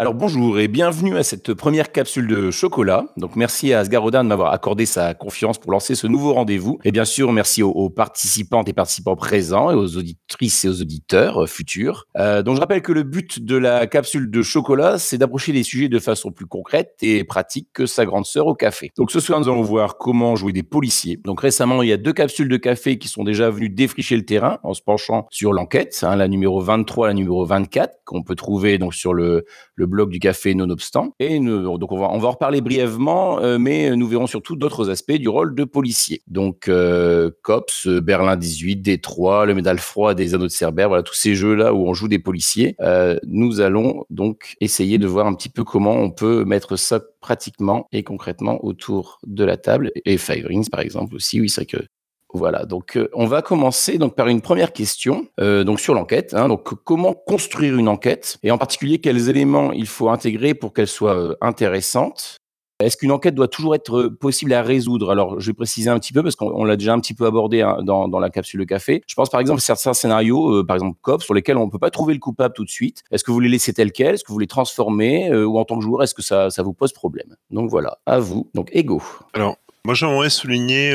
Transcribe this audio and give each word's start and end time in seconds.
Alors 0.00 0.14
bonjour 0.14 0.60
et 0.60 0.68
bienvenue 0.68 1.16
à 1.16 1.24
cette 1.24 1.54
première 1.54 1.90
capsule 1.90 2.28
de 2.28 2.52
chocolat. 2.52 3.06
Donc 3.16 3.34
merci 3.34 3.72
à 3.72 3.80
Asgar 3.80 4.04
Odin 4.04 4.22
de 4.22 4.28
m'avoir 4.28 4.52
accordé 4.52 4.86
sa 4.86 5.12
confiance 5.12 5.58
pour 5.58 5.72
lancer 5.72 5.96
ce 5.96 6.06
nouveau 6.06 6.34
rendez-vous. 6.34 6.78
Et 6.84 6.92
bien 6.92 7.04
sûr, 7.04 7.32
merci 7.32 7.64
aux, 7.64 7.72
aux 7.72 7.90
participantes 7.90 8.68
et 8.68 8.72
participants 8.72 9.16
présents 9.16 9.72
et 9.72 9.74
aux 9.74 9.96
auditrices 9.96 10.64
et 10.64 10.68
aux 10.68 10.82
auditeurs 10.82 11.42
euh, 11.42 11.46
futurs. 11.48 12.06
Euh, 12.16 12.44
donc 12.44 12.54
je 12.54 12.60
rappelle 12.60 12.80
que 12.80 12.92
le 12.92 13.02
but 13.02 13.44
de 13.44 13.56
la 13.56 13.88
capsule 13.88 14.30
de 14.30 14.40
chocolat, 14.40 14.98
c'est 14.98 15.18
d'approcher 15.18 15.50
les 15.50 15.64
sujets 15.64 15.88
de 15.88 15.98
façon 15.98 16.30
plus 16.30 16.46
concrète 16.46 16.94
et 17.02 17.24
pratique 17.24 17.66
que 17.72 17.86
sa 17.86 18.06
grande 18.06 18.24
sœur 18.24 18.46
au 18.46 18.54
café. 18.54 18.92
Donc 18.96 19.10
ce 19.10 19.18
soir, 19.18 19.40
nous 19.40 19.48
allons 19.48 19.62
voir 19.62 19.98
comment 19.98 20.36
jouer 20.36 20.52
des 20.52 20.62
policiers. 20.62 21.20
Donc 21.24 21.40
récemment, 21.40 21.82
il 21.82 21.88
y 21.88 21.92
a 21.92 21.96
deux 21.96 22.12
capsules 22.12 22.48
de 22.48 22.56
café 22.56 22.98
qui 22.98 23.08
sont 23.08 23.24
déjà 23.24 23.50
venues 23.50 23.68
défricher 23.68 24.14
le 24.14 24.24
terrain 24.24 24.60
en 24.62 24.74
se 24.74 24.80
penchant 24.80 25.26
sur 25.32 25.52
l'enquête, 25.52 25.98
hein, 26.04 26.14
la 26.14 26.28
numéro 26.28 26.60
23, 26.60 27.08
la 27.08 27.14
numéro 27.14 27.44
24, 27.44 28.04
qu'on 28.04 28.22
peut 28.22 28.36
trouver 28.36 28.78
donc 28.78 28.94
sur 28.94 29.12
le, 29.12 29.44
le 29.74 29.87
blog 29.88 30.10
du 30.10 30.18
café 30.18 30.54
nonobstant. 30.54 31.14
Et 31.18 31.38
donc 31.38 31.92
on 31.92 31.98
va, 31.98 32.10
on 32.12 32.18
va 32.18 32.28
en 32.28 32.32
reparler 32.32 32.60
brièvement, 32.60 33.40
euh, 33.40 33.58
mais 33.58 33.94
nous 33.96 34.06
verrons 34.06 34.26
surtout 34.26 34.56
d'autres 34.56 34.90
aspects 34.90 35.12
du 35.12 35.28
rôle 35.28 35.54
de 35.54 35.64
policier. 35.64 36.22
Donc 36.26 36.68
euh, 36.68 37.30
COPS, 37.42 37.88
Berlin 37.88 38.36
18, 38.36 38.76
Détroit, 38.76 39.46
le 39.46 39.54
médaille 39.54 39.78
froid 39.78 40.14
des 40.14 40.34
anneaux 40.34 40.46
de 40.46 40.52
Cerbère, 40.52 40.88
voilà 40.88 41.02
tous 41.02 41.14
ces 41.14 41.34
jeux-là 41.34 41.74
où 41.74 41.86
on 41.88 41.94
joue 41.94 42.08
des 42.08 42.18
policiers. 42.18 42.76
Euh, 42.80 43.18
nous 43.26 43.60
allons 43.60 44.04
donc 44.10 44.54
essayer 44.60 44.98
de 44.98 45.06
voir 45.06 45.26
un 45.26 45.34
petit 45.34 45.48
peu 45.48 45.64
comment 45.64 45.94
on 45.94 46.10
peut 46.10 46.44
mettre 46.44 46.76
ça 46.76 47.00
pratiquement 47.20 47.88
et 47.92 48.02
concrètement 48.02 48.64
autour 48.64 49.18
de 49.26 49.44
la 49.44 49.56
table. 49.56 49.90
Et 50.04 50.18
Five 50.18 50.46
Rings, 50.46 50.68
par 50.70 50.80
exemple, 50.80 51.14
aussi. 51.14 51.40
Oui, 51.40 51.48
c'est 51.48 51.62
vrai 51.62 51.80
que 51.80 51.86
voilà, 52.34 52.66
donc 52.66 52.96
euh, 52.96 53.08
on 53.14 53.26
va 53.26 53.40
commencer 53.40 53.96
donc 53.96 54.14
par 54.14 54.28
une 54.28 54.42
première 54.42 54.74
question 54.74 55.26
euh, 55.40 55.64
donc 55.64 55.80
sur 55.80 55.94
l'enquête. 55.94 56.34
Hein, 56.34 56.48
donc 56.48 56.74
comment 56.84 57.14
construire 57.14 57.76
une 57.76 57.88
enquête 57.88 58.38
et 58.42 58.50
en 58.50 58.58
particulier 58.58 58.98
quels 58.98 59.30
éléments 59.30 59.72
il 59.72 59.86
faut 59.86 60.10
intégrer 60.10 60.52
pour 60.52 60.74
qu'elle 60.74 60.88
soit 60.88 61.16
euh, 61.16 61.34
intéressante? 61.40 62.36
Est-ce 62.80 62.96
qu'une 62.96 63.10
enquête 63.10 63.34
doit 63.34 63.48
toujours 63.48 63.74
être 63.74 64.04
possible 64.04 64.52
à 64.52 64.62
résoudre? 64.62 65.10
Alors, 65.10 65.40
je 65.40 65.48
vais 65.48 65.52
préciser 65.52 65.90
un 65.90 65.98
petit 65.98 66.12
peu 66.12 66.22
parce 66.22 66.36
qu'on 66.36 66.62
l'a 66.62 66.76
déjà 66.76 66.92
un 66.92 67.00
petit 67.00 67.14
peu 67.14 67.26
abordé 67.26 67.60
hein, 67.60 67.78
dans, 67.82 68.06
dans, 68.06 68.20
la 68.20 68.30
capsule 68.30 68.60
de 68.60 68.64
café. 68.64 69.02
Je 69.08 69.16
pense 69.16 69.30
par 69.30 69.40
exemple 69.40 69.58
à 69.58 69.60
certains 69.60 69.94
scénarios, 69.94 70.62
par 70.62 70.76
exemple 70.76 70.96
COP, 71.02 71.24
sur 71.24 71.34
lesquels 71.34 71.56
on 71.56 71.66
ne 71.66 71.72
peut 71.72 71.80
pas 71.80 71.90
trouver 71.90 72.14
le 72.14 72.20
coupable 72.20 72.54
tout 72.54 72.64
de 72.64 72.70
suite. 72.70 73.02
Est-ce 73.10 73.24
que 73.24 73.32
vous 73.32 73.40
les 73.40 73.48
laissez 73.48 73.72
tel 73.72 73.90
quel 73.90 74.14
Est-ce 74.14 74.22
que 74.22 74.30
vous 74.30 74.38
les 74.38 74.46
transformez 74.46 75.34
Ou 75.34 75.58
en 75.58 75.64
tant 75.64 75.76
que 75.76 75.82
joueur, 75.82 76.04
est-ce 76.04 76.14
que 76.14 76.22
ça, 76.22 76.50
ça 76.50 76.62
vous 76.62 76.72
pose 76.72 76.92
problème? 76.92 77.34
Donc 77.50 77.68
voilà, 77.68 77.98
à 78.06 78.20
vous. 78.20 78.48
Donc, 78.54 78.68
Ego. 78.70 79.02
Alors, 79.32 79.56
moi 79.84 79.94
j'aimerais 79.94 80.30
souligner 80.30 80.94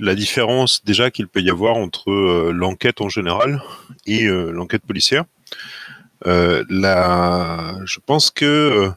la 0.00 0.14
différence 0.14 0.84
déjà 0.84 1.10
qu'il 1.10 1.28
peut 1.28 1.40
y 1.40 1.50
avoir 1.50 1.76
entre 1.76 2.10
euh, 2.10 2.52
l'enquête 2.52 3.00
en 3.00 3.08
général 3.08 3.62
et 4.06 4.24
euh, 4.24 4.50
l'enquête 4.50 4.82
policière. 4.82 5.24
La... 6.24 7.76
Je 7.84 7.98
pense 8.00 8.30
que 8.30 8.90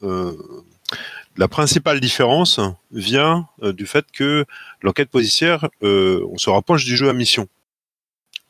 la 0.00 1.48
principale 1.48 2.00
différence 2.00 2.58
vient 2.90 3.48
du 3.62 3.84
fait 3.84 4.06
que 4.10 4.46
l'enquête 4.80 5.10
policière, 5.10 5.68
on 5.82 6.38
se 6.38 6.48
rapproche 6.48 6.86
du 6.86 6.96
jeu 6.96 7.10
à 7.10 7.12
mission. 7.12 7.48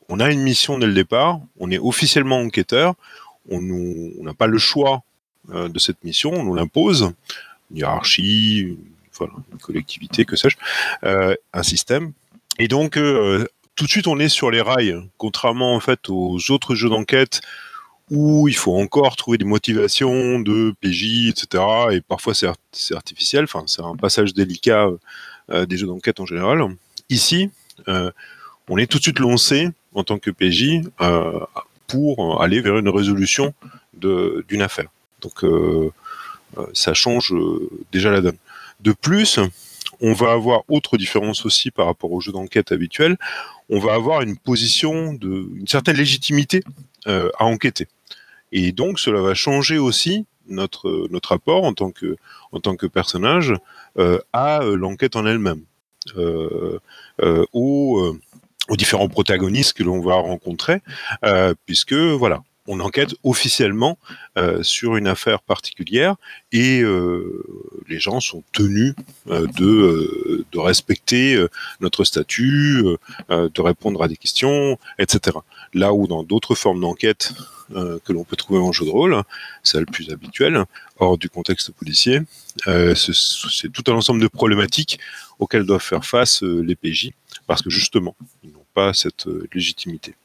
On 0.07 0.21
a 0.21 0.31
une 0.31 0.41
mission 0.41 0.79
dès 0.79 0.87
le 0.87 0.93
départ, 0.93 1.41
on 1.59 1.71
est 1.71 1.77
officiellement 1.77 2.37
enquêteur, 2.37 2.93
on 3.49 3.59
n'a 3.59 4.33
pas 4.33 4.47
le 4.47 4.59
choix 4.59 5.03
de 5.49 5.79
cette 5.79 6.01
mission, 6.05 6.31
on 6.31 6.43
nous 6.43 6.55
l'impose, 6.55 7.11
une 7.71 7.77
hiérarchie, 7.77 8.77
une 9.23 9.59
collectivité, 9.59 10.25
que 10.25 10.35
sais-je, 10.35 10.57
euh, 11.03 11.35
un 11.53 11.63
système. 11.63 12.13
Et 12.59 12.67
donc, 12.67 12.97
euh, 12.97 13.45
tout 13.75 13.85
de 13.85 13.89
suite, 13.89 14.07
on 14.07 14.19
est 14.19 14.29
sur 14.29 14.51
les 14.51 14.61
rails, 14.61 14.95
contrairement 15.17 15.75
en 15.75 15.79
fait 15.79 16.09
aux 16.09 16.39
autres 16.51 16.75
jeux 16.75 16.89
d'enquête 16.89 17.41
où 18.11 18.47
il 18.47 18.55
faut 18.55 18.77
encore 18.77 19.15
trouver 19.15 19.39
des 19.39 19.45
motivations 19.45 20.39
de 20.39 20.73
PJ, 20.79 21.29
etc. 21.29 21.63
Et 21.91 22.01
parfois 22.01 22.33
c'est 22.35 22.47
artificiel, 22.93 23.45
enfin 23.45 23.63
c'est 23.65 23.81
un 23.81 23.95
passage 23.95 24.35
délicat 24.35 24.89
euh, 25.49 25.65
des 25.65 25.77
jeux 25.77 25.87
d'enquête 25.87 26.19
en 26.19 26.25
général. 26.25 26.63
Ici, 27.09 27.49
on 27.87 28.77
est 28.77 28.85
tout 28.85 28.99
de 28.99 29.03
suite 29.03 29.19
lancé 29.19 29.69
en 29.95 30.03
tant 30.03 30.19
que 30.19 30.29
PJ 30.29 30.81
pour 31.87 32.41
aller 32.41 32.61
vers 32.61 32.77
une 32.77 32.89
résolution 32.89 33.53
d'une 33.93 34.61
affaire. 34.61 34.89
Donc 35.21 35.43
ça 36.73 36.93
change 36.93 37.33
déjà 37.91 38.11
la 38.11 38.21
donne. 38.21 38.37
De 38.85 38.93
plus, 38.93 39.39
on 39.99 40.13
va 40.13 40.31
avoir 40.31 40.61
autre 40.69 40.95
différence 40.97 41.43
aussi 41.43 41.71
par 41.71 41.87
rapport 41.87 42.11
aux 42.11 42.21
jeux 42.21 42.31
d'enquête 42.31 42.71
habituels. 42.71 43.17
On 43.67 43.79
va 43.79 43.95
avoir 43.95 44.21
une 44.21 44.37
position 44.37 45.13
de, 45.13 45.49
une 45.55 45.67
certaine 45.67 45.97
légitimité 45.97 46.61
euh, 47.07 47.31
à 47.39 47.45
enquêter. 47.45 47.87
Et 48.51 48.71
donc, 48.71 48.99
cela 48.99 49.21
va 49.21 49.33
changer 49.33 49.79
aussi 49.79 50.27
notre 50.47 51.07
notre 51.09 51.29
rapport 51.29 51.63
en 51.63 51.73
tant 51.73 51.91
que 51.91 52.85
personnage 52.85 53.53
euh, 53.97 54.19
à 54.33 54.59
l'enquête 54.63 55.15
en 55.15 55.25
elle-même, 55.25 55.63
euh, 56.17 56.79
euh 57.21 57.43
aux, 57.53 57.99
euh, 57.99 58.75
différents 58.75 59.09
protagonistes 59.09 59.73
que 59.73 59.83
l'on 59.83 59.99
va 59.99 60.15
rencontrer, 60.15 60.81
euh, 61.23 61.55
puisque 61.65 61.93
voilà, 61.93 62.43
on 62.67 62.79
enquête 62.79 63.15
officiellement 63.23 63.97
euh, 64.37 64.63
sur 64.63 64.95
une 64.95 65.07
affaire 65.07 65.41
particulière 65.41 66.15
et 66.51 66.81
euh, 66.81 67.43
les 67.87 67.99
gens 67.99 68.19
sont 68.19 68.43
tenus 68.51 68.95
euh, 69.27 69.47
de, 69.57 70.45
de, 70.51 70.59
respecter 70.59 71.37
notre 71.79 72.03
statut, 72.03 72.83
de 73.29 73.61
répondre 73.61 74.01
à 74.01 74.07
des 74.07 74.17
questions, 74.17 74.77
etc. 74.97 75.37
Là 75.73 75.93
où 75.93 76.07
dans 76.07 76.23
d'autres 76.23 76.55
formes 76.55 76.81
d'enquête 76.81 77.33
que 77.73 78.13
l'on 78.13 78.23
peut 78.23 78.35
trouver 78.35 78.59
en 78.59 78.71
jeu 78.71 78.85
de 78.85 78.89
rôle, 78.89 79.21
c'est 79.63 79.79
le 79.79 79.85
plus 79.85 80.09
habituel, 80.11 80.63
hors 80.97 81.17
du 81.17 81.29
contexte 81.29 81.71
policier, 81.71 82.21
c'est 82.65 83.71
tout 83.71 83.83
un 83.91 83.95
ensemble 83.95 84.21
de 84.21 84.27
problématiques 84.27 84.99
auxquelles 85.39 85.65
doivent 85.65 85.81
faire 85.81 86.05
face 86.05 86.41
les 86.41 86.75
PJ, 86.75 87.11
parce 87.47 87.61
que 87.61 87.69
justement, 87.69 88.15
ils 88.43 88.51
n'ont 88.51 88.65
pas 88.73 88.93
cette 88.93 89.27
légitimité. 89.53 90.15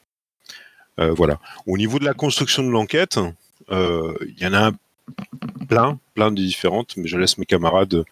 Euh, 1.00 1.12
voilà. 1.12 1.38
Au 1.66 1.76
niveau 1.76 1.98
de 1.98 2.04
la 2.04 2.14
construction 2.14 2.62
de 2.62 2.70
l'enquête, 2.70 3.18
euh, 3.70 4.14
il 4.26 4.42
y 4.42 4.46
en 4.46 4.54
a 4.54 4.72
plein, 5.68 5.98
plein 6.14 6.30
de 6.30 6.36
différentes, 6.36 6.96
mais 6.96 7.08
je 7.08 7.16
laisse 7.16 7.38
mes 7.38 7.46
camarades 7.46 8.04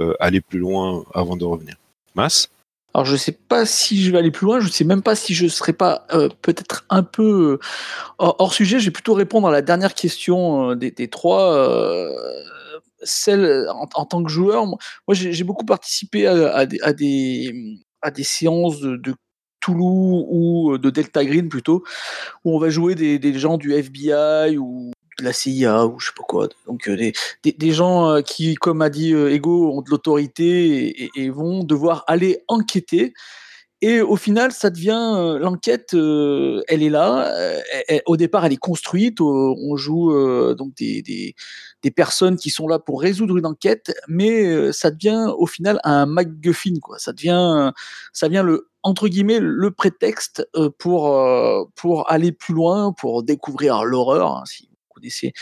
euh, 0.00 0.14
aller 0.20 0.40
plus 0.40 0.58
loin 0.58 1.04
avant 1.14 1.36
de 1.36 1.44
revenir. 1.44 1.74
Mas 2.14 2.48
alors 2.94 3.04
je 3.04 3.12
ne 3.12 3.18
sais 3.18 3.32
pas 3.32 3.66
si 3.66 4.02
je 4.02 4.10
vais 4.10 4.18
aller 4.18 4.30
plus 4.30 4.46
loin, 4.46 4.60
je 4.60 4.66
ne 4.66 4.70
sais 4.70 4.82
même 4.82 5.02
pas 5.02 5.14
si 5.14 5.34
je 5.34 5.44
ne 5.44 5.50
serai 5.50 5.74
pas 5.74 6.06
peut-être 6.40 6.86
un 6.88 7.02
peu 7.02 7.58
hors 8.16 8.54
sujet. 8.54 8.80
Je 8.80 8.86
vais 8.86 8.90
plutôt 8.90 9.12
répondre 9.12 9.46
à 9.46 9.52
la 9.52 9.60
dernière 9.60 9.94
question 9.94 10.74
des, 10.74 11.08
trois. 11.08 12.10
celle 13.02 13.68
en, 13.68 14.06
tant 14.06 14.24
que 14.24 14.30
joueur, 14.30 14.66
moi 14.66 14.78
j'ai 15.10 15.44
beaucoup 15.44 15.66
participé 15.66 16.26
à, 16.26 16.64
des, 16.64 17.52
séances 18.22 18.80
de 18.80 19.14
Ou 19.68 20.78
de 20.78 20.90
Delta 20.90 21.24
Green 21.24 21.48
plutôt, 21.48 21.84
où 22.44 22.56
on 22.56 22.58
va 22.58 22.70
jouer 22.70 22.94
des, 22.94 23.38
gens 23.38 23.56
du 23.56 23.72
FBI 23.72 24.58
ou 24.58 24.92
de 25.18 25.24
la 25.24 25.32
CIA 25.32 25.86
ou 25.86 25.98
je 25.98 26.06
sais 26.06 26.12
pas 26.16 26.24
quoi. 26.24 26.48
Donc 26.66 26.88
des, 26.88 27.12
des, 27.44 27.70
gens 27.72 28.22
qui, 28.22 28.54
comme 28.54 28.82
a 28.82 28.90
dit 28.90 29.12
Ego, 29.12 29.72
ont 29.72 29.82
de 29.82 29.90
l'autorité 29.90 31.10
et, 31.14 31.30
vont 31.30 31.64
devoir 31.64 32.04
aller 32.06 32.42
enquêter. 32.48 33.14
Et 33.80 34.00
au 34.00 34.16
final, 34.16 34.50
ça 34.52 34.70
devient 34.70 35.38
l'enquête, 35.40 35.94
euh, 35.94 36.62
elle 36.66 36.82
est 36.82 36.90
là. 36.90 37.32
Elle, 37.86 38.02
au 38.06 38.16
départ, 38.16 38.44
elle 38.44 38.52
est 38.52 38.56
construite. 38.56 39.20
on 39.20 39.76
joue 39.76 40.12
euh, 40.12 40.54
donc 40.54 40.74
des, 40.74 41.00
des, 41.02 41.34
des, 41.82 41.90
personnes 41.92 42.36
qui 42.36 42.50
sont 42.50 42.66
là 42.66 42.80
pour 42.80 43.00
résoudre 43.00 43.36
une 43.36 43.46
enquête, 43.46 43.94
mais 44.08 44.72
ça 44.72 44.90
devient 44.90 45.32
au 45.38 45.46
final 45.46 45.78
un 45.84 46.06
MacGuffin. 46.06 46.74
Quoi. 46.82 46.98
Ça 46.98 47.12
devient, 47.12 47.72
ça 48.12 48.26
devient 48.26 48.42
le 48.44 48.68
entre 48.82 49.08
guillemets 49.08 49.40
le 49.40 49.70
prétexte 49.70 50.48
euh, 50.56 50.70
pour 50.78 51.14
euh, 51.16 51.64
pour 51.74 52.10
aller 52.10 52.32
plus 52.32 52.54
loin, 52.54 52.92
pour 52.92 53.22
découvrir 53.22 53.84
l'horreur. 53.84 54.36
Hein, 54.36 54.44
si 54.46 54.66
vous 54.66 54.94
connaissez 54.94 55.32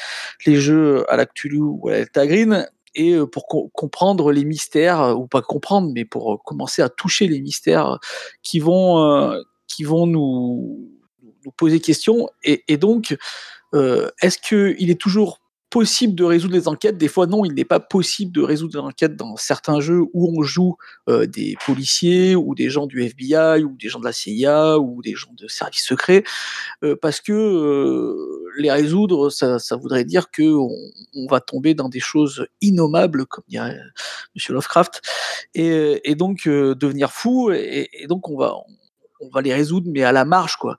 les 0.46 0.56
jeux 0.56 1.10
à 1.10 1.16
l'Actulu 1.16 1.60
ou 1.60 1.88
à 1.88 1.93
l'Alta 1.93 2.26
Green, 2.26 2.69
et 2.96 3.16
pour 3.31 3.46
co 3.46 3.70
comprendre 3.75 4.32
les 4.32 4.44
mystères 4.44 5.16
ou 5.19 5.26
pas 5.26 5.43
comprendre, 5.43 5.90
mais 5.94 6.04
pour 6.04 6.43
commencer 6.43 6.82
à 6.82 6.88
toucher 6.88 7.28
les 7.28 7.40
mystères 7.40 7.98
qui 8.43 8.58
vont 8.58 9.32
qui 9.69 9.84
vont 9.84 10.06
nous 10.06 10.90
poser 11.56 11.81
question. 11.81 12.28
Et, 12.43 12.64
et 12.69 12.76
donc, 12.76 13.16
est-ce 13.72 14.38
que 14.38 14.75
il 14.78 14.90
est 14.90 15.00
toujours 15.00 15.40
possible 15.76 16.14
de 16.14 16.25
résoudre 16.25 16.55
les 16.55 16.69
enquêtes. 16.69 16.96
Des 16.96 17.06
fois, 17.06 17.26
non, 17.26 17.44
il 17.44 17.52
n'est 17.52 17.67
pas 17.67 17.81
possible 17.81 18.32
de 18.32 18.40
résoudre 18.40 18.73
des 18.73 18.78
enquêtes 18.78 19.14
dans 19.14 19.37
certains 19.37 19.78
jeux 19.78 20.05
où 20.14 20.34
on 20.34 20.43
joue 20.43 20.78
euh, 21.11 21.26
des 21.26 21.55
policiers 21.67 22.34
ou 22.34 22.55
des 22.55 22.70
gens 22.70 22.87
du 22.87 23.02
FBI 23.02 23.62
ou 23.62 23.76
des 23.78 23.90
gens 23.90 23.99
de 23.99 24.06
la 24.06 24.12
CIA 24.14 24.78
ou 24.78 25.02
des 25.02 25.14
gens 25.14 25.34
de 25.37 25.46
services 25.49 25.84
secrets, 25.84 26.25
euh, 26.82 26.96
parce 26.96 27.20
que 27.20 27.34
euh, 27.34 28.43
les 28.56 28.70
résoudre, 28.70 29.28
ça, 29.28 29.58
ça 29.58 29.76
voudrait 29.76 30.06
dire 30.06 30.31
que 30.31 30.44
on, 30.44 31.26
va 31.28 31.40
tomber 31.40 31.75
dans 31.75 31.90
des 31.90 32.00
choses 32.00 32.46
innommables, 32.62 33.26
comme 33.26 33.44
dirait 33.46 33.78
Monsieur 34.34 34.55
Lovecraft, 34.55 35.02
et, 35.52 36.14
donc 36.14 36.49
devenir 36.49 37.12
fou. 37.12 37.50
Et, 37.50 38.06
donc 38.08 38.31
on 38.31 38.38
va 38.38 38.55
va 39.32 39.42
les 39.42 39.54
résoudre, 39.54 39.88
mais 39.92 40.02
à 40.02 40.12
la 40.12 40.24
marge, 40.24 40.56
quoi. 40.56 40.76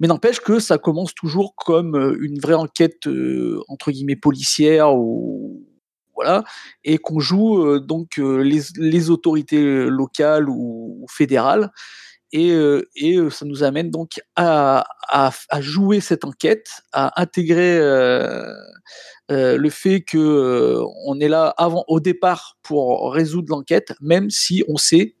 Mais 0.00 0.06
n'empêche 0.06 0.40
que 0.40 0.60
ça 0.60 0.78
commence 0.78 1.14
toujours 1.14 1.54
comme 1.56 2.16
une 2.20 2.38
vraie 2.38 2.54
enquête 2.54 3.08
entre 3.68 3.90
guillemets 3.90 4.16
policière 4.16 4.94
ou 4.94 5.66
voilà, 6.14 6.42
et 6.82 6.98
qu'on 6.98 7.20
joue 7.20 7.78
donc 7.78 8.16
les, 8.16 9.10
autorités 9.10 9.86
locales 9.86 10.48
ou, 10.48 11.06
fédérales. 11.08 11.70
Et, 12.32 12.52
ça 13.30 13.44
nous 13.44 13.62
amène 13.62 13.90
donc 13.90 14.20
à, 14.34 14.84
jouer 15.60 16.00
cette 16.00 16.24
enquête, 16.24 16.82
à 16.92 17.20
intégrer 17.20 17.78
le 19.28 19.70
fait 19.70 20.00
que 20.00 20.80
on 21.06 21.20
est 21.20 21.28
là 21.28 21.54
avant, 21.56 21.84
au 21.86 22.00
départ 22.00 22.58
pour 22.62 23.12
résoudre 23.12 23.50
l'enquête, 23.50 23.94
même 24.00 24.28
si 24.28 24.64
on 24.66 24.76
sait 24.76 25.14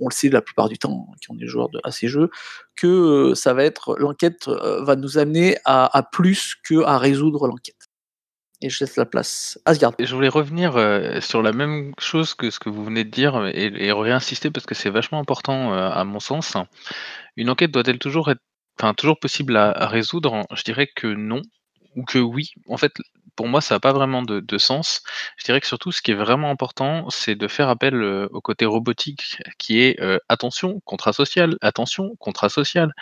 on 0.00 0.08
le 0.08 0.14
sait 0.14 0.28
la 0.28 0.42
plupart 0.42 0.68
du 0.68 0.78
temps, 0.78 1.08
qui 1.20 1.30
on 1.30 1.38
est 1.38 1.46
joueur 1.46 1.68
de, 1.68 1.80
à 1.84 1.90
ces 1.90 2.08
jeux, 2.08 2.30
que 2.76 3.34
ça 3.34 3.54
va 3.54 3.64
être 3.64 3.96
l'enquête 3.98 4.48
va 4.48 4.96
nous 4.96 5.18
amener 5.18 5.56
à, 5.64 6.02
plus 6.10 6.56
que 6.64 6.82
à 6.84 6.98
résoudre 6.98 7.46
l'enquête. 7.46 7.76
Et 8.60 8.70
je 8.70 8.80
laisse 8.80 8.96
la 8.96 9.06
place 9.06 9.58
à 9.64 9.70
Asgard. 9.70 9.92
Je 9.98 10.14
voulais 10.14 10.28
revenir 10.28 10.72
sur 11.22 11.42
la 11.42 11.52
même 11.52 11.92
chose 11.98 12.34
que 12.34 12.50
ce 12.50 12.58
que 12.58 12.68
vous 12.68 12.84
venez 12.84 13.04
de 13.04 13.10
dire 13.10 13.46
et, 13.46 13.66
et 13.66 13.92
réinsister 13.92 14.50
parce 14.50 14.66
que 14.66 14.74
c'est 14.74 14.90
vachement 14.90 15.20
important 15.20 15.72
à 15.72 16.02
mon 16.04 16.20
sens. 16.20 16.56
Une 17.36 17.50
enquête 17.50 17.70
doit-elle 17.70 17.98
toujours 17.98 18.30
être, 18.30 18.40
enfin 18.80 18.94
toujours 18.94 19.20
possible 19.20 19.56
à, 19.56 19.70
à 19.70 19.86
résoudre? 19.86 20.44
Je 20.52 20.62
dirais 20.64 20.88
que 20.96 21.06
non 21.06 21.42
ou 21.94 22.04
que 22.04 22.18
oui. 22.18 22.50
En 22.66 22.78
fait, 22.78 22.92
pour 23.38 23.46
moi, 23.46 23.60
ça 23.60 23.76
n'a 23.76 23.78
pas 23.78 23.92
vraiment 23.92 24.22
de, 24.22 24.58
sens. 24.58 25.00
Je 25.36 25.44
dirais 25.44 25.60
que 25.60 25.68
surtout, 25.68 25.92
ce 25.92 26.02
qui 26.02 26.10
est 26.10 26.14
vraiment 26.16 26.50
important, 26.50 27.08
c'est 27.08 27.36
de 27.36 27.46
faire 27.46 27.68
appel 27.68 28.02
au 28.32 28.40
côté 28.40 28.66
robotique 28.66 29.40
qui 29.58 29.80
est 29.80 29.96
attention, 30.28 30.80
contrat 30.84 31.12
social, 31.12 31.56
attention, 31.60 32.16
contrat 32.18 32.48
social. 32.48 32.92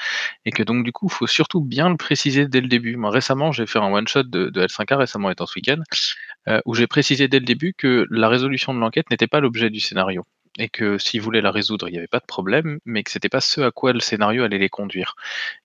Et 0.44 0.50
que 0.50 0.62
donc, 0.62 0.85
du 0.85 0.93
coup, 0.93 1.06
il 1.11 1.15
faut 1.15 1.27
surtout 1.27 1.62
bien 1.62 1.88
le 1.88 1.97
préciser 1.97 2.47
dès 2.49 2.61
le 2.61 2.69
début. 2.69 2.97
Moi, 2.97 3.11
récemment, 3.11 3.50
j'ai 3.50 3.65
fait 3.67 3.79
un 3.79 3.91
one-shot 3.91 4.25
de, 4.25 4.50
L5A, 4.50 4.97
récemment 4.97 5.31
étant 5.31 5.47
ce 5.47 5.55
week-end, 5.56 5.81
où 6.67 6.75
j'ai 6.75 6.87
précisé 6.87 7.29
dès 7.29 7.38
le 7.38 7.47
début 7.47 7.73
que 7.73 8.06
la 8.11 8.29
résolution 8.29 8.75
de 8.75 8.79
l'enquête 8.79 9.11
n'était 9.11 9.29
pas 9.29 9.41
l'objet 9.41 9.71
du 9.71 9.81
scénario 9.81 10.27
et 10.58 10.69
que 10.69 10.99
s'ils 10.99 11.20
voulaient 11.20 11.41
la 11.41 11.50
résoudre, 11.50 11.88
il 11.88 11.93
n'y 11.93 11.99
avait 11.99 12.06
pas 12.06 12.19
de 12.19 12.26
problème, 12.26 12.79
mais 12.85 13.03
que 13.03 13.11
c'était 13.11 13.29
pas 13.29 13.41
ce 13.41 13.61
à 13.61 13.70
quoi 13.70 13.93
le 13.93 14.00
scénario 14.00 14.44
allait 14.44 14.58
les 14.58 14.69
conduire. 14.69 15.14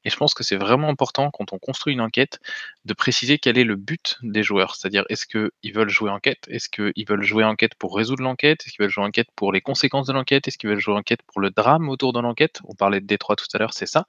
Et 0.06 0.10
je 0.10 0.16
pense 0.18 0.34
que 0.34 0.44
c'est 0.44 0.58
vraiment 0.58 0.90
important 0.90 1.32
quand 1.32 1.54
on 1.54 1.60
construit 1.60 1.94
une 1.94 2.02
enquête 2.02 2.40
de 2.86 2.94
préciser 2.94 3.38
quel 3.40 3.58
est 3.58 3.64
le 3.64 3.76
but 3.76 4.18
des 4.22 4.44
joueurs, 4.44 4.76
c'est-à-dire 4.76 5.06
est-ce 5.10 5.26
qu'ils 5.26 5.74
veulent 5.74 5.90
jouer 5.90 6.10
enquête, 6.10 6.46
est-ce 6.50 6.70
qu'ils 6.70 7.08
veulent 7.08 7.24
jouer 7.24 7.44
enquête 7.44 7.76
pour 7.76 7.96
résoudre 7.96 8.24
l'enquête, 8.24 8.64
est-ce 8.66 8.74
qu'ils 8.74 8.84
veulent 8.84 8.92
jouer 8.92 9.06
enquête 9.06 9.30
pour 9.36 9.54
les 9.54 9.62
conséquences 9.62 10.08
de 10.08 10.14
l'enquête, 10.14 10.48
est-ce 10.48 10.58
qu'ils 10.58 10.70
veulent 10.70 10.80
jouer 10.80 10.96
enquête 10.96 11.22
pour 11.24 11.42
le 11.42 11.52
drame 11.52 11.90
autour 11.90 12.14
de 12.14 12.20
l'enquête? 12.20 12.60
On 12.66 12.76
parlait 12.76 13.02
de 13.02 13.06
Détroit 13.08 13.36
tout 13.36 13.46
à 13.54 13.58
l'heure, 13.58 13.74
c'est 13.74 13.86
ça. 13.86 14.06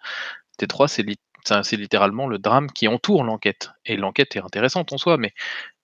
Détroit, 0.58 0.88
c'est 0.88 1.04
c'est 1.64 1.76
littéralement 1.76 2.28
le 2.28 2.38
drame 2.38 2.70
qui 2.70 2.88
entoure 2.88 3.24
l'enquête. 3.24 3.70
Et 3.84 3.96
l'enquête 3.96 4.36
est 4.36 4.40
intéressante 4.40 4.92
en 4.92 4.98
soi, 4.98 5.16
mais 5.16 5.34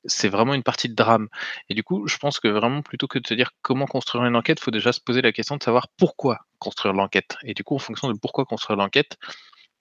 c'est 0.09 0.29
vraiment 0.29 0.55
une 0.55 0.63
partie 0.63 0.89
de 0.89 0.95
drame. 0.95 1.29
Et 1.69 1.75
du 1.75 1.83
coup, 1.85 2.07
je 2.09 2.17
pense 2.19 2.41
que 2.41 2.49
vraiment, 2.49 2.83
plutôt 2.83 3.07
que 3.07 3.19
de 3.19 3.27
se 3.27 3.35
dire 3.35 3.53
comment 3.63 3.87
construire 3.87 4.25
une 4.25 4.37
enquête, 4.37 4.59
il 4.61 4.65
faut 4.65 4.71
déjà 4.71 4.93
se 4.93 5.01
poser 5.01 5.23
la 5.23 5.33
question 5.33 5.57
de 5.57 5.63
savoir 5.63 5.89
pourquoi 5.97 6.41
construire 6.59 6.95
l'enquête. 6.95 7.37
Et 7.45 7.55
du 7.55 7.65
coup, 7.65 7.77
en 7.77 7.79
fonction 7.79 8.11
de 8.13 8.19
pourquoi 8.19 8.45
construire 8.45 8.79
l'enquête, 8.79 9.17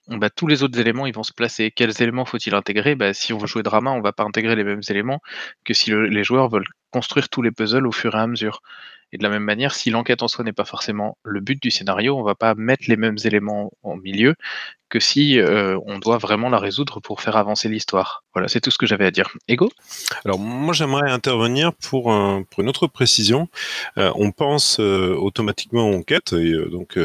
bah, 0.08 0.30
tous 0.30 0.48
les 0.48 0.64
autres 0.64 0.80
éléments 0.80 1.06
ils 1.06 1.14
vont 1.14 1.24
se 1.24 1.34
placer. 1.34 1.72
Quels 1.72 2.02
éléments 2.02 2.26
faut-il 2.26 2.56
intégrer? 2.56 2.96
Bah, 2.96 3.14
Si 3.14 3.34
on 3.34 3.38
veut 3.38 3.48
jouer 3.48 3.64
drama, 3.64 3.92
on 3.92 4.02
va 4.02 4.14
pas 4.14 4.24
intégrer 4.24 4.56
les 4.56 4.64
mêmes 4.64 4.82
éléments 4.90 5.20
que 5.66 5.74
si 5.74 5.92
les 5.92 6.24
joueurs 6.24 6.50
veulent 6.50 6.68
construire 6.92 7.30
tous 7.30 7.42
les 7.42 7.52
puzzles 7.52 7.86
au 7.88 7.92
fur 7.92 8.16
et 8.16 8.20
à 8.20 8.28
mesure. 8.28 8.62
Et 9.14 9.18
de 9.18 9.24
la 9.24 9.30
même 9.30 9.44
manière, 9.44 9.74
si 9.74 9.90
l'enquête 9.90 10.22
en 10.22 10.28
soi 10.28 10.44
n'est 10.44 10.54
pas 10.54 10.66
forcément 10.66 11.18
le 11.24 11.40
but 11.40 11.62
du 11.62 11.72
scénario, 11.72 12.18
on 12.18 12.24
va 12.24 12.36
pas 12.36 12.56
mettre 12.56 12.84
les 12.88 12.98
mêmes 12.98 13.18
éléments 13.24 13.72
en 13.84 13.96
milieu 13.96 14.36
que 14.90 15.00
si 15.00 15.40
euh, 15.40 15.78
on 15.86 16.00
doit 16.00 16.18
vraiment 16.18 16.50
la 16.50 16.60
résoudre 16.60 17.00
pour 17.02 17.22
faire 17.22 17.36
avancer 17.36 17.68
l'histoire. 17.68 18.24
Voilà, 18.34 18.48
c'est 18.48 18.62
tout 18.62 18.72
ce 18.72 18.78
que 18.78 18.86
j'avais 18.86 19.06
à 19.06 19.12
dire. 19.12 19.30
Ego? 19.48 19.70
Alors 20.24 20.40
moi 20.40 20.74
j'aimerais 20.74 21.10
intervenir 21.12 21.74
pour, 21.74 22.04
pour 22.50 22.64
une 22.64 22.70
autre 22.70 22.88
précision. 22.88 23.50
Euh, 23.98 24.12
on 24.16 24.32
pense 24.32 24.80
euh, 24.80 25.14
automatiquement 25.16 25.90
en 25.90 25.94
enquête, 25.94 26.34
et 26.34 26.54
donc 26.70 26.98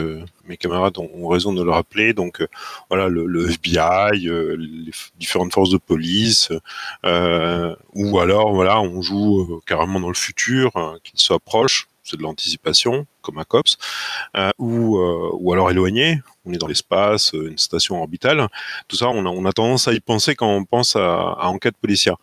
mes 0.46 0.56
camarades 0.56 0.98
ont, 0.98 1.28
raison 1.28 1.52
de 1.52 1.62
le 1.62 1.70
rappeler. 1.70 2.12
Donc 2.12 2.46
voilà, 2.88 3.08
le, 3.08 3.50
FBI, 3.50 4.20
les 4.20 4.92
différentes 5.18 5.52
forces 5.52 5.70
de 5.70 5.78
police, 5.78 6.52
ou 7.04 8.18
alors 8.18 8.52
voilà, 8.52 8.80
on 8.80 9.02
joue 9.02 9.60
carrément 9.66 10.00
dans 10.00 10.08
le 10.08 10.14
futur, 10.14 10.72
qu'il 11.02 11.18
soit 11.18 11.40
proche 11.40 11.88
c'est 12.02 12.16
de 12.16 12.22
l'anticipation, 12.22 13.06
comme 13.20 13.38
un 13.38 13.44
COPS, 13.44 13.78
euh, 14.36 14.50
ou, 14.58 14.98
euh, 14.98 15.30
ou 15.34 15.52
alors 15.52 15.70
éloigné, 15.70 16.20
on 16.44 16.52
est 16.52 16.58
dans 16.58 16.66
l'espace, 16.66 17.34
euh, 17.34 17.50
une 17.50 17.58
station 17.58 18.00
orbitale. 18.00 18.48
Tout 18.88 18.96
ça, 18.96 19.08
on 19.08 19.24
a, 19.24 19.28
on 19.28 19.44
a 19.44 19.52
tendance 19.52 19.88
à 19.88 19.92
y 19.92 20.00
penser 20.00 20.34
quand 20.34 20.48
on 20.48 20.64
pense 20.64 20.96
à, 20.96 21.46
enquête 21.46 21.76
policière. 21.76 22.16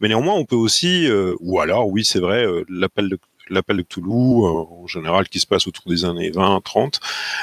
Mais 0.00 0.08
néanmoins, 0.08 0.34
on 0.34 0.44
peut 0.44 0.56
aussi, 0.56 1.08
ou 1.40 1.60
alors, 1.60 1.88
oui, 1.88 2.04
c'est 2.04 2.20
vrai, 2.20 2.44
l'appel 2.68 3.08
de 3.08 3.18
l'appel 3.48 3.76
de 3.76 3.82
Cthulhu, 3.82 4.44
en 4.44 4.88
général, 4.88 5.28
qui 5.28 5.38
se 5.38 5.46
passe 5.46 5.68
autour 5.68 5.84
des 5.86 6.04
années 6.04 6.30
20, 6.30 6.60
30. 6.64 7.00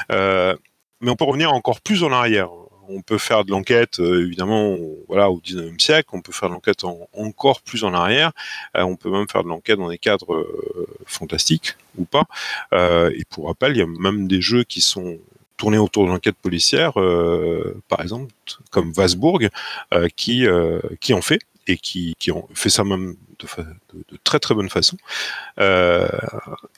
mais 0.10 1.10
on 1.10 1.16
peut 1.16 1.24
revenir 1.24 1.54
encore 1.54 1.80
plus 1.80 2.04
en 2.04 2.12
arrière 2.12 2.50
on 2.90 3.02
peut 3.02 3.18
faire 3.18 3.46
de 3.46 3.52
l'enquête, 3.52 4.00
euh, 4.00 4.26
évidemment, 4.26 4.78
voilà, 5.08 5.30
au 5.30 5.40
19e 5.40 5.80
siècle, 5.80 6.10
on 6.14 6.22
peut 6.22 6.32
faire 6.32 6.50
de 6.50 6.54
l'enquête 6.54 6.84
encore 7.14 7.62
plus 7.62 7.84
en 7.84 7.94
arrière, 7.94 8.32
euh, 8.78 8.84
on 8.84 8.96
peut 8.96 9.10
même 9.10 9.28
faire 9.30 9.44
de 9.44 9.50
l'enquête 9.50 9.78
dans 9.78 9.90
des 9.90 9.98
cadres 9.98 10.34
euh, 10.34 10.88
fantastiques 11.06 11.76
ou 11.98 12.06
pas. 12.06 12.26
et 12.72 13.24
pour 13.30 13.48
rappel, 13.48 13.74
il 13.74 13.80
y 13.80 13.82
a 13.82 13.88
même 13.88 14.28
des 14.28 14.42
jeux 14.42 14.64
qui 14.64 14.82
sont 14.82 15.18
tournés 15.58 15.78
autour 15.78 16.06
de 16.06 16.10
l'enquête 16.10 16.36
policière, 16.36 16.94
par 17.88 18.02
exemple, 18.02 18.34
comme 18.72 18.92
Vasbourg, 18.92 19.40
qui, 20.16 20.46
qui 21.00 21.14
en 21.14 21.22
fait 21.22 21.40
et 21.68 21.78
qui, 21.78 22.16
qui 22.18 22.32
fait 22.56 22.70
ça 22.70 22.84
même 22.84 23.16
de, 23.40 24.18
très 24.24 24.40
très 24.40 24.56
bonne 24.56 24.70
façon. 24.70 24.98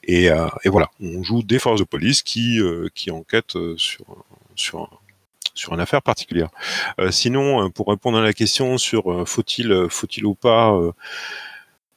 et, 0.03 0.29
voilà, 0.65 0.91
on 0.99 1.23
joue 1.23 1.43
des 1.43 1.59
forces 1.59 1.79
de 1.79 1.85
police 1.85 2.21
qui, 2.21 2.59
qui 2.93 3.09
enquêtent 3.09 3.57
sur, 3.77 4.05
sur 4.55 5.01
sur 5.55 5.73
une 5.73 5.79
affaire 5.79 6.01
particulière. 6.01 6.49
Euh, 6.99 7.09
sinon, 7.09 7.65
euh, 7.65 7.69
pour 7.69 7.87
répondre 7.87 8.17
à 8.17 8.21
la 8.21 8.33
question 8.33 8.77
sur 8.77 9.11
euh, 9.11 9.25
faut-il 9.25 10.25
ou 10.25 10.35
pas 10.35 10.77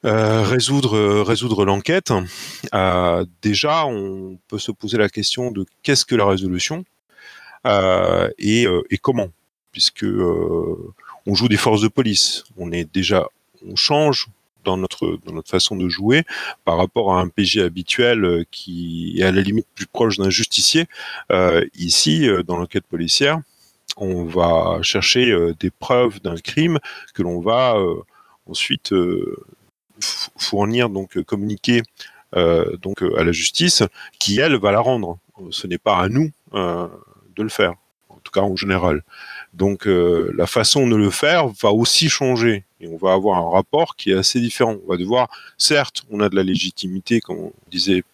résoudre 0.03 1.65
l'enquête, 1.65 2.13
déjà 3.43 3.85
on 3.87 4.39
peut 4.49 4.59
se 4.59 4.71
poser 4.71 4.97
la 4.97 5.09
question 5.09 5.51
de 5.51 5.67
qu'est-ce 5.83 6.07
que 6.07 6.15
la 6.15 6.25
résolution 6.25 6.85
et, 7.67 8.67
et, 8.91 8.99
comment, 8.99 9.29
puisque 9.73 10.07
on 11.27 11.35
joue 11.35 11.49
des 11.49 11.57
forces 11.57 11.83
de 11.83 11.89
police, 11.89 12.45
on 12.57 12.71
est 12.71 12.85
déjà 12.85 13.27
on 13.67 13.75
change 13.75 14.29
dans 14.65 14.77
notre 14.77 15.19
dans 15.27 15.33
notre 15.33 15.51
façon 15.51 15.75
de 15.77 15.89
jouer 15.89 16.25
par 16.65 16.77
rapport 16.79 17.13
à 17.13 17.21
un 17.21 17.29
PG 17.29 17.61
habituel 17.63 18.47
qui 18.53 19.17
est 19.19 19.25
à 19.25 19.33
la 19.33 19.43
limite 19.43 19.67
plus 19.75 19.87
proche 19.87 20.17
d'un 20.17 20.31
justicier. 20.31 20.87
ici, 21.75 22.29
dans 22.47 22.57
l'enquête 22.57 22.87
policière, 22.87 23.41
on 24.01 24.25
va 24.25 24.79
chercher 24.83 25.31
euh, 25.31 25.55
des 25.59 25.71
preuves 25.71 26.21
d'un 26.21 26.37
crime 26.37 26.79
que 27.15 27.23
l'on 27.23 27.41
va 27.41 27.77
euh, 27.77 28.03
ensuite 28.47 28.93
euh, 28.93 29.37
fournir, 30.37 30.89
donc 30.89 31.21
communiquer 31.23 31.83
donc 32.83 33.01
à 33.01 33.25
la 33.25 33.33
justice, 33.33 33.83
qui 34.19 34.39
elle 34.39 34.57
va 34.57 34.71
la 34.71 34.81
rendre. 34.81 35.19
Ce 35.51 35.67
n'est 35.67 35.79
pas 35.79 35.97
à 35.97 36.11
nous 36.11 36.31
de 36.53 37.43
le 37.43 37.49
faire, 37.49 37.73
en 38.11 38.19
tout 38.23 38.31
cas 38.31 38.43
en 38.43 38.55
général. 38.55 39.03
Donc 39.55 39.87
la 39.87 40.47
façon 40.47 40.87
de 40.87 40.95
le 40.95 41.09
faire 41.09 41.49
va 41.49 41.73
aussi 41.73 42.11
changer 42.11 42.65
et 42.81 42.87
on 42.87 42.99
va 42.99 43.15
avoir 43.15 43.39
un 43.39 43.51
rapport 43.51 43.97
qui 43.97 44.11
est 44.11 44.15
assez 44.15 44.41
différent. 44.41 44.77
On 44.85 44.91
va 44.91 44.99
devoir, 44.99 45.31
certes, 45.57 46.03
on 46.11 46.21
a 46.21 46.29
de 46.29 46.37
la 46.37 46.43
légitimité, 46.43 47.23
comme 47.23 47.39
on 47.39 47.53
disait 47.71 48.05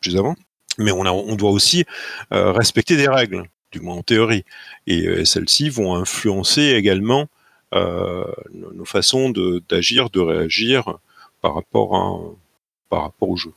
plus 0.00 0.16
avant, 0.16 0.36
mais 0.78 0.92
on, 0.92 1.00
on 1.00 1.34
doit 1.34 1.50
aussi 1.50 1.84
respecter 2.30 2.96
des 2.96 3.08
règles 3.08 3.44
du 3.74 3.80
moins 3.80 3.96
en 3.96 4.02
théorie. 4.02 4.44
Et 4.86 5.06
euh, 5.06 5.24
celles-ci 5.24 5.68
vont 5.68 5.96
influencer 5.96 6.62
également 6.62 7.26
euh, 7.74 8.24
nos 8.52 8.84
façons 8.84 9.30
d'agir, 9.68 10.10
de, 10.10 10.20
réagir 10.20 10.98
par 11.40 11.54
rapport, 11.54 11.96
à, 11.96 12.20
par 12.88 13.02
rapport 13.02 13.28
au 13.28 13.36
jeu, 13.36 13.52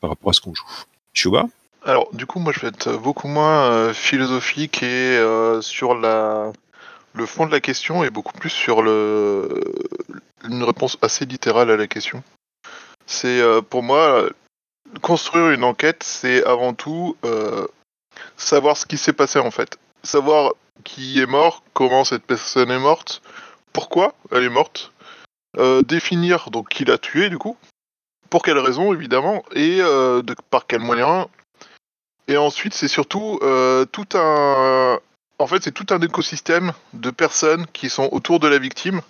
par 0.00 0.10
rapport 0.10 0.30
à 0.30 0.32
ce 0.32 0.40
qu'on 0.40 0.54
joue. 0.54 0.64
Chouba 1.12 1.44
Alors, 1.84 2.08
du 2.14 2.24
coup, 2.24 2.40
moi, 2.40 2.52
je 2.54 2.60
vais 2.60 2.68
être 2.68 2.96
beaucoup 2.96 3.28
moins 3.28 3.70
euh, 3.70 3.92
philosophique 3.92 4.82
et 4.82 5.20
sur 5.60 5.94
la, 5.94 6.50
le 7.12 7.26
fond 7.26 7.44
de 7.46 7.52
la 7.52 7.60
question 7.60 8.02
et 8.04 8.10
beaucoup 8.10 8.32
plus 8.32 8.50
sur 8.50 8.80
le, 8.80 9.62
une 10.48 10.62
réponse 10.62 10.96
assez 11.02 11.26
littérale 11.26 11.70
à 11.70 11.76
la 11.76 11.86
question. 11.86 12.22
C'est 13.06 13.42
pour 13.68 13.82
moi 13.82 14.30
construire 15.02 15.50
une 15.50 15.62
enquête, 15.62 16.02
c'est 16.02 16.42
avant 16.44 16.72
tout 16.72 17.16
savoir 18.36 18.76
ce 18.76 18.86
qui 18.86 18.98
s'est 18.98 19.12
passé 19.12 19.38
en 19.38 19.50
fait. 19.50 19.78
Savoir 20.02 20.52
qui 20.84 21.20
est 21.20 21.26
mort, 21.26 21.62
comment 21.72 22.04
cette 22.04 22.24
personne 22.24 22.70
est 22.70 22.78
morte, 22.78 23.22
pourquoi 23.72 24.14
elle 24.30 24.44
est 24.44 24.48
morte, 24.48 24.92
euh, 25.58 25.82
définir 25.82 26.50
donc 26.50 26.68
qui 26.68 26.84
l'a 26.84 26.98
tué 26.98 27.30
du 27.30 27.38
coup, 27.38 27.56
pour 28.30 28.42
quelle 28.42 28.58
raison 28.58 28.92
évidemment, 28.92 29.42
et 29.54 29.78
euh, 29.80 30.22
par 30.50 30.66
quel 30.66 30.80
moyen, 30.80 31.28
Et 32.28 32.36
ensuite, 32.36 32.74
c'est 32.74 32.88
surtout 32.88 33.38
euh, 33.42 33.84
tout 33.84 34.08
un. 34.14 34.98
En 35.38 35.46
fait, 35.46 35.62
c'est 35.62 35.72
tout 35.72 35.86
un 35.90 36.00
écosystème 36.00 36.72
de 36.92 37.10
personnes 37.10 37.66
qui 37.72 37.88
sont 37.90 38.08
autour 38.12 38.40
de 38.40 38.48
la 38.48 38.58
victime, 38.58 39.00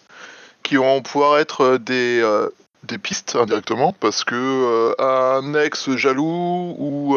qui 0.62 0.76
vont 0.76 1.00
pouvoir 1.00 1.38
être 1.38 1.78
des, 1.78 2.20
des 2.82 2.98
pistes 2.98 3.36
indirectement, 3.36 3.92
parce 3.92 4.24
que 4.24 4.94
un 5.00 5.54
ex 5.54 5.90
jaloux 5.96 6.74
ou, 6.78 7.16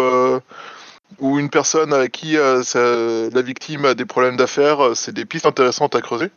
ou 1.18 1.40
une 1.40 1.50
personne 1.50 1.94
avec 1.94 2.12
qui 2.12 2.38
euh, 2.38 3.30
la 3.34 3.42
victime 3.42 3.86
a 3.86 3.94
des 3.94 4.06
problèmes 4.06 4.38
d'affaires, 4.38 4.84
euh, 4.84 4.96
c'est 4.96 5.12
des 5.14 5.26
pistes 5.26 5.46
intéressantes 5.46 5.96
à 5.96 6.02
creuser. 6.02 6.30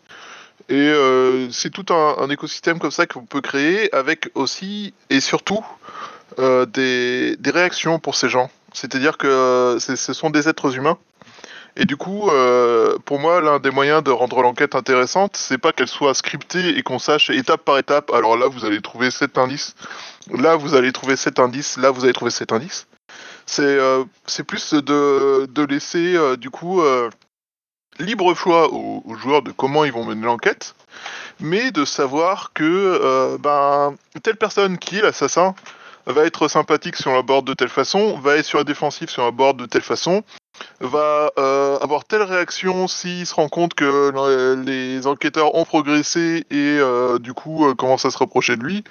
Et 0.69 0.75
euh, 0.75 1.51
c'est 1.51 1.71
tout 1.71 1.93
un, 1.93 2.29
écosystème 2.31 2.79
comme 2.79 2.91
ça 2.91 3.07
qu'on 3.07 3.25
peut 3.25 3.41
créer 3.41 3.95
avec 3.95 4.31
aussi 4.35 4.95
et 5.11 5.21
surtout 5.21 5.65
des, 6.39 7.37
des 7.39 7.51
réactions 7.51 7.99
pour 7.99 8.15
ces 8.15 8.29
gens. 8.31 8.49
C'est-à-dire 8.73 9.19
que 9.19 9.77
ce 9.79 10.13
sont 10.15 10.31
des 10.31 10.49
êtres 10.49 10.75
humains. 10.77 10.97
Et 11.77 11.85
du 11.85 11.97
coup, 11.97 12.31
pour 13.05 13.19
moi, 13.19 13.43
l'un 13.43 13.59
des 13.59 13.71
moyens 13.71 14.03
de 14.03 14.11
rendre 14.11 14.41
l'enquête 14.41 14.75
intéressante, 14.75 15.37
c'est 15.37 15.59
pas 15.59 15.73
qu'elle 15.73 15.89
soit 15.89 16.15
scriptée 16.15 16.79
et 16.79 16.83
qu'on 16.83 16.99
sache 16.99 17.29
étape 17.29 17.65
par 17.65 17.77
étape. 17.77 18.11
Alors 18.15 18.39
là, 18.39 18.47
vous 18.47 18.65
allez 18.65 18.81
trouver 18.81 19.11
cet 19.11 19.37
indice. 19.37 19.75
Là, 20.31 20.57
vous 20.57 20.75
allez 20.75 20.93
trouver 20.93 21.17
cet 21.17 21.39
indice. 21.39 21.77
Là, 21.77 21.91
vous 21.91 22.05
allez 22.05 22.15
trouver 22.15 22.31
cet 22.31 22.53
indice. 22.53 22.87
C'est 23.47 23.63
euh, 23.63 24.05
c'est 24.27 24.45
plus 24.45 24.73
de, 24.75 25.67
laisser 25.69 26.17
euh, 26.17 26.37
du 26.37 26.51
coup 26.51 26.81
euh, 26.81 27.11
libre 27.99 28.35
choix 28.35 28.73
aux, 28.73 29.03
joueurs 29.17 29.43
de 29.43 29.53
comment 29.53 29.85
ils 29.85 29.93
vont 29.93 30.05
mener 30.05 30.25
l'enquête, 30.25 30.75
mais 31.41 31.71
de 31.71 31.85
savoir 31.85 32.53
que 32.55 33.37
ben 33.39 33.95
telle 34.23 34.37
personne 34.37 34.79
qui 34.79 34.99
est 34.99 35.03
l'assassin 35.03 35.55
va 36.07 36.25
être 36.25 36.49
sympathique 36.49 36.97
sur 36.97 37.13
la 37.13 37.23
board 37.23 37.47
de 37.47 37.55
telle 37.55 37.69
façon, 37.69 38.19
va 38.19 38.37
être 38.37 38.45
sur 38.45 38.59
la 38.59 38.65
défensive 38.65 39.11
sur 39.11 39.25
la 39.25 39.31
board 39.31 39.59
de 39.59 39.67
telle 39.67 39.83
façon, 39.83 40.25
va 40.81 41.31
euh, 41.39 41.79
avoir 41.79 42.05
telle 42.05 42.23
réaction 42.23 42.89
s'il 42.89 43.27
se 43.27 43.35
rend 43.35 43.49
compte 43.49 43.75
que 43.75 43.85
le- 43.85 44.63
les 44.63 45.07
enquêteurs 45.07 45.55
ont 45.55 45.65
progressé 45.65 46.45
et 46.51 46.79
euh, 46.79 47.19
du 47.19 47.33
coup 47.35 47.67
euh, 47.67 47.75
commencent 47.75 48.05
à 48.05 48.11
se 48.11 48.19
reprocher 48.19 48.57
de 48.57 48.63
lui, 48.65 48.85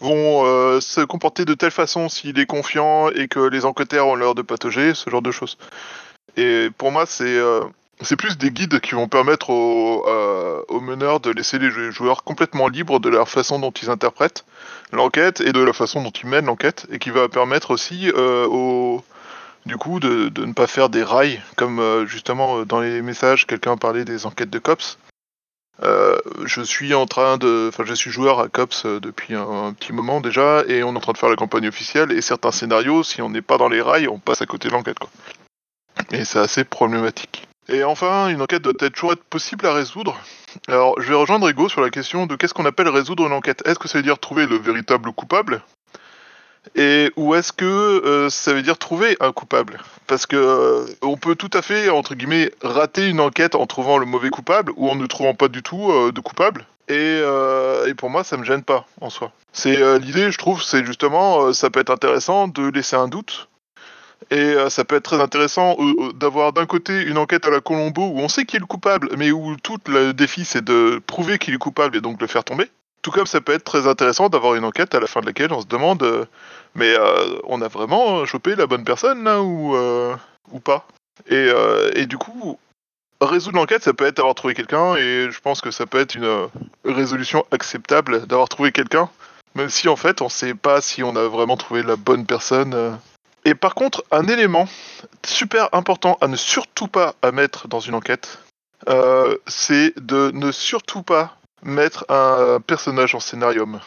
vont 0.00 0.44
euh, 0.44 0.80
se 0.80 1.00
comporter 1.00 1.44
de 1.44 1.54
telle 1.54 1.70
façon 1.70 2.08
s'il 2.08 2.38
est 2.38 2.46
confiant 2.46 3.08
et 3.10 3.28
que 3.28 3.40
les 3.40 3.64
enquêteurs 3.64 4.06
ont 4.06 4.16
l'air 4.16 4.34
de 4.34 4.42
patauger, 4.42 4.94
ce 4.94 5.10
genre 5.10 5.22
de 5.22 5.30
choses. 5.30 5.58
Et 6.36 6.68
pour 6.78 6.92
moi, 6.92 7.06
c'est 7.06 7.24
euh, 7.24 7.60
c'est 8.02 8.16
plus 8.16 8.38
des 8.38 8.50
guides 8.50 8.80
qui 8.80 8.94
vont 8.94 9.08
permettre 9.08 9.50
aux, 9.50 10.04
euh, 10.08 10.62
aux 10.68 10.80
meneurs 10.80 11.20
de 11.20 11.30
laisser 11.30 11.58
les 11.58 11.70
jou- 11.70 11.90
joueurs 11.92 12.24
complètement 12.24 12.66
libres 12.68 12.98
de 12.98 13.10
leur 13.10 13.28
façon 13.28 13.58
dont 13.58 13.72
ils 13.72 13.90
interprètent 13.90 14.46
l'enquête 14.90 15.42
et 15.42 15.52
de 15.52 15.60
la 15.60 15.74
façon 15.74 16.02
dont 16.02 16.10
ils 16.10 16.26
mènent 16.26 16.46
l'enquête, 16.46 16.86
et 16.90 16.98
qui 16.98 17.10
va 17.10 17.28
permettre 17.28 17.70
aussi 17.72 18.10
euh, 18.16 18.46
aux, 18.46 19.04
du 19.66 19.76
coup 19.76 20.00
de, 20.00 20.30
ne 20.44 20.52
pas 20.52 20.66
faire 20.66 20.88
des 20.88 21.02
rails, 21.02 21.40
comme 21.56 21.80
euh, 21.80 22.06
justement 22.06 22.60
euh, 22.60 22.64
dans 22.64 22.80
les 22.80 23.02
messages, 23.02 23.46
quelqu'un 23.46 23.76
parlait 23.76 24.04
des 24.04 24.26
enquêtes 24.26 24.50
de 24.50 24.58
COPS. 24.58 24.98
Euh, 25.82 26.18
je 26.44 26.60
suis 26.60 26.92
en 26.94 27.06
train 27.06 27.38
de, 27.38 27.68
enfin, 27.68 27.84
je 27.86 27.94
suis 27.94 28.10
joueur 28.10 28.40
à 28.40 28.48
COPS 28.48 28.84
depuis 28.84 29.34
un, 29.34 29.48
un 29.48 29.72
petit 29.72 29.92
moment 29.92 30.20
déjà, 30.20 30.62
et 30.66 30.82
on 30.82 30.92
est 30.92 30.96
en 30.96 31.00
train 31.00 31.12
de 31.12 31.18
faire 31.18 31.30
la 31.30 31.36
campagne 31.36 31.68
officielle. 31.68 32.12
Et 32.12 32.20
certains 32.20 32.52
scénarios, 32.52 33.02
si 33.02 33.22
on 33.22 33.30
n'est 33.30 33.42
pas 33.42 33.56
dans 33.56 33.68
les 33.68 33.80
rails, 33.80 34.08
on 34.08 34.18
passe 34.18 34.42
à 34.42 34.46
côté 34.46 34.68
de 34.68 34.74
l'enquête, 34.74 34.98
quoi. 34.98 35.10
Et 36.12 36.24
c'est 36.24 36.38
assez 36.38 36.64
problématique. 36.64 37.46
Et 37.68 37.84
enfin, 37.84 38.28
une 38.28 38.42
enquête 38.42 38.62
doit 38.62 38.72
être 38.80 38.92
toujours 38.92 39.12
être 39.12 39.22
possible 39.22 39.66
à 39.66 39.72
résoudre. 39.72 40.18
Alors, 40.66 41.00
je 41.00 41.08
vais 41.08 41.14
rejoindre 41.14 41.48
Ego 41.48 41.68
sur 41.68 41.80
la 41.80 41.90
question 41.90 42.26
de 42.26 42.34
qu'est-ce 42.34 42.52
qu'on 42.52 42.64
appelle 42.64 42.88
résoudre 42.88 43.26
une 43.26 43.32
enquête? 43.32 43.62
Est-ce 43.64 43.78
que 43.78 43.88
ça 43.88 43.98
veut 43.98 44.02
dire 44.02 44.18
trouver 44.18 44.46
le 44.46 44.56
véritable 44.56 45.12
coupable? 45.12 45.62
Et 46.74 47.10
ou 47.16 47.34
est-ce 47.34 47.52
que 47.52 47.64
euh, 47.64 48.30
ça 48.30 48.52
veut 48.52 48.62
dire 48.62 48.78
trouver 48.78 49.16
un 49.20 49.32
coupable? 49.32 49.80
Parce 50.06 50.26
que 50.26 50.36
euh, 50.36 50.86
on 51.02 51.16
peut 51.16 51.34
tout 51.34 51.50
à 51.52 51.62
fait 51.62 51.88
entre 51.88 52.14
guillemets 52.14 52.50
rater 52.62 53.08
une 53.08 53.20
enquête 53.20 53.54
en 53.54 53.66
trouvant 53.66 53.98
le 53.98 54.06
mauvais 54.06 54.30
coupable 54.30 54.72
ou 54.76 54.88
en 54.88 54.94
ne 54.94 55.06
trouvant 55.06 55.34
pas 55.34 55.48
du 55.48 55.62
tout 55.62 55.90
euh, 55.90 56.12
de 56.12 56.20
coupable. 56.20 56.66
Et, 56.88 57.22
pour 57.98 58.10
moi, 58.10 58.24
ça 58.24 58.36
me 58.36 58.42
gêne 58.42 58.64
pas 58.64 58.84
en 59.00 59.10
soi. 59.10 59.30
C'est 59.52 60.00
l'idée, 60.00 60.32
je 60.32 60.38
trouve, 60.38 60.60
c'est 60.60 60.84
justement, 60.84 61.52
ça 61.52 61.70
peut 61.70 61.78
être 61.78 61.90
intéressant 61.90 62.48
de 62.48 62.68
laisser 62.68 62.96
un 62.96 63.06
doute. 63.06 63.48
Et 64.32 64.54
ça 64.70 64.84
peut 64.84 64.96
être 64.96 65.04
très 65.04 65.20
intéressant 65.20 65.76
d'avoir 66.16 66.52
d'un 66.52 66.66
côté 66.66 67.00
une 67.02 67.16
enquête 67.16 67.46
à 67.46 67.50
la 67.50 67.60
Colombo 67.60 68.08
où 68.08 68.18
on 68.18 68.26
sait 68.26 68.44
qui 68.44 68.56
est 68.56 68.58
le 68.58 68.66
coupable, 68.66 69.10
mais 69.16 69.30
où 69.30 69.56
tout 69.56 69.78
le 69.86 70.12
défi 70.12 70.44
c'est 70.44 70.64
de 70.64 71.00
prouver 71.06 71.38
qu'il 71.38 71.54
est 71.54 71.58
coupable 71.58 71.96
et 71.96 72.00
donc 72.00 72.20
le 72.20 72.26
faire 72.26 72.42
tomber. 72.42 72.68
Tout 73.02 73.10
comme 73.10 73.26
ça 73.26 73.40
peut 73.40 73.52
être 73.52 73.64
très 73.64 73.86
intéressant 73.86 74.28
d'avoir 74.28 74.54
une 74.54 74.64
enquête 74.64 74.94
à 74.94 75.00
la 75.00 75.06
fin 75.06 75.20
de 75.20 75.26
laquelle 75.26 75.52
on 75.52 75.60
se 75.62 75.66
demande 75.66 76.02
euh, 76.02 76.26
mais 76.74 76.94
euh, 76.94 77.38
on 77.44 77.62
a 77.62 77.68
vraiment 77.68 78.24
chopé 78.26 78.54
la 78.54 78.66
bonne 78.66 78.84
personne 78.84 79.24
là 79.24 79.42
ou, 79.42 79.74
euh, 79.76 80.14
ou 80.52 80.60
pas? 80.60 80.86
Et, 81.28 81.34
euh, 81.34 81.90
et 81.94 82.06
du 82.06 82.16
coup, 82.16 82.58
résoudre 83.20 83.56
l'enquête, 83.56 83.82
ça 83.82 83.92
peut 83.92 84.06
être 84.06 84.20
avoir 84.20 84.34
trouvé 84.34 84.54
quelqu'un 84.54 84.94
et 84.96 85.28
je 85.30 85.40
pense 85.40 85.60
que 85.60 85.70
ça 85.70 85.86
peut 85.86 86.00
être 86.00 86.14
une 86.14 86.48
résolution 86.84 87.44
acceptable 87.50 88.26
d'avoir 88.26 88.48
trouvé 88.48 88.72
quelqu'un, 88.72 89.10
même 89.54 89.68
si 89.68 89.88
en 89.88 89.96
fait 89.96 90.22
on 90.22 90.28
sait 90.28 90.54
pas 90.54 90.80
si 90.80 91.02
on 91.02 91.16
a 91.16 91.26
vraiment 91.26 91.56
trouvé 91.56 91.82
la 91.82 91.96
bonne 91.96 92.24
personne. 92.24 92.98
Et 93.44 93.54
par 93.54 93.74
contre, 93.74 94.04
un 94.10 94.26
élément 94.28 94.68
super 95.24 95.68
important 95.72 96.18
à 96.20 96.28
ne 96.28 96.36
surtout 96.36 96.88
pas 96.88 97.14
à 97.22 97.32
mettre 97.32 97.68
dans 97.68 97.80
une 97.80 97.94
enquête, 97.94 98.38
c'est 99.46 99.94
de 99.98 100.30
ne 100.32 100.52
surtout 100.52 101.02
pas 101.02 101.36
mettre 101.62 102.04
un 102.08 102.60
personnage 102.60 103.14
en 103.14 103.20
scénarium. 103.20 103.80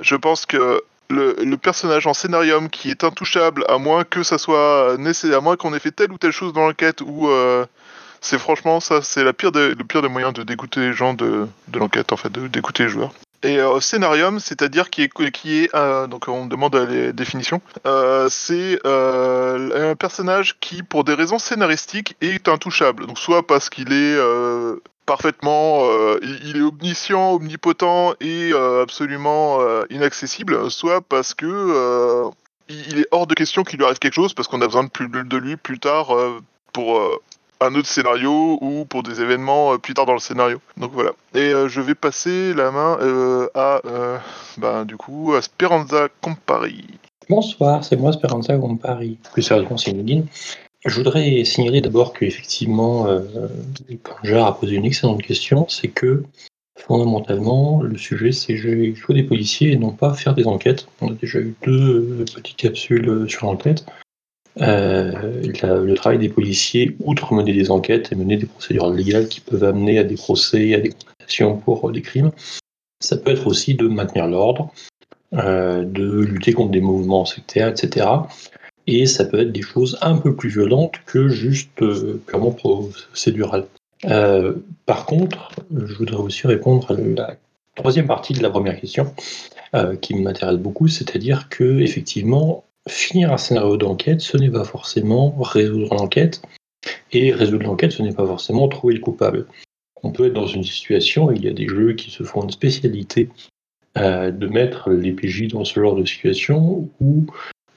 Je 0.00 0.16
pense 0.16 0.46
que 0.46 0.82
le, 1.10 1.56
personnage 1.56 2.06
en 2.06 2.14
scénarium 2.14 2.68
qui 2.70 2.90
est 2.90 3.04
intouchable, 3.04 3.64
à 3.68 3.78
moins 3.78 4.04
que 4.04 4.22
ça 4.22 4.38
soit 4.38 4.96
qu'on 5.58 5.74
ait 5.74 5.78
fait 5.78 5.90
telle 5.90 6.12
ou 6.12 6.18
telle 6.18 6.32
chose 6.32 6.52
dans 6.52 6.66
l'enquête, 6.66 7.00
ou 7.00 7.28
euh, 7.28 7.66
c'est 8.20 8.38
franchement 8.38 8.80
ça, 8.80 9.02
c'est 9.02 9.24
la 9.24 9.32
pire 9.32 9.50
le 9.52 9.74
pire 9.74 10.02
des 10.02 10.08
moyens 10.08 10.32
de 10.32 10.42
dégoûter 10.42 10.80
les 10.80 10.92
gens 10.92 11.14
de, 11.14 11.46
de 11.68 11.78
l'enquête, 11.78 12.12
en 12.12 12.16
fait, 12.16 12.30
de 12.30 12.46
dégoûter 12.46 12.84
les 12.84 12.88
joueurs. 12.88 13.12
Et 13.42 13.58
euh, 13.58 13.80
scénarium, 13.80 14.38
c'est-à-dire 14.38 14.90
qui 14.90 15.02
est, 15.02 15.30
qui 15.30 15.64
est 15.64 15.72
donc 16.08 16.28
on 16.28 16.46
demande 16.46 16.76
les 16.76 17.12
définitions, 17.12 17.60
euh, 17.86 18.28
c'est 18.30 18.78
un 18.84 19.94
personnage 19.96 20.58
qui, 20.60 20.82
pour 20.82 21.04
des 21.04 21.14
raisons 21.14 21.38
scénaristiques, 21.38 22.16
est 22.20 22.48
intouchable. 22.48 23.06
Donc 23.06 23.18
soit 23.18 23.46
parce 23.46 23.70
qu'il 23.70 23.92
est 23.92 24.18
parfaitement, 25.10 25.80
euh, 25.86 26.20
il 26.44 26.56
est 26.56 26.60
omniscient, 26.60 27.32
omnipotent 27.32 28.14
et 28.20 28.52
euh, 28.52 28.84
absolument 28.84 29.60
euh, 29.60 29.82
inaccessible, 29.90 30.70
soit 30.70 31.00
parce 31.00 31.34
que 31.34 32.30
il 32.68 33.00
est 33.00 33.08
hors 33.10 33.26
de 33.26 33.34
question 33.34 33.64
qu'il 33.64 33.80
lui 33.80 33.84
arrive 33.86 33.98
quelque 33.98 34.14
chose 34.14 34.34
parce 34.34 34.46
qu'on 34.46 34.62
a 34.62 34.66
besoin 34.66 34.84
de, 34.84 35.36
lui 35.36 35.56
plus 35.56 35.80
tard 35.80 36.14
pour 36.72 37.00
un 37.60 37.74
autre 37.74 37.88
scénario 37.88 38.56
ou 38.60 38.84
pour 38.84 39.02
des 39.02 39.20
événements 39.20 39.76
plus 39.78 39.94
tard 39.94 40.06
dans 40.06 40.12
le 40.12 40.20
scénario. 40.20 40.60
Donc 40.76 40.92
voilà. 40.92 41.10
Et 41.34 41.50
je 41.66 41.80
vais 41.80 41.96
passer 41.96 42.54
la 42.54 42.70
main 42.70 42.96
à, 43.56 43.80
ben, 44.58 44.84
du 44.84 44.96
coup, 44.96 45.34
à 45.34 45.42
Speranza 45.42 46.06
Compari. 46.20 46.84
Bonsoir, 47.28 47.82
c'est 47.82 47.96
moi 47.96 48.12
Speranza 48.12 48.56
Gompari. 48.56 49.18
Plus 49.32 49.42
sérieusement, 49.42 49.76
c'est 49.76 49.92
Nugin. 49.92 50.22
Je 50.86 50.96
voudrais 50.96 51.44
signaler 51.44 51.80
d'abord 51.80 52.14
qu'effectivement, 52.14 53.06
euh, 53.06 53.20
Kanjar 54.02 54.46
a 54.46 54.58
posé 54.58 54.76
une 54.76 54.86
excellente 54.86 55.22
question, 55.22 55.66
c'est 55.68 55.88
que 55.88 56.24
fondamentalement, 56.80 57.82
le 57.82 57.96
sujet 57.96 58.32
c'est 58.32 58.56
jouer 58.56 58.94
des 59.10 59.22
policiers 59.22 59.72
et 59.72 59.76
non 59.76 59.92
pas 59.92 60.14
faire 60.14 60.34
des 60.34 60.46
enquêtes. 60.46 60.86
On 61.00 61.10
a 61.10 61.14
déjà 61.14 61.38
eu 61.38 61.54
deux 61.62 62.20
euh, 62.20 62.24
petites 62.34 62.56
capsules 62.56 63.08
euh, 63.08 63.28
sur 63.28 63.46
l'enquête. 63.46 63.86
Euh, 64.60 65.42
le 65.52 65.94
travail 65.94 66.18
des 66.18 66.28
policiers, 66.28 66.96
outre 67.04 67.32
mener 67.34 67.52
des 67.52 67.70
enquêtes 67.70 68.10
et 68.10 68.16
mener 68.16 68.36
des 68.36 68.46
procédures 68.46 68.90
légales 68.90 69.28
qui 69.28 69.40
peuvent 69.40 69.62
amener 69.62 69.98
à 69.98 70.04
des 70.04 70.16
procès, 70.16 70.74
à 70.74 70.80
des 70.80 70.90
condamnations 70.90 71.56
pour 71.56 71.90
des 71.92 72.02
crimes, 72.02 72.32
ça 73.00 73.16
peut 73.16 73.30
être 73.30 73.46
aussi 73.46 73.74
de 73.74 73.86
maintenir 73.86 74.26
l'ordre, 74.26 74.72
de 75.32 76.20
lutter 76.22 76.52
contre 76.52 76.72
des 76.72 76.80
mouvements 76.80 77.24
sectaires, 77.24 77.68
etc. 77.68 78.06
Et 78.86 79.06
ça 79.06 79.24
peut 79.24 79.40
être 79.40 79.52
des 79.52 79.62
choses 79.62 79.98
un 80.00 80.16
peu 80.16 80.34
plus 80.34 80.48
violentes 80.48 80.96
que 81.06 81.28
juste 81.28 81.82
euh, 81.82 82.20
purement 82.26 82.50
procédurales. 82.50 83.66
Euh, 84.06 84.54
par 84.86 85.06
contre, 85.06 85.52
je 85.74 85.94
voudrais 85.94 86.16
aussi 86.16 86.46
répondre 86.46 86.90
à 86.90 86.94
la 86.94 87.36
troisième 87.76 88.06
partie 88.06 88.32
de 88.32 88.42
la 88.42 88.50
première 88.50 88.80
question, 88.80 89.14
euh, 89.74 89.96
qui 89.96 90.14
m'intéresse 90.14 90.56
beaucoup, 90.56 90.88
c'est-à-dire 90.88 91.48
que 91.48 91.80
effectivement, 91.80 92.64
finir 92.88 93.32
un 93.32 93.36
scénario 93.36 93.76
d'enquête, 93.76 94.22
ce 94.22 94.36
n'est 94.38 94.50
pas 94.50 94.64
forcément 94.64 95.34
résoudre 95.40 95.94
l'enquête, 95.94 96.42
et 97.12 97.32
résoudre 97.32 97.66
l'enquête, 97.66 97.92
ce 97.92 98.02
n'est 98.02 98.14
pas 98.14 98.26
forcément 98.26 98.66
trouver 98.68 98.94
le 98.94 99.00
coupable. 99.00 99.46
On 100.02 100.10
peut 100.10 100.26
être 100.26 100.32
dans 100.32 100.46
une 100.46 100.64
situation, 100.64 101.30
il 101.30 101.44
y 101.44 101.48
a 101.48 101.52
des 101.52 101.68
jeux 101.68 101.92
qui 101.92 102.10
se 102.10 102.22
font 102.22 102.42
une 102.42 102.50
spécialité 102.50 103.28
de 103.96 104.46
mettre 104.46 104.90
les 104.90 105.12
PJ 105.12 105.48
dans 105.48 105.64
ce 105.64 105.78
genre 105.78 105.94
de 105.94 106.06
situation 106.06 106.88
où 107.00 107.26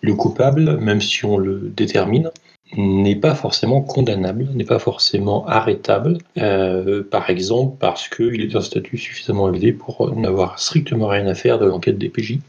le 0.04 0.14
coupable, 0.14 0.78
même 0.78 1.02
si 1.02 1.24
on 1.26 1.38
le 1.38 1.72
détermine, 1.76 2.30
n'est 2.76 3.16
pas 3.16 3.36
forcément 3.36 3.82
condamnable, 3.82 4.50
n'est 4.54 4.66
pas 4.66 4.80
forcément 4.80 5.46
arrêtable, 5.48 6.18
euh, 6.38 7.04
par 7.10 7.30
exemple 7.30 7.78
parce 7.80 8.10
qu'il 8.10 8.42
est 8.42 8.48
d'un 8.48 8.62
statut 8.62 8.98
suffisamment 8.98 9.50
élevé 9.52 9.72
pour 9.72 10.14
n'avoir 10.16 10.60
strictement 10.60 11.08
rien 11.08 11.26
à 11.28 11.36
faire 11.36 11.58
de 11.58 11.66
l'enquête 11.66 11.98
des 11.98 12.10
PJ. 12.10 12.40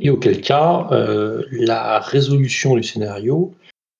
Et 0.00 0.10
auquel 0.10 0.40
cas, 0.40 0.88
euh, 0.90 1.44
la 1.52 2.00
résolution 2.00 2.74
du 2.74 2.82
scénario, 2.82 3.54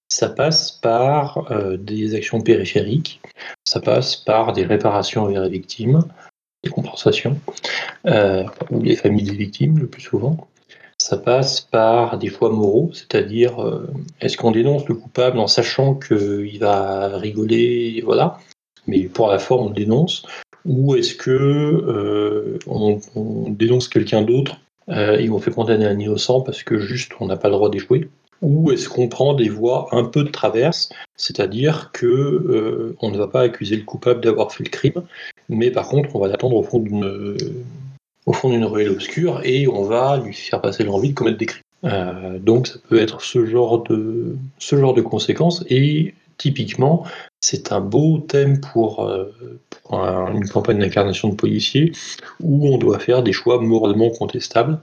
ça 0.08 0.28
passe 0.28 0.72
par 0.72 1.52
euh, 1.52 1.76
des 1.76 2.14
actions 2.16 2.40
périphériques, 2.40 3.20
ça 3.64 3.80
passe 3.80 4.16
par 4.16 4.52
des 4.52 4.64
réparations 4.64 5.22
envers 5.22 5.42
les 5.42 5.50
victimes, 5.50 6.02
des 6.64 6.70
compensations, 6.70 7.38
ou 8.06 8.80
les 8.80 8.96
familles 8.96 9.24
des 9.24 9.36
victimes 9.36 9.78
le 9.78 9.86
plus 9.86 10.02
souvent. 10.02 10.48
Ça 10.98 11.16
passe 11.16 11.60
par 11.60 12.18
des 12.18 12.28
choix 12.28 12.50
moraux, 12.50 12.90
c'est-à-dire 12.92 13.62
euh, 13.62 13.86
est-ce 14.20 14.36
qu'on 14.36 14.52
dénonce 14.52 14.86
le 14.88 14.94
coupable 14.94 15.38
en 15.38 15.46
sachant 15.46 15.94
qu'il 15.94 16.58
va 16.58 17.18
rigoler, 17.18 18.02
voilà, 18.04 18.38
mais 18.86 19.02
pour 19.04 19.28
la 19.28 19.38
forme 19.38 19.66
on 19.66 19.68
le 19.68 19.74
dénonce, 19.74 20.24
ou 20.64 20.94
est-ce 20.94 21.14
que 21.14 22.58
on, 22.66 22.98
on, 23.14 23.50
dénonce 23.50 23.88
quelqu'un 23.88 24.22
d'autre 24.22 24.56
et 24.88 25.28
on 25.28 25.38
fait 25.38 25.50
condamner 25.50 25.84
un 25.84 25.98
innocent 25.98 26.40
parce 26.40 26.62
que 26.62 26.78
juste 26.78 27.12
on 27.20 27.26
n'a 27.26 27.36
pas 27.36 27.48
le 27.48 27.54
droit 27.54 27.70
d'échouer. 27.70 28.08
Ou 28.42 28.72
est-ce 28.72 28.90
qu'on 28.90 29.08
prend 29.08 29.32
des 29.32 29.48
voies 29.48 29.88
un 29.92 30.04
peu 30.04 30.22
de 30.22 30.28
traverse, 30.28 30.90
c'est-à-dire 31.16 31.90
que 31.92 32.06
euh, 32.06 32.96
on 33.00 33.10
ne 33.10 33.16
va 33.16 33.26
pas 33.26 33.40
accuser 33.40 33.76
le 33.76 33.84
coupable 33.84 34.20
d'avoir 34.20 34.52
fait 34.52 34.64
le 34.64 34.70
crime, 34.70 35.02
mais 35.48 35.70
par 35.70 35.88
contre 35.88 36.14
on 36.14 36.18
va 36.18 36.28
l'attendre 36.28 36.56
au 36.56 36.62
fond 36.62 36.78
d'une 36.78 37.36
au 38.26 38.32
fond 38.32 38.50
d'une 38.50 38.64
ruelle 38.64 38.90
obscure 38.90 39.40
et 39.44 39.68
on 39.68 39.82
va 39.84 40.18
lui 40.18 40.34
faire 40.34 40.60
passer 40.60 40.84
l'envie 40.84 41.10
de 41.10 41.14
commettre 41.14 41.38
des 41.38 41.46
crimes. 41.46 41.62
Euh, 41.84 42.38
donc 42.38 42.66
ça 42.66 42.78
peut 42.88 42.98
être 42.98 43.20
ce 43.20 43.44
genre 43.44 43.82
de 43.82 44.36
ce 44.58 45.00
conséquences 45.00 45.64
et 45.68 46.14
typiquement 46.38 47.04
c'est 47.42 47.72
un 47.72 47.80
beau 47.80 48.18
thème 48.18 48.60
pour, 48.60 49.06
euh, 49.06 49.30
une 49.90 50.48
campagne 50.48 50.78
d'incarnation 50.78 51.28
de 51.28 51.34
policiers 51.34 51.92
où 52.40 52.68
on 52.68 52.78
doit 52.78 52.98
faire 52.98 53.22
des 53.22 53.32
choix 53.32 53.60
moralement 53.60 54.10
contestables 54.10 54.80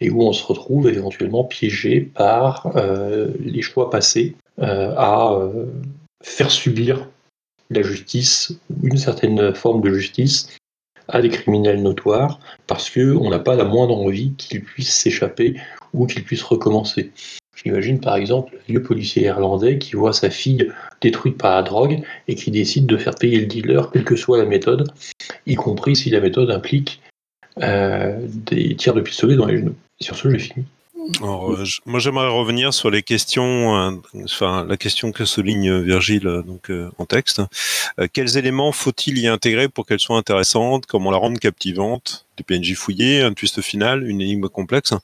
et 0.00 0.10
où 0.10 0.22
on 0.22 0.32
se 0.32 0.44
retrouve 0.46 0.88
éventuellement 0.88 1.44
piégé 1.44 2.00
par 2.00 2.72
euh, 2.76 3.28
les 3.40 3.62
choix 3.62 3.90
passés 3.90 4.34
à 4.60 5.38
faire 6.24 6.50
subir 6.50 7.06
la 7.70 7.82
justice, 7.82 8.58
une 8.82 8.96
certaine 8.96 9.54
forme 9.54 9.82
de 9.82 9.90
justice, 9.90 10.48
à 11.08 11.22
des 11.22 11.30
criminels 11.30 11.82
notoires, 11.82 12.38
parce 12.66 12.90
qu'on 12.90 13.30
n'a 13.30 13.38
pas 13.38 13.56
la 13.56 13.64
moindre 13.64 13.96
envie 13.96 14.32
qu'ils 14.34 14.62
puissent 14.62 14.94
s'échapper 14.94 15.56
ou 15.94 16.06
qu'ils 16.06 16.24
puissent 16.24 16.42
recommencer. 16.42 17.10
J'imagine 17.56 17.98
par 17.98 18.14
exemple 18.14 18.54
le 18.54 18.60
vieux 18.68 18.82
policier 18.82 19.24
irlandais 19.24 19.78
qui 19.78 19.96
voit 19.96 20.12
sa 20.12 20.30
fille 20.30 20.70
détruite 21.00 21.36
par 21.36 21.56
la 21.56 21.62
drogue 21.62 22.02
et 22.28 22.34
qui 22.34 22.50
décide 22.52 22.86
de 22.86 22.96
faire 22.96 23.14
payer 23.14 23.40
le 23.40 23.46
dealer, 23.46 23.90
quelle 23.90 24.04
que 24.04 24.14
soit 24.14 24.38
la 24.38 24.44
méthode, 24.44 24.92
y 25.46 25.56
compris 25.56 25.96
si 25.96 26.10
la 26.10 26.20
méthode 26.20 26.50
implique 26.50 27.00
des 27.56 28.76
tirs 28.76 28.94
de 28.94 29.00
pistolet 29.00 29.34
dans 29.34 29.46
les 29.46 29.58
genoux. 29.58 29.74
Sur 30.00 30.14
ce, 30.14 30.30
j'ai 30.30 30.38
fini. 30.38 30.66
Alors, 31.16 31.56
moi, 31.86 32.00
j'aimerais 32.00 32.28
revenir 32.28 32.74
sur 32.74 32.90
les 32.90 33.02
questions, 33.02 33.74
hein, 33.76 34.00
enfin 34.24 34.64
la 34.68 34.76
question 34.76 35.10
que 35.10 35.24
souligne 35.24 35.80
Virgile 35.80 36.26
euh, 36.26 36.42
euh, 36.70 36.90
en 36.98 37.06
texte. 37.06 37.40
Euh, 37.98 38.06
quels 38.12 38.36
éléments 38.36 38.72
faut-il 38.72 39.18
y 39.18 39.26
intégrer 39.26 39.68
pour 39.68 39.86
qu'elle 39.86 40.00
soit 40.00 40.18
intéressante 40.18 40.86
Comment 40.86 41.10
la 41.10 41.16
rendre 41.16 41.38
captivante 41.38 42.26
Des 42.36 42.44
PNJ 42.44 42.74
fouillés, 42.74 43.22
un 43.22 43.32
twist 43.32 43.60
final, 43.62 44.08
une 44.08 44.20
énigme 44.20 44.48
complexe? 44.48 44.94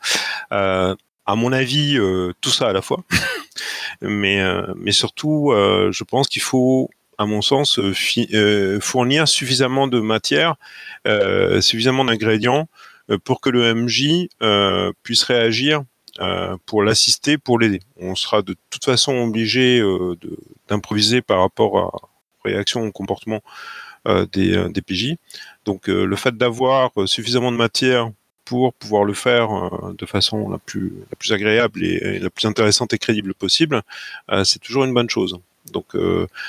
à 1.27 1.37
mon 1.37 1.53
avis, 1.53 1.99
tout 2.43 2.51
ça 2.51 2.69
à 2.69 2.73
la 2.75 2.83
fois. 2.83 3.03
mais 4.03 4.43
surtout, 4.91 5.53
je 5.55 6.05
pense 6.05 6.29
qu'il 6.29 6.43
faut 6.43 6.91
à 7.17 7.25
mon 7.25 7.41
sens, 7.41 7.81
fournir 8.81 9.27
suffisamment 9.27 9.87
de 9.87 10.01
matière, 10.01 10.57
suffisamment 11.61 12.05
d'ingrédients 12.05 12.69
euh, 13.11 13.19
pour 13.19 13.41
que 13.41 13.51
le 13.51 13.75
MJ 13.75 14.29
euh, 14.43 14.93
puisse 15.03 15.25
réagir 15.25 15.83
euh, 16.21 16.57
pour 16.67 16.83
l'assister, 16.83 17.39
pour 17.39 17.59
l'aider. 17.59 17.81
On 17.99 18.15
sera 18.15 18.43
de 18.43 18.55
toute 18.71 18.85
façon 18.85 19.15
obligé 19.17 19.83
d'improviser 20.69 21.23
par 21.23 21.41
rapport 21.41 21.79
à 21.79 21.91
réaction 22.45 22.83
au 22.85 22.93
comportement 22.93 23.43
des, 24.33 24.69
des, 24.69 24.83
PJ. 24.83 25.17
Donc 25.65 25.87
le 25.87 26.17
fait 26.17 26.37
d'avoir 26.37 26.91
suffisamment 27.07 27.51
de 27.51 27.57
matière 27.57 28.11
pour 28.45 28.75
pouvoir 28.75 29.05
le 29.05 29.15
faire 29.15 29.49
de 29.97 30.05
façon 30.05 30.51
la 30.51 30.59
plus, 30.59 30.93
agréable 31.31 31.83
et, 31.83 32.19
la 32.19 32.29
plus 32.29 32.47
intéressante 32.47 32.93
et 32.93 32.99
crédible 32.99 33.33
possible, 33.33 33.83
c'est 34.45 34.59
toujours 34.59 34.85
une 34.85 34.93
bonne 34.93 35.09
chose. 35.09 35.39
Donc 35.73 35.97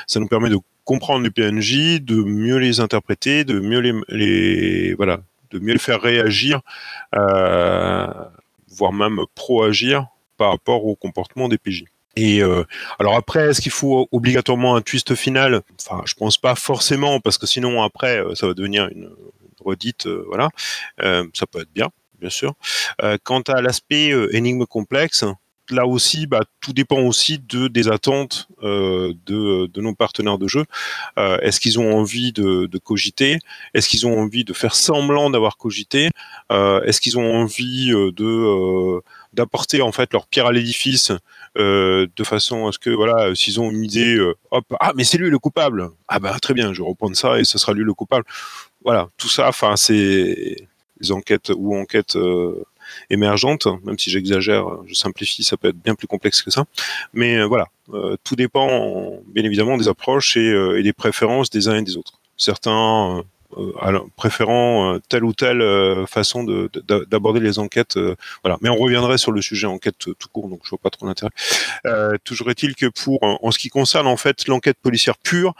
ça 0.05 0.19
nous 0.19 0.27
permet 0.27 0.49
de 0.49 0.57
comprendre 0.85 1.23
les 1.23 1.31
PNJ, 1.31 1.99
de 1.99 2.23
mieux 2.23 2.57
les 2.57 2.79
interpréter, 2.79 3.43
de 3.43 3.59
mieux 3.59 4.03
les, 4.07 4.93
voilà, 4.93 5.19
de 5.51 5.59
mieux 5.59 5.77
faire 5.77 6.01
réagir, 6.01 6.61
euh, 7.15 8.07
voire 8.75 8.93
même 8.93 9.21
pro-agir 9.35 10.07
par 10.37 10.51
rapport 10.51 10.85
au 10.85 10.95
comportement 10.95 11.47
des 11.47 11.57
PJ. 11.57 11.85
Et 12.17 12.41
euh, 12.41 12.63
alors 12.99 13.15
après, 13.15 13.49
est-ce 13.49 13.61
qu'il 13.61 13.71
faut 13.71 14.07
obligatoirement 14.11 14.75
un 14.75 14.81
twist 14.81 15.15
final? 15.15 15.61
Enfin, 15.81 16.01
je 16.05 16.13
pense 16.13 16.37
pas 16.37 16.55
forcément, 16.55 17.19
parce 17.19 17.37
que 17.37 17.45
sinon 17.45 17.83
après, 17.83 18.19
euh, 18.19 18.35
ça 18.35 18.47
va 18.47 18.53
devenir 18.53 18.87
une, 18.89 19.09
redite, 19.63 20.05
voilà. 20.27 20.49
ça 20.99 21.47
peut 21.49 21.61
être 21.61 21.73
bien, 21.73 21.89
bien 22.19 22.29
sûr. 22.29 22.53
quant 23.23 23.41
à 23.41 23.61
l'aspect 23.61 24.11
énigme 24.31 24.67
complexe, 24.67 25.25
là 25.69 25.85
aussi, 25.85 26.27
bah, 26.27 26.41
tout 26.61 26.73
dépend 26.73 26.99
aussi 26.99 27.39
de 27.39 27.67
des 27.67 27.87
attentes 27.87 28.47
euh, 28.63 29.13
de, 29.25 29.69
nos 29.81 29.93
partenaires 29.93 30.37
de 30.37 30.47
jeu. 30.47 30.65
Euh, 31.17 31.37
Est-ce 31.39 31.59
qu'ils 31.59 31.79
ont 31.79 31.93
envie 31.97 32.31
de, 32.31 32.69
cogiter? 32.83 33.39
Est-ce 33.73 33.89
qu'ils 33.89 34.07
ont 34.07 34.17
envie 34.19 34.43
de 34.43 34.53
faire 34.53 34.75
semblant 34.75 35.29
d'avoir 35.29 35.57
cogité? 35.57 36.09
Euh, 36.51 36.81
Est-ce 36.83 37.01
qu'ils 37.01 37.17
ont 37.17 37.35
envie 37.35 37.91
d'apporter 39.33 39.81
en 39.81 39.91
fait 39.91 40.13
leur 40.13 40.27
pierre 40.27 40.47
à 40.47 40.51
l'édifice 40.51 41.11
de 41.55 42.23
façon 42.23 42.67
à 42.67 42.71
ce 42.71 42.79
que 42.79 42.89
voilà, 42.89 43.33
s'ils 43.35 43.59
ont 43.59 43.71
une 43.71 43.83
idée, 43.83 44.19
hop, 44.51 44.65
ah 44.79 44.93
mais 44.95 45.03
c'est 45.03 45.17
lui 45.17 45.29
le 45.29 45.39
coupable. 45.39 45.89
Ah 46.07 46.19
bah 46.19 46.37
très 46.41 46.53
bien, 46.53 46.73
je 46.73 46.81
vais 46.81 46.87
reprendre 46.87 47.15
ça 47.15 47.39
et 47.39 47.43
ce 47.43 47.57
sera 47.57 47.73
lui 47.73 47.83
le 47.83 47.93
coupable. 47.93 48.25
Voilà, 48.83 49.09
tout 49.17 49.29
ça, 49.29 49.47
enfin 49.47 49.75
c'est 49.75 50.67
les 50.99 51.11
enquêtes 51.11 51.51
ou 51.55 51.75
enquêtes 51.77 52.17
émergente, 53.09 53.67
même 53.83 53.97
si 53.97 54.09
j'exagère, 54.09 54.65
je 54.87 54.93
simplifie, 54.93 55.43
ça 55.43 55.57
peut 55.57 55.69
être 55.69 55.81
bien 55.81 55.95
plus 55.95 56.07
complexe 56.07 56.41
que 56.41 56.51
ça. 56.51 56.65
Mais 57.13 57.37
euh, 57.37 57.45
voilà, 57.45 57.67
euh, 57.93 58.15
tout 58.23 58.35
dépend 58.35 59.19
bien 59.27 59.43
évidemment 59.43 59.77
des 59.77 59.87
approches 59.87 60.37
et, 60.37 60.49
euh, 60.49 60.81
des 60.81 60.93
préférences 60.93 61.49
des 61.49 61.67
uns 61.67 61.75
et 61.75 61.81
des 61.81 61.97
autres. 61.97 62.19
Certains 62.37 63.23
préférant 64.17 64.99
telle 65.07 65.23
ou 65.23 65.31
telle 65.31 65.63
façon 66.07 66.43
d'aborder 66.43 67.39
les 67.39 67.57
enquêtes. 67.57 67.97
voilà. 68.43 68.57
Mais 68.59 68.67
on 68.67 68.75
reviendrait 68.75 69.17
sur 69.17 69.31
le 69.31 69.41
sujet 69.41 69.65
enquête 69.65 69.95
tout 69.97 70.29
court, 70.33 70.49
donc 70.49 70.59
je 70.65 70.71
vois 70.71 70.79
pas 70.79 70.89
trop 70.89 71.05
l'intérêt. 71.05 71.31
toujours 72.25 72.49
est-il 72.49 72.75
que 72.75 72.87
pour, 72.87 73.19
en 73.23 73.51
ce 73.51 73.59
qui 73.59 73.69
concerne 73.69 74.07
en 74.07 74.17
fait 74.17 74.49
l'enquête 74.49 74.77
policière 74.81 75.17
pure, 75.17 75.53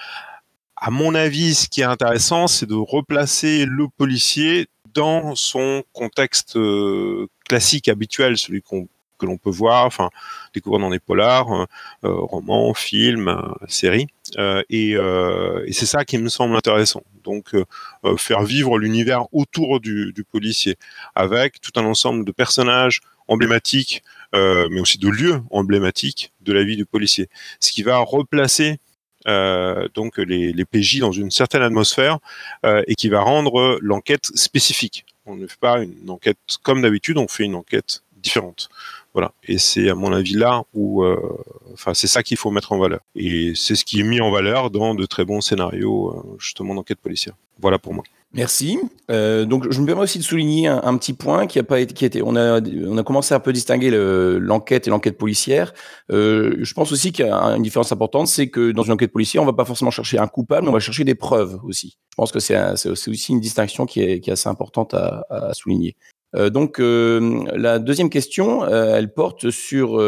à 0.75 0.91
mon 0.91 1.15
avis, 1.15 1.55
ce 1.55 1.69
qui 1.69 1.81
est 1.81 1.85
intéressant, 1.85 2.47
c'est 2.47 2.65
de 2.65 2.75
replacer 2.75 3.65
le 3.65 3.87
policier 3.87 4.67
dans 4.95 5.35
son 5.35 5.83
contexte 5.93 6.55
euh, 6.55 7.27
classique, 7.47 7.89
habituel, 7.89 8.37
celui 8.37 8.61
que 8.61 9.25
l'on 9.25 9.37
peut 9.37 9.51
voir, 9.51 9.85
enfin 9.85 10.09
découvrir 10.53 10.79
dans 10.79 10.89
des 10.89 10.99
polars, 10.99 11.51
euh, 11.51 11.65
euh, 12.05 12.13
romans, 12.13 12.73
films, 12.73 13.37
séries, 13.67 14.07
et, 14.69 14.95
c'est 15.71 15.85
ça 15.85 16.05
qui 16.05 16.17
me 16.17 16.29
semble 16.29 16.55
intéressant. 16.55 17.03
Donc 17.23 17.55
faire 18.17 18.43
vivre 18.43 18.77
l'univers 18.77 19.25
autour 19.33 19.79
du, 19.79 20.13
du, 20.13 20.23
policier, 20.23 20.77
avec 21.15 21.59
tout 21.59 21.71
un 21.75 21.85
ensemble 21.85 22.23
de 22.23 22.31
personnages 22.31 23.01
emblématiques, 23.27 24.03
mais 24.33 24.79
aussi 24.79 24.97
de 24.97 25.09
lieux 25.09 25.41
emblématiques 25.51 26.31
de 26.41 26.53
la 26.53 26.63
vie 26.63 26.77
du 26.77 26.85
policier, 26.85 27.29
ce 27.59 27.71
qui 27.71 27.83
va 27.83 27.97
replacer 27.97 28.79
donc 29.25 30.17
les, 30.17 30.53
les, 30.53 30.65
PJ 30.65 30.99
dans 30.99 31.11
une 31.11 31.31
certaine 31.31 31.61
atmosphère 31.61 32.19
euh, 32.65 32.83
et 32.87 32.95
qui 32.95 33.09
va 33.09 33.21
rendre 33.21 33.79
l'enquête 33.81 34.25
spécifique. 34.35 35.05
On 35.25 35.35
ne 35.35 35.47
fait 35.47 35.59
pas 35.59 35.81
une 35.81 36.09
enquête 36.09 36.37
comme 36.63 36.81
d'habitude, 36.81 37.17
on 37.17 37.27
fait 37.27 37.43
une 37.43 37.55
enquête 37.55 38.03
différente. 38.21 38.69
Voilà. 39.13 39.31
Et 39.47 39.57
c'est 39.57 39.89
à 39.89 39.95
mon 39.95 40.11
avis 40.11 40.33
là 40.33 40.63
où, 40.73 41.03
euh, 41.03 41.17
enfin, 41.73 41.93
c'est 41.93 42.07
ça 42.07 42.21
qu'il 42.21 42.37
faut 42.37 42.51
mettre 42.51 42.73
en 42.73 42.77
valeur. 42.77 42.99
Et 43.15 43.53
c'est 43.55 43.75
ce 43.75 43.85
qui 43.85 44.01
est 44.01 44.03
mis 44.03 44.19
en 44.19 44.29
valeur 44.29 44.69
dans 44.69 44.93
de 44.93 45.05
très 45.05 45.23
bons 45.23 45.41
scénarios, 45.41 46.09
euh, 46.09 46.37
justement, 46.37 46.75
d'enquête 46.75 46.99
policière. 46.99 47.35
Voilà 47.59 47.79
pour 47.79 47.93
moi. 47.93 48.03
Merci. 48.35 48.77
Euh, 49.09 49.45
donc, 49.45 49.71
je 49.71 49.79
me 49.79 49.85
permets 49.85 50.01
aussi 50.01 50.19
de 50.19 50.23
souligner 50.23 50.67
un, 50.67 50.97
petit 50.97 51.13
point 51.13 51.47
qui 51.47 51.57
a 51.57 51.63
pas 51.63 51.79
été, 51.79 51.93
qui 51.93 52.03
était, 52.03 52.21
on 52.21 52.35
a, 52.35 52.59
on 52.61 52.97
a 52.97 53.03
commencé 53.03 53.33
à 53.33 53.37
un 53.37 53.39
peu 53.39 53.53
distinguer 53.53 53.89
l'enquête 53.91 54.87
et 54.87 54.89
l'enquête 54.89 55.17
policière. 55.17 55.73
Euh, 56.11 56.57
je 56.59 56.73
pense 56.73 56.91
aussi 56.91 57.13
qu'il 57.13 57.25
y 57.25 57.29
a 57.29 57.55
une 57.55 57.63
différence 57.63 57.93
importante, 57.93 58.27
c'est 58.27 58.49
que 58.49 58.71
dans 58.71 58.83
une 58.83 58.91
enquête 58.91 59.13
policière, 59.13 59.41
on 59.41 59.45
va 59.45 59.53
pas 59.53 59.65
forcément 59.65 59.91
chercher 59.91 60.19
un 60.19 60.27
coupable, 60.27 60.63
mais 60.63 60.69
on 60.69 60.73
va 60.73 60.79
chercher 60.79 61.05
des 61.05 61.15
preuves 61.15 61.59
aussi. 61.63 61.97
Je 62.09 62.15
pense 62.17 62.31
que 62.33 62.39
c'est 62.39 62.89
aussi 62.89 63.31
une 63.31 63.39
distinction 63.39 63.85
qui 63.85 64.01
est, 64.01 64.19
qui 64.19 64.29
est 64.29 64.33
assez 64.33 64.49
importante 64.49 64.93
à, 64.93 65.25
à 65.29 65.53
souligner. 65.53 65.95
Euh, 66.35 66.49
donc, 66.49 66.79
euh, 66.79 67.43
la 67.53 67.79
deuxième 67.79 68.09
question, 68.09 68.63
euh, 68.63 68.95
elle 68.95 69.13
porte 69.13 69.49
sur 69.51 70.03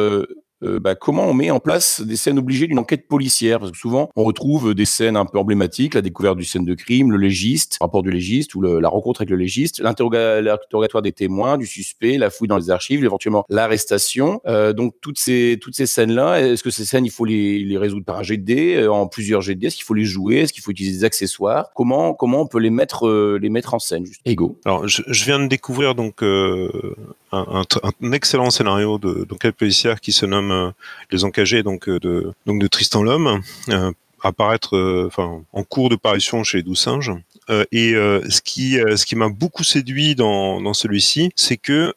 euh, 0.63 0.79
bah, 0.79 0.95
comment 0.95 1.25
on 1.25 1.33
met 1.33 1.51
en 1.51 1.59
place 1.59 2.01
des 2.01 2.15
scènes 2.15 2.39
obligées 2.39 2.67
d'une 2.67 2.79
enquête 2.79 3.07
policière? 3.07 3.59
Parce 3.59 3.71
que 3.71 3.77
souvent, 3.77 4.09
on 4.15 4.23
retrouve 4.23 4.73
des 4.73 4.85
scènes 4.85 5.15
un 5.15 5.25
peu 5.25 5.37
emblématiques, 5.37 5.93
la 5.93 6.01
découverte 6.01 6.37
du 6.37 6.45
scène 6.45 6.65
de 6.65 6.73
crime, 6.73 7.11
le 7.11 7.17
légiste, 7.17 7.77
le 7.79 7.85
rapport 7.85 8.01
du 8.03 8.11
légiste 8.11 8.55
ou 8.55 8.61
la 8.61 8.89
rencontre 8.89 9.21
avec 9.21 9.29
le 9.29 9.35
légiste, 9.35 9.79
l'interroga- 9.79 10.41
l'interrogatoire 10.41 11.03
des 11.03 11.11
témoins, 11.11 11.57
du 11.57 11.65
suspect, 11.65 12.17
la 12.17 12.29
fouille 12.29 12.47
dans 12.47 12.57
les 12.57 12.69
archives, 12.69 13.03
éventuellement 13.03 13.45
l'arrestation. 13.49 14.41
Euh, 14.47 14.73
donc 14.73 14.95
toutes 15.01 15.19
ces 15.19 15.57
toutes 15.61 15.75
ces 15.75 15.85
scènes-là, 15.85 16.41
est-ce 16.41 16.63
que 16.63 16.69
ces 16.69 16.85
scènes, 16.85 17.05
il 17.05 17.11
faut 17.11 17.25
les, 17.25 17.77
résoudre 17.77 18.05
par 18.05 18.17
un 18.17 18.23
dés, 18.37 18.75
euh, 18.75 18.91
en 18.91 19.07
plusieurs 19.07 19.41
dés? 19.41 19.67
Est-ce 19.67 19.75
qu'il 19.75 19.85
faut 19.85 19.93
les 19.93 20.05
jouer? 20.05 20.37
Est-ce 20.37 20.53
qu'il 20.53 20.63
faut 20.63 20.71
utiliser 20.71 20.99
des 20.99 21.03
accessoires? 21.03 21.71
Comment 21.75 22.13
comment 22.13 22.41
on 22.41 22.47
peut 22.47 22.59
les 22.59 22.69
mettre 22.69 23.37
les 23.39 23.49
mettre 23.49 23.73
en 23.73 23.79
scène 23.79 24.05
juste? 24.05 24.21
Ego. 24.25 24.59
Alors, 24.65 24.87
je, 24.87 25.01
viens 25.25 25.39
de 25.39 25.47
découvrir 25.47 25.95
donc 25.95 26.21
un, 26.21 27.63
excellent 28.11 28.49
scénario 28.49 28.97
de- 28.97 29.25
d'enquête 29.25 29.55
policière 29.55 29.99
qui 29.99 30.11
se 30.11 30.25
nomme 30.25 30.46
euh, 30.51 30.71
Les 31.11 31.23
Encagés, 31.23 31.63
donc 31.63 31.87
euh, 31.89 31.99
de 31.99 32.31
donc 32.45 32.61
de 32.61 32.67
Tristan 32.67 33.03
Lhomme, 33.03 33.41
euh, 33.69 33.91
apparaître, 34.23 35.05
enfin, 35.05 35.43
en 35.53 35.63
cours 35.63 35.89
de 35.89 35.95
parution 35.95 36.43
chez 36.43 36.63
Doux 36.63 36.75
Singe. 36.75 37.11
Euh, 37.49 37.63
et 37.71 37.93
ce 37.93 38.41
qui 38.41 38.73
ce 38.73 39.05
qui 39.05 39.15
m'a 39.15 39.29
beaucoup 39.29 39.63
séduit 39.63 40.15
dans 40.15 40.59
dans 40.61 40.73
celui-ci, 40.73 41.31
c'est 41.35 41.57
que 41.57 41.93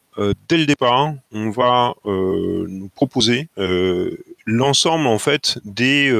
dès 0.47 0.57
le 0.57 0.65
départ, 0.65 1.13
on 1.33 1.49
va 1.49 1.93
nous 2.05 2.89
proposer 2.93 3.49
l'ensemble 4.45 5.07
en 5.07 5.19
fait 5.19 5.59
des 5.65 6.13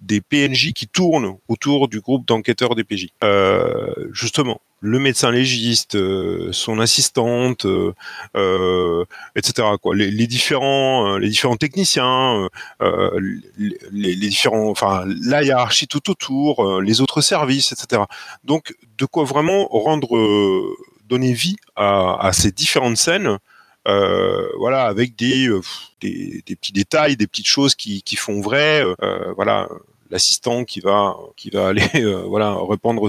des 0.00 0.20
PNJ 0.20 0.72
qui 0.72 0.86
tournent 0.86 1.36
autour 1.48 1.88
du 1.88 2.00
groupe 2.00 2.26
d'enquêteurs 2.26 2.74
des 2.74 2.84
PJ. 2.84 3.08
Euh, 3.22 3.92
justement, 4.12 4.60
le 4.80 4.98
médecin 4.98 5.30
légiste, 5.30 5.96
euh, 5.96 6.50
son 6.52 6.78
assistante, 6.78 7.64
euh, 7.66 7.92
euh, 8.36 9.04
etc. 9.34 9.66
Quoi. 9.82 9.96
Les, 9.96 10.10
les 10.10 10.26
différents, 10.26 11.14
euh, 11.14 11.18
les 11.18 11.28
différents 11.28 11.56
techniciens, 11.56 12.48
euh, 12.82 13.20
les, 13.56 13.76
les- 13.92 14.28
différents, 14.28 14.68
enfin 14.70 15.04
la 15.24 15.42
hiérarchie 15.42 15.88
tout 15.88 16.10
autour, 16.10 16.80
les 16.80 17.00
autres 17.00 17.20
services, 17.20 17.72
etc. 17.72 18.02
Donc, 18.44 18.74
de 18.98 19.04
quoi 19.06 19.24
vraiment 19.24 19.66
rendre, 19.68 20.08
donner 21.08 21.32
vie 21.32 21.56
à, 21.76 22.16
à 22.26 22.32
ces 22.32 22.52
différentes 22.52 22.96
scènes. 22.98 23.38
Voilà, 23.86 24.84
avec 24.84 25.16
des, 25.16 25.48
des, 26.02 26.42
des 26.46 26.56
petits 26.56 26.72
détails, 26.72 27.16
des 27.16 27.26
petites 27.26 27.46
choses 27.46 27.74
qui, 27.74 28.02
qui 28.02 28.16
font 28.16 28.40
vrai. 28.42 28.84
voilà, 29.34 29.66
l'assistant 30.10 30.64
qui 30.64 30.80
va 30.80 31.16
qui 31.36 31.50
va 31.50 31.68
aller 31.68 31.86
euh, 31.96 32.22
voilà 32.26 32.56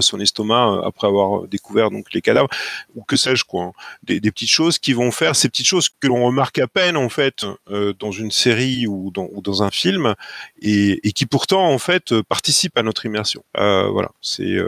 son 0.00 0.20
estomac 0.20 0.68
euh, 0.68 0.82
après 0.82 1.06
avoir 1.06 1.46
découvert 1.48 1.90
donc 1.90 2.12
les 2.12 2.20
cadavres 2.20 2.48
ou 2.94 3.02
que 3.02 3.16
sais-je 3.16 3.44
quoi 3.44 3.64
hein. 3.64 3.72
des, 4.02 4.20
petites 4.20 4.50
choses 4.50 4.78
qui 4.78 4.92
vont 4.92 5.10
faire 5.10 5.34
ces 5.34 5.48
petites 5.48 5.66
choses 5.66 5.88
que 5.88 6.06
l'on 6.06 6.24
remarque 6.24 6.58
à 6.58 6.66
peine 6.66 6.96
en 6.96 7.08
fait 7.08 7.44
euh, 7.70 7.92
dans 7.98 8.12
une 8.12 8.30
série 8.30 8.86
ou 8.86 9.10
dans, 9.10 9.28
dans 9.42 9.62
un 9.62 9.70
film 9.70 10.14
et, 10.62 11.00
qui 11.12 11.26
pourtant 11.26 11.68
en 11.68 11.78
fait 11.78 12.12
euh, 12.12 12.22
participent 12.22 12.78
à 12.78 12.82
notre 12.82 13.06
immersion. 13.06 13.42
Voilà. 13.54 14.10
C'est 14.20 14.58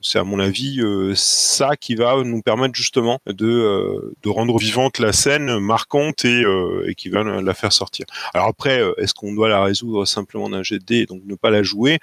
c'est 0.00 0.18
à 0.18 0.24
mon 0.24 0.38
avis 0.38 0.80
ça 1.14 1.76
qui 1.76 1.94
va 1.94 2.22
nous 2.24 2.42
permettre 2.42 2.74
justement 2.74 3.20
de 3.26 4.14
de 4.22 4.28
rendre 4.28 4.58
vivante 4.58 4.98
la 4.98 5.12
scène 5.12 5.58
marquante 5.58 6.24
et, 6.24 6.44
et 6.86 6.94
qui 6.94 7.08
va 7.08 7.22
la 7.22 7.54
faire 7.54 7.72
sortir. 7.72 8.06
Alors 8.32 8.48
après 8.48 8.82
est-ce 8.98 9.14
qu'on 9.14 9.32
doit 9.34 9.48
la 9.48 9.62
résoudre 9.62 10.04
simplement 10.04 10.48
d'un 10.48 10.62
jet 10.62 10.78
de 10.78 10.84
dés 10.84 11.06
donc 11.06 11.22
ne 11.24 11.34
pas 11.34 11.50
la 11.50 11.62
jouer 11.64 11.98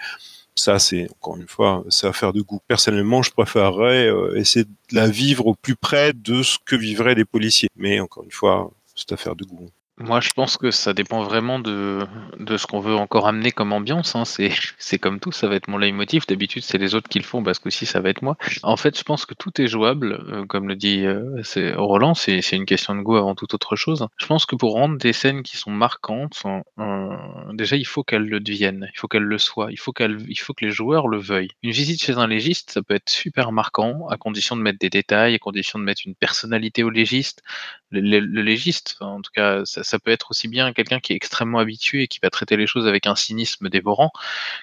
ça, 0.56 0.80
c'est 0.80 1.10
encore 1.12 1.38
une 1.38 1.48
fois, 1.48 1.84
c'est 1.90 2.08
affaire 2.08 2.34
de 2.34 2.42
goût. 2.42 2.60
Personnellement, 2.68 3.24
je 3.24 3.32
préférerais 3.32 4.08
euh, 4.08 4.38
essayer 4.38 4.66
de 4.66 4.96
la 4.96 5.08
vivre 5.08 5.48
au 5.48 5.56
plus 5.56 5.76
près 5.76 6.14
de 6.14 6.44
ce 6.44 6.58
que 6.64 6.76
vivraient 6.76 7.16
les 7.16 7.26
policiers. 7.26 7.70
Mais 7.76 8.00
encore 8.00 8.24
une 8.24 8.32
fois, 8.32 8.72
c'est 8.96 9.12
affaire 9.12 9.36
de 9.36 9.46
goût. 9.46 9.70
Moi, 10.04 10.20
je 10.20 10.32
pense 10.32 10.58
que 10.58 10.72
ça 10.72 10.94
dépend 10.94 11.22
vraiment 11.24 11.60
de, 11.60 12.00
de 12.40 12.58
ce 12.58 12.66
qu'on 12.66 12.80
veut 12.80 12.96
encore 12.96 13.28
amener 13.28 13.52
comme 13.52 13.72
ambiance. 13.72 14.16
hein. 14.16 14.26
C'est, 14.26 14.50
c'est 14.80 14.98
comme 14.98 15.20
tout, 15.20 15.32
ça 15.32 15.48
va 15.48 15.56
être 15.56 15.68
mon 15.68 15.78
leitmotiv. 15.78 16.26
D'habitude, 16.28 16.64
c'est 16.64 16.78
les 16.78 16.96
autres 16.96 17.08
qui 17.08 17.20
le 17.20 17.24
font, 17.24 17.44
parce 17.44 17.60
que 17.60 17.70
si 17.70 17.86
ça 17.86 18.00
va 18.00 18.10
être 18.10 18.22
moi. 18.22 18.36
En 18.64 18.78
fait, 18.78 18.98
je 18.98 19.04
pense 19.04 19.26
que 19.26 19.34
tout 19.36 19.62
est 19.62 19.68
jouable. 19.68 20.14
euh, 20.30 20.46
comme 20.46 20.68
le 20.68 20.76
dit 20.76 21.06
euh, 21.06 21.42
c'est 21.44 21.74
Roland, 21.74 22.14
c'est, 22.16 22.42
c'est 22.42 22.56
une 22.56 22.66
question 22.66 22.96
de 22.96 23.02
goût 23.02 23.16
avant 23.16 23.36
toute 23.36 23.54
autre 23.54 23.76
chose. 23.76 24.08
Je 24.18 24.26
pense 24.26 24.46
que 24.46 24.56
pour 24.56 24.74
rendre 24.74 24.98
des 24.98 25.14
scènes 25.14 25.44
qui 25.44 25.58
sont 25.58 25.72
marquantes, 25.72 26.42
euh, 26.80 27.16
déjà, 27.54 27.76
il 27.76 27.86
faut 27.86 28.04
qu'elles 28.04 28.28
le 28.28 28.40
deviennent, 28.40 28.90
il 28.94 28.98
faut 29.00 29.08
qu'elles 29.08 29.24
le 29.24 29.38
soient, 29.38 29.72
il 29.72 29.78
faut, 29.80 29.94
qu'elles, 29.94 30.18
il 30.28 30.36
faut 30.40 30.54
que 30.54 30.66
les 30.66 30.72
joueurs 30.72 31.08
le 31.08 31.20
veuillent. 31.20 31.52
Une 31.64 31.72
visite 31.72 32.02
chez 32.04 32.14
un 32.18 32.28
légiste, 32.28 32.72
ça 32.72 32.82
peut 32.82 32.96
être 32.96 33.10
super 33.10 33.52
marquant, 33.52 34.08
à 34.10 34.18
condition 34.18 34.56
de 34.56 34.62
mettre 34.62 34.80
des 34.80 34.90
détails, 34.90 35.36
à 35.36 35.40
condition 35.40 35.78
de 35.80 35.84
mettre 35.84 36.02
une 36.06 36.16
personnalité 36.16 36.84
au 36.84 36.90
légiste 36.90 37.44
le, 37.92 38.20
légiste, 38.42 38.98
en 39.02 39.22
tout 39.22 39.32
cas, 39.34 39.64
ça, 39.66 40.00
peut 40.00 40.12
être 40.12 40.32
aussi 40.32 40.48
bien 40.48 40.74
quelqu'un 40.74 41.00
qui 41.00 41.14
est 41.14 41.16
extrêmement 41.16 41.60
habitué 41.60 42.04
et 42.04 42.08
qui 42.08 42.20
va 42.22 42.30
traiter 42.30 42.58
les 42.58 42.68
choses 42.68 42.88
avec 42.88 43.08
un 43.08 43.16
cynisme 43.16 43.70
dévorant 43.70 44.12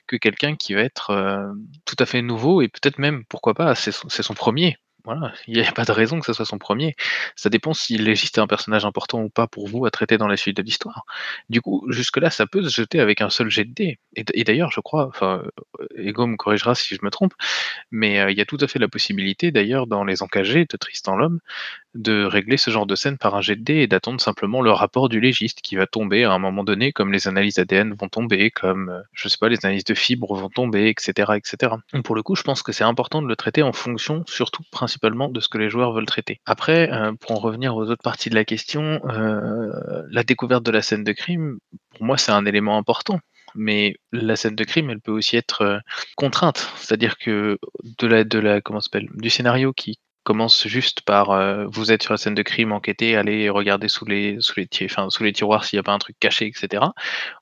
que 0.06 0.16
quelqu'un 0.16 0.56
qui 0.56 0.74
va 0.74 0.80
être 0.82 1.10
euh, 1.10 1.52
tout 1.84 1.96
à 1.98 2.06
fait 2.06 2.22
nouveau 2.22 2.62
et 2.62 2.68
peut-être 2.68 2.98
même, 2.98 3.24
pourquoi 3.26 3.54
pas, 3.54 3.74
c'est 3.74 3.92
son 3.92 4.34
premier. 4.34 4.78
Voilà, 5.08 5.32
il 5.46 5.54
n'y 5.54 5.66
a 5.66 5.72
pas 5.72 5.86
de 5.86 5.92
raison 5.92 6.20
que 6.20 6.26
ce 6.26 6.34
soit 6.34 6.44
son 6.44 6.58
premier. 6.58 6.94
Ça 7.34 7.48
dépend 7.48 7.72
si 7.72 7.96
le 7.96 8.04
légiste 8.04 8.36
est 8.36 8.42
un 8.42 8.46
personnage 8.46 8.84
important 8.84 9.22
ou 9.22 9.30
pas 9.30 9.46
pour 9.46 9.66
vous 9.66 9.86
à 9.86 9.90
traiter 9.90 10.18
dans 10.18 10.28
la 10.28 10.36
suite 10.36 10.58
de 10.58 10.62
l'histoire. 10.62 11.06
Du 11.48 11.62
coup, 11.62 11.82
jusque-là, 11.88 12.28
ça 12.28 12.46
peut 12.46 12.62
se 12.62 12.68
jeter 12.68 13.00
avec 13.00 13.22
un 13.22 13.30
seul 13.30 13.48
jet 13.48 13.64
de 13.64 13.72
dés. 13.72 13.98
Et, 14.16 14.24
et 14.34 14.44
d'ailleurs, 14.44 14.70
je 14.70 14.80
crois, 14.80 15.06
enfin, 15.06 15.42
euh, 15.80 15.86
Ego 15.96 16.26
me 16.26 16.36
corrigera 16.36 16.74
si 16.74 16.94
je 16.94 17.00
me 17.02 17.08
trompe, 17.10 17.32
mais 17.90 18.20
euh, 18.20 18.30
il 18.30 18.36
y 18.36 18.42
a 18.42 18.44
tout 18.44 18.58
à 18.60 18.68
fait 18.68 18.78
la 18.78 18.88
possibilité, 18.88 19.50
d'ailleurs, 19.50 19.86
dans 19.86 20.04
les 20.04 20.22
encagés 20.22 20.66
de 20.68 20.76
Tristan 20.76 21.16
l'Homme, 21.16 21.40
de 21.94 22.24
régler 22.24 22.58
ce 22.58 22.70
genre 22.70 22.86
de 22.86 22.94
scène 22.94 23.16
par 23.16 23.34
un 23.34 23.40
jet 23.40 23.56
de 23.56 23.62
dés 23.62 23.78
et 23.78 23.86
d'attendre 23.86 24.20
simplement 24.20 24.60
le 24.60 24.70
rapport 24.72 25.08
du 25.08 25.20
légiste 25.20 25.62
qui 25.62 25.76
va 25.76 25.86
tomber 25.86 26.24
à 26.24 26.32
un 26.32 26.38
moment 26.38 26.64
donné, 26.64 26.92
comme 26.92 27.12
les 27.12 27.28
analyses 27.28 27.58
ADN 27.58 27.94
vont 27.94 28.08
tomber, 28.08 28.50
comme, 28.50 28.90
euh, 28.90 29.00
je 29.14 29.28
sais 29.28 29.38
pas, 29.40 29.48
les 29.48 29.64
analyses 29.64 29.84
de 29.84 29.94
fibres 29.94 30.34
vont 30.34 30.50
tomber, 30.50 30.88
etc., 30.88 31.32
etc. 31.36 31.76
Donc 31.94 32.04
pour 32.04 32.14
le 32.14 32.22
coup, 32.22 32.36
je 32.36 32.42
pense 32.42 32.62
que 32.62 32.72
c'est 32.72 32.84
important 32.84 33.22
de 33.22 33.26
le 33.26 33.36
traiter 33.36 33.62
en 33.62 33.72
fonction, 33.72 34.22
surtout 34.26 34.62
principalement, 34.70 34.97
de 35.02 35.40
ce 35.40 35.48
que 35.48 35.58
les 35.58 35.70
joueurs 35.70 35.92
veulent 35.92 36.06
traiter. 36.06 36.40
Après, 36.46 36.90
euh, 36.92 37.12
pour 37.12 37.32
en 37.32 37.40
revenir 37.40 37.76
aux 37.76 37.84
autres 37.84 38.02
parties 38.02 38.30
de 38.30 38.34
la 38.34 38.44
question, 38.44 39.00
euh, 39.08 40.02
la 40.10 40.22
découverte 40.22 40.62
de 40.62 40.70
la 40.70 40.82
scène 40.82 41.04
de 41.04 41.12
crime, 41.12 41.58
pour 41.94 42.04
moi, 42.04 42.18
c'est 42.18 42.32
un 42.32 42.46
élément 42.46 42.76
important. 42.76 43.20
Mais 43.54 43.96
la 44.12 44.36
scène 44.36 44.56
de 44.56 44.64
crime, 44.64 44.90
elle 44.90 45.00
peut 45.00 45.12
aussi 45.12 45.36
être 45.36 45.62
euh, 45.62 45.78
contrainte, 46.16 46.70
c'est-à-dire 46.76 47.16
que 47.16 47.58
de 47.98 48.06
la, 48.06 48.24
de 48.24 48.38
la, 48.38 48.60
comment 48.60 48.80
s'appelle, 48.80 49.08
du 49.14 49.30
scénario 49.30 49.72
qui 49.72 49.98
commence 50.22 50.68
juste 50.68 51.00
par 51.00 51.30
vous 51.70 51.90
êtes 51.90 52.02
sur 52.02 52.12
la 52.12 52.18
scène 52.18 52.34
de 52.34 52.42
crime, 52.42 52.72
enquêtez, 52.72 53.16
allez 53.16 53.48
regarder 53.48 53.88
sous 53.88 54.04
les, 54.04 54.36
sous 54.40 54.60
les, 54.60 54.68
sous 55.08 55.24
les 55.24 55.32
tiroirs 55.32 55.64
s'il 55.64 55.78
n'y 55.78 55.80
a 55.80 55.82
pas 55.82 55.94
un 55.94 55.98
truc 55.98 56.16
caché, 56.20 56.44
etc. 56.46 56.84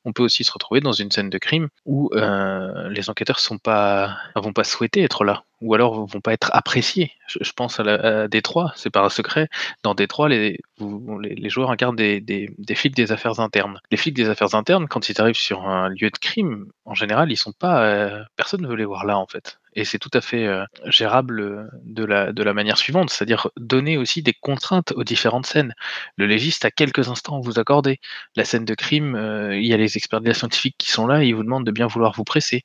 On 0.04 0.12
peut 0.12 0.22
aussi 0.22 0.44
se 0.44 0.52
retrouver 0.52 0.80
dans 0.80 0.92
une 0.92 1.10
scène 1.10 1.28
de 1.28 1.38
crime 1.38 1.66
où 1.84 2.10
les 2.14 3.10
enquêteurs 3.10 3.40
sont 3.40 3.58
pas, 3.58 4.16
vont 4.36 4.52
pas 4.52 4.62
souhaiter 4.62 5.02
être 5.02 5.24
là, 5.24 5.42
ou 5.60 5.74
alors 5.74 6.06
vont 6.06 6.20
pas 6.20 6.32
être 6.32 6.50
appréciés. 6.52 7.12
Je, 7.28 7.52
pense 7.52 7.80
à, 7.80 7.82
la, 7.82 8.22
à 8.22 8.28
Détroit, 8.28 8.72
c'est 8.76 8.90
pas 8.90 9.02
un 9.02 9.08
secret. 9.08 9.48
Dans 9.82 9.94
Détroit, 9.94 10.28
les, 10.28 10.58
les, 10.78 11.48
joueurs 11.48 11.70
incarnent 11.70 11.96
des, 11.96 12.54
flics 12.74 12.94
des 12.94 13.12
affaires 13.12 13.40
internes. 13.40 13.80
Les 13.90 13.96
flics 13.96 14.14
des 14.14 14.28
affaires 14.28 14.54
internes, 14.54 14.86
quand 14.86 15.08
ils 15.08 15.20
arrivent 15.20 15.34
sur 15.34 15.66
un 15.66 15.88
lieu 15.88 16.10
de 16.10 16.18
crime, 16.18 16.66
en 16.84 16.94
général, 16.94 17.32
ils 17.32 17.36
sont 17.36 17.52
pas, 17.52 17.82
euh, 17.84 18.22
personne 18.36 18.62
ne 18.62 18.68
veut 18.68 18.76
les 18.76 18.84
voir 18.84 19.04
là 19.04 19.18
en 19.18 19.26
fait. 19.26 19.58
Et 19.74 19.84
c'est 19.84 19.98
tout 19.98 20.10
à 20.14 20.22
fait 20.22 20.46
euh, 20.46 20.64
gérable 20.86 21.68
de 21.84 22.04
la, 22.04 22.54
manière 22.54 22.78
suivante, 22.78 23.10
c'est-à-dire 23.10 23.48
donner 23.58 23.98
aussi 23.98 24.22
des 24.22 24.32
contraintes 24.32 24.92
aux 24.92 25.04
différentes 25.04 25.44
scènes. 25.44 25.74
Le 26.16 26.26
légiste 26.26 26.64
a 26.64 26.70
quelques 26.70 27.08
instants 27.10 27.36
à 27.36 27.40
vous 27.40 27.58
accorder. 27.58 28.00
La 28.36 28.44
scène 28.44 28.64
de 28.64 28.74
crime, 28.74 29.14
euh, 29.16 29.54
il 29.54 29.66
y 29.66 29.74
a 29.74 29.76
les 29.76 29.98
experts 29.98 30.22
de 30.22 30.28
la 30.28 30.34
scientifique 30.34 30.76
qui 30.78 30.90
sont 30.90 31.06
là 31.06 31.24
ils 31.24 31.34
vous 31.34 31.42
demandent 31.42 31.66
de 31.66 31.72
bien 31.72 31.86
vouloir 31.86 32.12
vous 32.12 32.24
presser. 32.24 32.64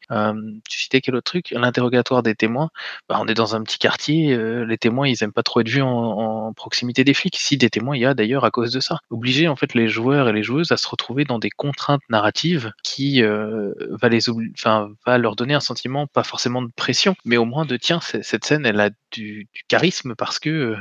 Tu 0.69 0.79
citais 0.79 1.01
quel 1.01 1.15
autre 1.15 1.31
truc? 1.31 1.51
L'interrogatoire 1.51 2.23
des 2.23 2.35
témoins. 2.35 2.69
Bah, 3.09 3.17
on 3.19 3.27
est 3.27 3.33
dans 3.33 3.55
un 3.55 3.63
petit 3.63 3.77
quartier, 3.77 4.33
euh, 4.33 4.65
les 4.65 4.77
témoins 4.77 5.07
ils 5.07 5.23
aiment 5.23 5.31
pas 5.31 5.43
trop 5.43 5.61
être 5.61 5.69
vus 5.69 5.81
en, 5.81 6.53
proximité 6.53 7.03
des 7.03 7.13
flics. 7.13 7.37
Si 7.37 7.57
des 7.57 7.69
témoins 7.69 7.95
il 7.95 8.01
y 8.01 8.05
a 8.05 8.13
d'ailleurs 8.13 8.45
à 8.45 8.51
cause 8.51 8.71
de 8.71 8.79
ça. 8.79 8.99
Obliger 9.09 9.47
en 9.47 9.55
fait 9.55 9.73
les 9.73 9.87
joueurs 9.87 10.29
et 10.29 10.33
les 10.33 10.43
joueuses 10.43 10.71
à 10.71 10.77
se 10.77 10.87
retrouver 10.87 11.23
dans 11.23 11.39
des 11.39 11.49
contraintes 11.49 12.01
narratives 12.09 12.71
qui 12.83 13.23
euh, 13.23 13.73
va 13.89 14.09
les 14.09 14.29
enfin 14.29 14.89
va 15.05 15.17
leur 15.17 15.35
donner 15.35 15.53
un 15.53 15.59
sentiment 15.59 16.07
pas 16.07 16.23
forcément 16.23 16.61
de 16.61 16.69
pression, 16.75 17.15
mais 17.25 17.37
au 17.37 17.45
moins 17.45 17.65
de 17.65 17.77
tiens 17.77 17.99
cette 18.01 18.45
scène 18.45 18.65
elle 18.65 18.79
a 18.79 18.89
du, 19.11 19.47
charisme 19.67 20.15
parce 20.15 20.39
que 20.39 20.49
euh, 20.49 20.77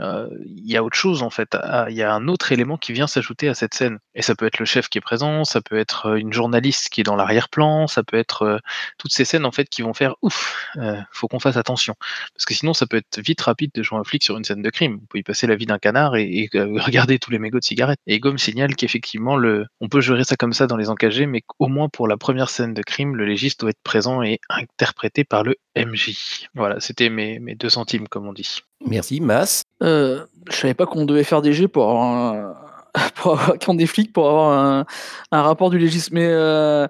il 0.00 0.70
y 0.70 0.76
a 0.76 0.82
autre 0.84 0.96
chose 0.96 1.22
en 1.22 1.30
fait, 1.30 1.54
Ah, 1.54 1.86
il 1.90 1.96
y 1.96 2.02
a 2.02 2.12
un 2.12 2.28
autre 2.28 2.52
élément 2.52 2.76
qui 2.76 2.92
vient 2.92 3.06
s'ajouter 3.06 3.48
à 3.48 3.54
cette 3.54 3.74
scène. 3.74 3.98
Et 4.14 4.22
ça 4.22 4.34
peut 4.34 4.46
être 4.46 4.58
le 4.58 4.64
chef 4.64 4.88
qui 4.88 4.98
est 4.98 5.00
présent, 5.00 5.44
ça 5.44 5.60
peut 5.60 5.78
être 5.78 6.06
euh, 6.06 6.16
une 6.16 6.32
journaliste 6.32 6.88
qui 6.88 7.00
est 7.00 7.04
dans 7.04 7.16
l'arrière-plan, 7.16 7.86
ça 7.86 8.02
peut 8.02 8.16
être 8.16 8.42
euh, 8.42 8.58
toutes 8.98 9.12
ces 9.12 9.24
scènes 9.24 9.44
en 9.44 9.52
fait 9.52 9.68
qui 9.68 9.82
vont 9.82 9.94
faire 9.94 10.14
ouf, 10.22 10.68
euh, 10.76 11.00
faut 11.12 11.28
qu'on 11.28 11.40
fasse 11.40 11.56
attention. 11.56 11.94
Parce 12.34 12.44
que 12.44 12.54
sinon 12.54 12.74
ça 12.74 12.86
peut 12.86 12.96
être 12.98 13.20
vite 13.20 13.40
rapide 13.40 13.70
de 13.74 13.82
jouer 13.82 13.98
un 13.98 14.04
flic 14.04 14.22
sur 14.22 14.36
une 14.36 14.44
scène 14.44 14.62
de 14.62 14.70
crime. 14.70 15.00
On 15.02 15.06
peut 15.06 15.18
y 15.18 15.22
passer 15.22 15.46
la 15.46 15.56
vie 15.56 15.66
d'un 15.66 15.78
canard 15.78 16.16
et, 16.16 16.48
regarder 16.54 17.18
tous 17.18 17.30
les 17.30 17.38
mégots 17.38 17.58
de 17.58 17.64
cigarettes. 17.64 17.98
Et 18.06 18.14
Ego 18.16 18.32
me 18.32 18.38
signale 18.38 18.74
qu'effectivement 18.74 19.38
on 19.80 19.88
peut 19.88 20.00
gérer 20.00 20.24
ça 20.24 20.36
comme 20.36 20.52
ça 20.52 20.66
dans 20.66 20.76
les 20.76 20.90
encagés, 20.90 21.26
mais 21.26 21.42
qu'au 21.42 21.68
moins 21.68 21.88
pour 21.88 22.08
la 22.08 22.16
première 22.16 22.50
scène 22.50 22.74
de 22.74 22.82
crime, 22.82 23.16
le 23.16 23.24
légiste 23.26 23.60
doit 23.60 23.70
être 23.70 23.82
présent 23.82 24.22
et 24.22 24.40
interprété 24.48 25.24
par 25.24 25.44
le 25.44 25.56
MJ. 25.76 26.46
Voilà, 26.54 26.80
c'était 26.80 27.10
mes, 27.10 27.38
mes 27.38 27.54
deux 27.54 27.70
centimes 27.70 28.08
comme 28.08 28.26
on 28.26 28.32
dit. 28.32 28.60
Merci, 28.86 29.20
Mas. 29.20 29.62
Euh, 29.82 30.24
je 30.50 30.56
savais 30.56 30.74
pas 30.74 30.86
qu'on 30.86 31.04
devait 31.04 31.24
faire 31.24 31.42
des 31.42 31.52
jets 31.52 31.68
pour 31.68 31.88
avoir 31.90 32.04
un, 32.34 32.54
pour 33.16 33.32
avoir, 33.32 33.58
quand 33.58 33.74
on 33.74 33.78
est 33.78 33.86
flic 33.86 34.12
pour 34.12 34.28
avoir 34.28 34.50
un, 34.58 34.84
un 35.32 35.42
rapport 35.42 35.70
du 35.70 35.78
légiste. 35.78 36.10
Mais 36.12 36.26
euh, 36.26 36.86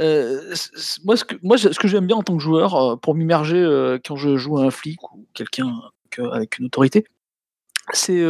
euh, 0.00 0.54
moi, 1.04 1.16
ce 1.16 1.24
que, 1.24 1.36
moi, 1.42 1.58
ce 1.58 1.68
que 1.78 1.88
j'aime 1.88 2.06
bien 2.06 2.16
en 2.16 2.22
tant 2.22 2.36
que 2.36 2.42
joueur, 2.42 2.74
euh, 2.74 2.96
pour 2.96 3.14
m'immerger 3.14 3.62
quand 4.06 4.16
je 4.16 4.36
joue 4.36 4.58
à 4.58 4.64
un 4.64 4.70
flic 4.70 5.02
ou 5.14 5.26
quelqu'un 5.34 5.72
que- 6.10 6.22
avec 6.32 6.58
une 6.58 6.66
autorité, 6.66 7.04
c'est 7.92 8.22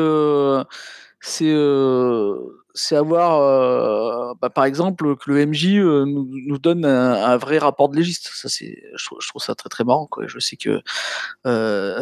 c'est 1.25 2.97
avoir, 2.97 4.35
bah, 4.37 4.51
par 4.51 4.65
exemple, 4.65 5.17
que 5.17 5.31
le 5.31 5.47
MJ 5.47 5.79
nous, 5.79 6.59
donne 6.59 6.85
un, 6.85 7.37
vrai 7.37 7.59
rapport 7.59 7.89
de 7.89 7.97
légiste. 7.97 8.31
Ça, 8.35 8.49
je, 8.49 9.09
trouve, 9.29 9.43
ça 9.43 9.55
très 9.55 9.69
très 9.69 9.85
marrant. 9.85 10.07
Quoi. 10.07 10.27
Je 10.27 10.39
sais 10.39 10.57
que 10.57 10.81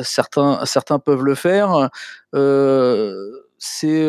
certains, 0.03 0.65
certains 0.67 0.99
peuvent 0.99 1.25
le 1.25 1.35
faire. 1.35 1.91
C'est 3.59 4.09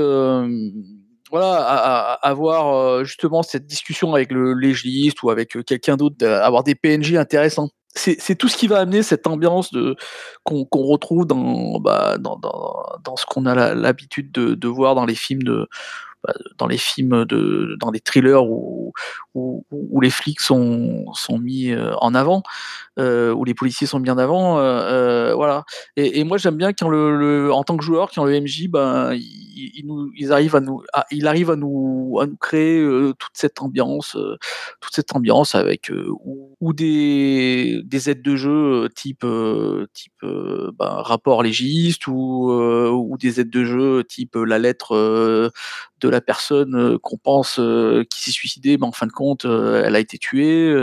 voilà, 1.32 2.20
avoir 2.22 3.04
justement 3.06 3.42
cette 3.42 3.66
discussion 3.66 4.14
avec 4.14 4.32
le 4.32 4.54
légiste 4.54 5.24
ou 5.24 5.32
avec 5.32 5.58
quelqu'un 5.66 5.98
d'autre, 5.98 6.16
d'a- 6.16 6.46
avoir 6.46 6.64
des 6.64 6.76
PNJ 6.76 7.16
intéressants. 7.16 7.70
C'est 7.96 8.36
tout 8.36 8.48
ce 8.48 8.58
qui 8.58 8.68
va 8.68 8.80
amener 8.80 9.04
cette 9.04 9.28
ambiance 9.28 9.72
qu'on 10.44 10.68
retrouve 10.72 11.28
dans, 11.28 11.80
bah, 11.80 12.18
dans, 12.18 13.16
ce 13.16 13.26
qu'on 13.26 13.46
a 13.46 13.76
l'habitude 13.76 14.32
de, 14.32 14.68
voir 14.68 14.96
dans 14.96 15.06
les 15.06 15.16
films 15.16 15.44
de 15.44 15.68
bah, 16.24 16.34
dans 16.58 16.68
les 16.68 16.78
films 16.78 17.26
de 17.26 17.76
dans 17.80 17.92
les 17.92 18.00
thrillers 18.00 18.46
où, 18.46 18.94
les 20.02 20.10
flics 20.10 20.40
sont, 20.40 21.06
sont 21.14 21.38
mis 21.38 21.72
euh, 21.72 21.94
en 21.98 22.16
avant 22.16 22.44
heu, 23.00 23.34
où 23.34 23.44
les 23.46 23.54
policiers 23.54 23.88
sont 23.88 24.00
mis 24.00 24.10
en 24.10 24.18
avant, 24.18 24.60
heu 24.60 24.64
heu, 24.64 25.34
voilà. 25.36 25.64
Et 25.98 26.24
moi 26.24 26.38
j'aime 26.38 26.56
bien 26.58 26.74
quand 26.74 26.90
le 26.90 27.52
en 27.54 27.64
tant 27.64 27.78
que 27.78 27.84
joueur, 27.84 28.12
quand 28.14 28.26
le 28.26 28.40
MJ, 28.42 28.68
ben, 28.70 29.14
il 29.14 29.72
il 29.76 29.86
ils 30.18 30.32
arrivent 30.34 30.56
à 30.56 30.62
nous 30.62 30.82
il 31.12 31.28
arrive 31.28 31.52
à 31.52 31.56
nous 31.56 32.18
à 32.22 32.28
nous 32.28 32.38
créer, 32.38 32.82
toute 33.20 33.32
cette 33.34 33.62
ambiance, 33.62 34.18
toute 34.82 34.94
cette 34.96 35.16
ambiance 35.16 35.56
avec, 35.56 35.92
ou 36.62 36.74
des 36.74 37.82
des 37.86 38.10
aides 38.10 38.22
de 38.22 38.36
jeu, 38.36 38.90
type, 38.96 39.26
type, 39.94 40.14
ben, 40.24 40.72
rapport 41.04 41.44
légiste 41.44 42.08
ou, 42.08 43.18
des 43.20 43.40
aides 43.42 43.50
de 43.52 43.64
jeu 43.66 44.04
type, 44.04 44.36
la 44.36 44.60
lettre, 44.60 45.52
de 46.02 46.10
la 46.10 46.20
personne, 46.22 46.98
qu'on 47.00 47.18
pense, 47.18 47.60
qui 48.10 48.22
s'est 48.24 48.32
suicidée, 48.32 48.78
mais 48.78 48.86
en 48.86 48.92
fin 48.92 49.08
de 49.08 49.12
compte, 49.14 49.46
elle 49.46 49.96
a 49.96 50.00
été 50.00 50.18
tuée, 50.18 50.74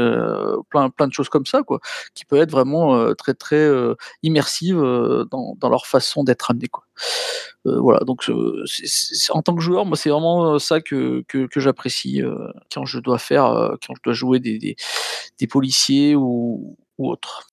plein 0.71 0.91
plein 0.91 1.07
de 1.09 1.13
choses 1.13 1.29
comme 1.29 1.47
ça, 1.47 1.63
quoi 1.63 1.81
qui 2.15 2.25
peut 2.25 2.37
être 2.37 2.51
vraiment 2.51 2.97
euh, 2.97 3.15
très 3.15 3.35
très 3.35 3.57
euh, 3.57 3.95
immersive 4.23 4.79
euh, 4.79 5.25
dans, 5.31 5.57
dans 5.59 5.69
leur 5.69 5.87
façon 5.87 6.25
d'être 6.25 6.51
amenée 6.51 6.69
quoi. 6.69 6.85
Voilà 7.65 8.01
donc 8.01 8.25
en 9.31 9.43
tant 9.43 9.55
que 9.55 9.61
joueur 9.61 9.85
moi 9.85 9.97
c'est 9.97 10.09
vraiment 10.09 10.59
ça 10.59 10.81
que, 10.81 11.23
que, 11.29 11.61
j'apprécie 11.61 12.23
quand 12.73 12.87
je 12.87 12.99
dois 12.99 13.19
faire 13.19 13.77
quand 13.87 13.95
je 13.95 14.03
dois 14.03 14.15
jouer 14.15 14.41
des, 14.41 14.77
des, 15.39 15.47
policiers 15.47 16.15
ou, 16.15 16.79
ou 16.97 17.11
autres. 17.11 17.49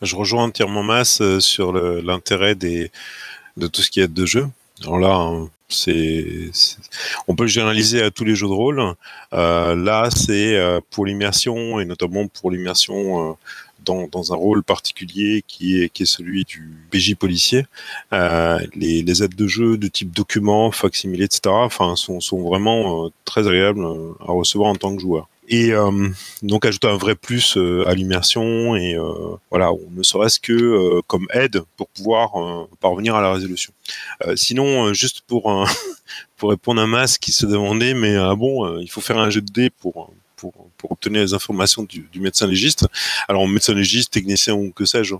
Je 0.00 0.16
rejoins 0.16 0.44
entièrement 0.44 0.82
Mass 0.82 1.20
sur 1.40 1.74
l'intérêt 1.74 2.54
des 2.54 2.90
de 3.58 3.66
tout 3.66 3.82
ce 3.82 3.90
qui 3.90 4.00
est 4.00 4.08
de 4.08 4.24
jeu. 4.24 4.48
Alors 4.80 4.98
là, 4.98 5.14
hein, 5.16 5.50
c'est, 5.68 6.50
on 7.28 7.36
peut 7.36 7.44
le 7.44 7.48
généraliser 7.48 8.02
à 8.02 8.10
tous 8.10 8.24
les 8.24 8.34
jeux 8.34 8.48
de 8.48 8.52
rôle. 8.52 8.94
Là, 9.32 10.08
c'est 10.10 10.58
pour 10.90 11.04
l'immersion 11.04 11.78
et 11.78 11.84
notamment 11.84 12.26
pour 12.26 12.50
l'immersion 12.50 13.36
dans, 13.84 14.32
un 14.32 14.36
rôle 14.36 14.62
particulier 14.62 15.42
qui 15.46 15.82
est, 15.82 16.04
celui 16.04 16.44
du 16.44 16.70
PJ 16.90 17.14
policier. 17.14 17.66
Euh, 18.12 18.58
les, 18.74 19.22
aides 19.22 19.34
de 19.34 19.46
jeu 19.46 19.76
de 19.76 19.88
type 19.88 20.14
document, 20.14 20.70
facsimilé, 20.70 21.24
etc. 21.24 21.40
Enfin, 21.48 21.94
sont, 21.96 22.20
vraiment 22.42 23.06
euh, 23.06 23.08
très 23.24 23.46
agréables 23.46 23.84
euh, 23.84 24.12
à 24.20 24.32
recevoir 24.32 24.70
en 24.70 24.76
tant 24.76 24.94
que 24.94 25.00
joueur. 25.00 25.28
Et 25.48 25.72
donc 26.42 26.64
ajouter 26.64 26.86
un 26.86 26.96
vrai 26.96 27.14
plus 27.14 27.58
à 27.86 27.94
l'immersion 27.94 28.74
et 28.74 28.96
voilà, 29.50 29.70
ne 29.90 30.02
serait-ce 30.02 30.40
que 30.40 31.00
comme 31.08 31.26
aide 31.34 31.62
pour 31.76 31.88
pouvoir 31.88 32.30
parvenir 32.80 33.16
à 33.16 33.20
la 33.20 33.32
résolution. 33.32 33.72
Sinon, 34.36 34.94
juste 34.94 35.22
pour 35.26 35.68
pour 36.36 36.50
répondre 36.50 36.80
à 36.80 36.86
Mas 36.86 37.18
qui 37.18 37.32
se 37.32 37.44
demandait, 37.44 37.92
mais 37.92 38.16
ah 38.16 38.34
bon, 38.34 38.78
il 38.78 38.88
faut 38.88 39.02
faire 39.02 39.18
un 39.18 39.28
jet 39.28 39.42
de 39.42 39.52
dés 39.52 39.68
pour 39.68 40.14
pour, 40.42 40.70
pour 40.76 40.90
obtenir 40.90 41.22
les 41.22 41.34
informations 41.34 41.84
du, 41.84 42.08
du 42.12 42.18
médecin 42.18 42.48
légiste. 42.48 42.88
Alors 43.28 43.46
médecin 43.46 43.74
légiste, 43.74 44.12
technicien 44.12 44.54
ou 44.54 44.72
que 44.72 44.84
sais-je. 44.84 45.14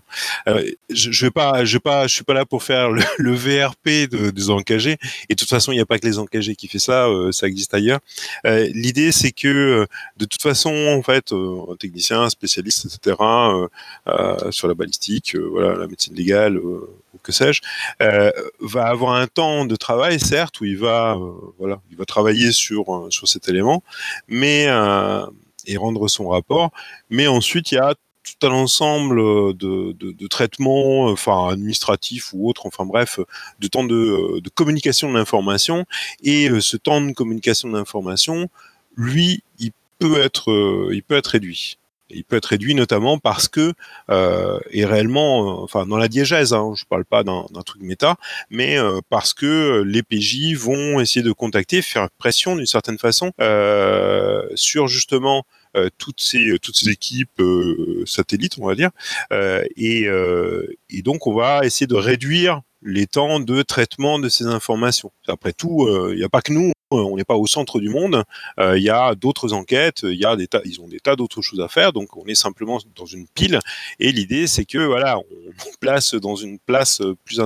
Euh, 0.49 0.69
je, 0.91 1.13
je 1.13 1.27
vais 1.27 1.31
pas, 1.31 1.65
je 1.65 1.77
vais 1.77 1.81
pas, 1.81 2.09
je 2.09 2.15
suis 2.15 2.25
pas 2.25 2.35
là 2.35 2.45
pour 2.45 2.65
faire 2.65 2.91
le, 2.91 3.03
le 3.19 3.33
VRP 3.33 4.11
de, 4.11 4.31
des 4.31 4.51
engagés. 4.51 4.97
Et 5.29 5.35
de 5.35 5.39
toute 5.39 5.49
façon, 5.49 5.71
il 5.71 5.77
n'y 5.77 5.81
a 5.81 5.87
pas 5.87 6.01
que 6.01 6.07
les 6.07 6.19
engagés 6.19 6.57
qui 6.57 6.67
fait 6.67 6.81
ça, 6.81 7.07
euh, 7.07 7.31
ça 7.31 7.47
existe 7.47 7.73
ailleurs. 7.73 8.01
Euh, 8.47 8.69
L'idée, 8.75 9.13
c'est 9.13 9.31
que 9.31 9.49
euh, 9.49 9.87
de 10.17 10.25
toute 10.25 10.43
façon, 10.43 10.75
en 10.99 11.03
fait, 11.03 11.33
euh, 11.33 11.73
un 11.73 11.77
technicien, 11.77 12.29
spécialiste, 12.29 12.87
etc., 12.87 13.17
sur 14.51 14.67
la 14.67 14.75
balistique, 14.75 15.37
voilà, 15.37 15.79
la 15.79 15.87
médecine 15.87 16.15
légale, 16.15 16.57
euh, 16.57 16.91
que 17.22 17.33
sais-je, 17.33 17.61
euh, 18.01 18.31
va 18.61 18.87
avoir 18.87 19.14
un 19.14 19.27
temps 19.27 19.64
de 19.64 19.77
travail, 19.77 20.18
certes, 20.20 20.61
où 20.61 20.64
il 20.64 20.79
va, 20.79 21.16
euh, 21.61 22.05
travailler 22.07 22.53
sur 22.53 22.92
euh, 22.92 23.11
sur 23.11 23.29
cet 23.29 23.48
élément, 23.48 23.83
mais 24.29 24.66
et 25.66 25.77
rendre 25.77 26.09
son 26.09 26.29
rapport. 26.29 26.70
Mais 27.11 27.27
ensuite, 27.29 27.70
il 27.70 27.77
y 27.77 27.79
a 27.79 27.94
tout 27.94 28.46
un 28.46 28.51
ensemble 28.51 29.16
de, 29.57 30.27
traitements, 30.29 31.07
enfin 31.07 31.48
administratifs 31.48 32.33
ou 32.33 32.48
autres, 32.48 32.66
enfin 32.66 32.85
bref, 32.85 33.20
de 33.61 33.68
temps 33.68 33.85
de, 33.85 34.42
communication 34.55 35.11
de 35.12 35.16
l'information. 35.16 35.85
Et 36.22 36.48
ce 36.61 36.77
temps 36.77 37.01
de 37.01 37.12
communication 37.12 37.68
de 37.68 37.77
l'information, 37.77 38.48
lui, 38.96 39.42
il 39.59 39.70
peut 39.98 40.20
être, 40.20 40.90
il 40.92 41.03
peut 41.03 41.16
être 41.16 41.29
réduit. 41.29 41.79
Il 42.12 42.25
peut 42.25 42.37
être 42.37 42.46
réduit 42.46 42.75
notamment 42.75 43.18
parce 43.18 43.48
que, 43.48 43.72
euh, 44.11 44.59
et 44.70 44.85
réellement, 44.85 45.61
euh, 45.61 45.64
enfin 45.64 45.87
dans 45.87 45.96
la 45.96 46.09
diégèse, 46.09 46.53
hein, 46.53 46.72
je 46.77 46.85
parle 46.85 47.05
pas 47.05 47.25
d'un 47.25 47.44
truc 47.64 47.83
méta, 47.83 48.16
mais 48.51 48.79
euh, 48.79 49.01
parce 49.09 49.35
que 49.35 49.83
les 49.87 50.03
PJ 50.03 50.55
vont 50.55 51.01
essayer 51.01 51.22
de 51.22 51.33
contacter, 51.33 51.83
faire 51.83 52.09
pression 52.18 52.57
d'une 52.57 52.66
certaine 52.66 52.98
façon 52.98 53.33
euh, 53.40 54.42
sur 54.55 54.88
justement 54.88 55.44
euh, 55.77 55.88
toutes 55.98 56.20
ces 56.20 56.59
toutes 56.61 56.77
ces 56.77 56.90
équipes 56.90 57.40
euh, 57.40 58.05
satellites, 58.07 58.57
on 58.59 58.66
va 58.66 58.75
dire, 58.75 58.90
euh, 59.33 59.64
euh, 59.81 60.66
et 60.90 61.03
donc 61.03 61.27
on 61.27 61.35
va 61.35 61.64
essayer 61.64 61.87
de 61.87 61.94
réduire 61.94 62.61
les 62.83 63.07
temps 63.07 63.40
de 63.40 63.62
traitement 63.62 64.18
de 64.18 64.29
ces 64.29 64.44
informations. 64.46 65.12
Après 65.29 65.53
tout, 65.53 65.88
il 66.11 66.16
n'y 66.16 66.25
a 66.25 66.29
pas 66.29 66.42
que 66.42 66.53
nous, 66.53 66.72
on 66.93 67.17
n'est 67.17 67.25
pas 67.25 67.37
au 67.37 67.47
centre 67.47 67.81
du 67.81 67.89
monde. 67.89 68.25
Euh, 68.59 68.79
Il 68.79 68.83
y 68.83 68.91
a 68.91 69.15
d'autres 69.15 69.53
enquêtes, 69.53 70.03
il 70.03 70.19
y 70.19 70.25
a 70.25 70.37
des 70.37 70.47
tas, 70.47 70.61
ils 70.65 70.81
ont 70.81 70.89
des 70.89 71.01
tas 71.01 71.17
d'autres 71.17 71.43
choses 71.43 71.61
à 71.61 71.69
faire. 71.69 71.93
Donc 71.93 72.17
on 72.17 72.27
est 72.27 72.35
simplement 72.35 72.79
dans 72.97 73.07
une 73.07 73.27
pile. 73.29 73.61
Et 74.01 74.13
l'idée, 74.13 74.47
c'est 74.47 74.65
que 74.65 74.79
voilà, 74.79 75.19
on 75.19 75.71
place 75.81 76.15
dans 76.15 76.37
une 76.37 76.59
place 76.59 77.03
plus 77.25 77.41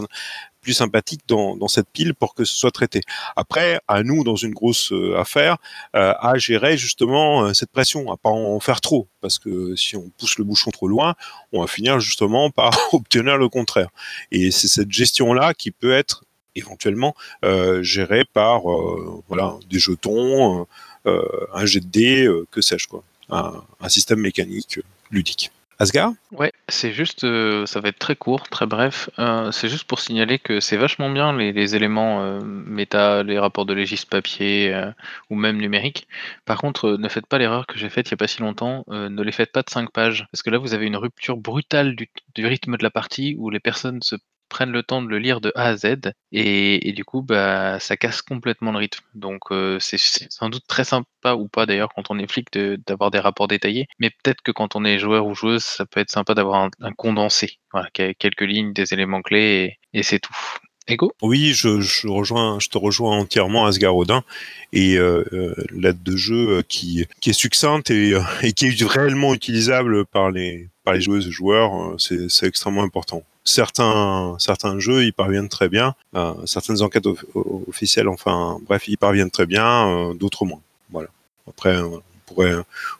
plus 0.66 0.74
sympathique 0.74 1.20
dans, 1.28 1.68
cette 1.68 1.88
pile 1.92 2.12
pour 2.12 2.34
que 2.34 2.44
ce 2.44 2.56
soit 2.56 2.72
traité. 2.72 3.00
Après, 3.36 3.78
à 3.86 4.02
nous, 4.02 4.24
dans 4.24 4.34
une 4.34 4.52
grosse 4.52 4.92
euh, 4.92 5.16
affaire, 5.16 5.58
euh, 5.94 6.12
à 6.18 6.38
gérer 6.38 6.76
justement 6.76 7.44
euh, 7.44 7.54
cette 7.54 7.70
pression, 7.70 8.10
à 8.10 8.16
pas 8.16 8.30
en 8.30 8.58
faire 8.58 8.80
trop, 8.80 9.06
parce 9.20 9.38
que 9.38 9.76
si 9.76 9.96
on 9.96 10.10
pousse 10.18 10.38
le 10.38 10.44
bouchon 10.44 10.72
trop 10.72 10.88
loin, 10.88 11.14
on 11.52 11.60
va 11.60 11.68
finir 11.68 12.00
justement 12.00 12.50
par 12.62 12.76
obtenir 12.92 13.38
le 13.38 13.48
contraire. 13.48 13.90
Et 14.32 14.50
c'est 14.50 14.66
cette 14.66 14.90
gestion-là 14.90 15.54
qui 15.54 15.70
peut 15.70 15.92
être 15.92 16.24
éventuellement 16.56 17.14
euh, 17.44 17.82
gérée 17.82 18.24
par 18.24 18.70
euh, 18.70 19.22
voilà 19.28 19.54
des 19.68 19.78
jetons, 19.78 20.66
euh, 21.06 21.22
un 21.52 21.66
jet 21.66 21.80
de 21.80 21.86
dés, 21.86 22.28
que 22.50 22.60
sais-je 22.60 22.88
quoi, 22.88 23.04
un, 23.30 23.88
système 23.88 24.20
mécanique 24.20 24.80
ludique. 25.10 25.52
Asgard? 25.78 26.14
Ouais, 26.32 26.52
c'est 26.70 26.94
juste, 26.94 27.20
ça 27.66 27.80
va 27.80 27.90
être 27.90 27.98
très 27.98 28.16
court, 28.16 28.48
très 28.48 28.64
bref. 28.64 29.10
C'est 29.52 29.68
juste 29.68 29.84
pour 29.84 30.00
signaler 30.00 30.38
que 30.38 30.58
c'est 30.58 30.78
vachement 30.78 31.10
bien 31.10 31.36
les, 31.36 31.76
éléments 31.76 32.22
euh, 32.22 32.40
méta, 32.40 33.22
les 33.22 33.38
rapports 33.38 33.66
de 33.66 33.74
légiste 33.74 34.08
papier 34.08 34.74
ou 35.28 35.34
même 35.34 35.58
numérique. 35.58 36.08
Par 36.46 36.56
contre, 36.56 36.96
ne 36.96 37.08
faites 37.10 37.26
pas 37.26 37.36
l'erreur 37.36 37.66
que 37.66 37.78
j'ai 37.78 37.90
faite 37.90 38.08
il 38.08 38.14
n'y 38.14 38.16
a 38.16 38.16
pas 38.16 38.26
si 38.26 38.40
longtemps, 38.40 38.84
ne 38.88 39.22
les 39.22 39.32
faites 39.32 39.52
pas 39.52 39.62
de 39.62 39.68
5 39.68 39.92
pages. 39.92 40.26
Parce 40.32 40.42
que 40.42 40.48
là, 40.48 40.56
vous 40.56 40.72
avez 40.72 40.86
une 40.86 40.96
rupture 40.96 41.36
brutale 41.36 41.94
du 41.94 42.46
rythme 42.46 42.78
de 42.78 42.82
la 42.82 42.90
partie 42.90 43.36
où 43.38 43.50
les 43.50 43.60
personnes 43.60 44.00
se 44.00 44.16
prennent 44.48 44.70
le 44.70 44.82
temps 44.82 45.02
de 45.02 45.08
le 45.08 45.18
lire 45.18 45.40
de 45.40 45.52
A 45.54 45.66
à 45.66 45.76
Z 45.76 46.12
et, 46.32 46.92
du 46.92 47.04
coup 47.04 47.22
bah 47.22 47.78
ça 47.80 47.96
casse 47.96 48.22
complètement 48.22 48.72
le 48.72 48.78
rythme. 48.78 49.04
Donc 49.14 49.42
euh, 49.50 49.78
c'est 49.80 49.98
sans 49.98 50.48
doute 50.48 50.64
très 50.68 50.84
sympa 50.84 51.34
ou 51.34 51.48
pas 51.48 51.66
d'ailleurs 51.66 51.90
quand 51.94 52.10
on 52.10 52.18
est 52.18 52.30
flic 52.30 52.48
d'avoir 52.86 53.10
des 53.10 53.18
rapports 53.18 53.48
détaillés 53.48 53.86
mais 53.98 54.10
peut-être 54.10 54.42
que 54.42 54.52
quand 54.52 54.76
on 54.76 54.84
est 54.84 54.98
joueur 54.98 55.26
ou 55.26 55.34
joueuse 55.34 55.64
ça 55.64 55.86
peut 55.86 56.00
être 56.00 56.10
sympa 56.10 56.34
d'avoir 56.34 56.70
un, 56.80 56.92
condensé 56.96 57.58
voilà 57.72 57.88
quel- 57.92 58.14
quelques 58.14 58.42
lignes 58.42 58.72
des 58.72 58.92
éléments 58.92 59.22
clés 59.22 59.78
et, 59.92 60.02
c'est 60.02 60.20
tout. 60.20 60.34
Ego? 60.88 61.10
Oui, 61.20 61.52
je, 61.52 61.80
je 61.80 62.06
rejoins, 62.06 62.60
je 62.60 62.68
te 62.68 62.78
rejoins 62.78 63.18
entièrement, 63.18 63.66
Asgard 63.66 63.96
Odin, 63.96 64.22
et 64.72 64.96
euh, 64.96 65.24
euh, 65.32 65.52
l'aide 65.72 66.00
de 66.04 66.16
jeu 66.16 66.62
qui, 66.68 67.06
qui 67.20 67.30
est 67.30 67.32
succincte 67.32 67.90
et, 67.90 68.14
euh, 68.14 68.20
qui 68.54 68.66
est 68.66 68.84
réellement 68.84 69.34
utilisable 69.34 70.06
par 70.06 70.30
les 70.30 70.68
par 70.84 70.94
les 70.94 71.00
joueuses 71.00 71.26
et 71.26 71.32
joueurs, 71.32 71.94
euh, 71.94 72.28
c'est 72.28 72.46
extrêmement 72.46 72.84
important. 72.84 73.24
Certains 73.46 74.36
certains 74.38 74.78
jeux 74.78 75.04
y 75.04 75.12
parviennent 75.12 75.48
très 75.48 75.68
bien, 75.68 75.94
certaines 76.44 76.82
enquêtes 76.82 77.06
officielles, 77.68 78.08
enfin 78.08 78.58
bref, 78.66 78.88
y 78.88 78.96
parviennent 78.96 79.30
très 79.30 79.46
bien, 79.46 80.14
d'autres 80.14 80.44
moins. 80.44 80.60
Voilà. 80.90 81.08
Après, 81.48 81.78
on 81.80 82.02
pourrait, 82.26 82.54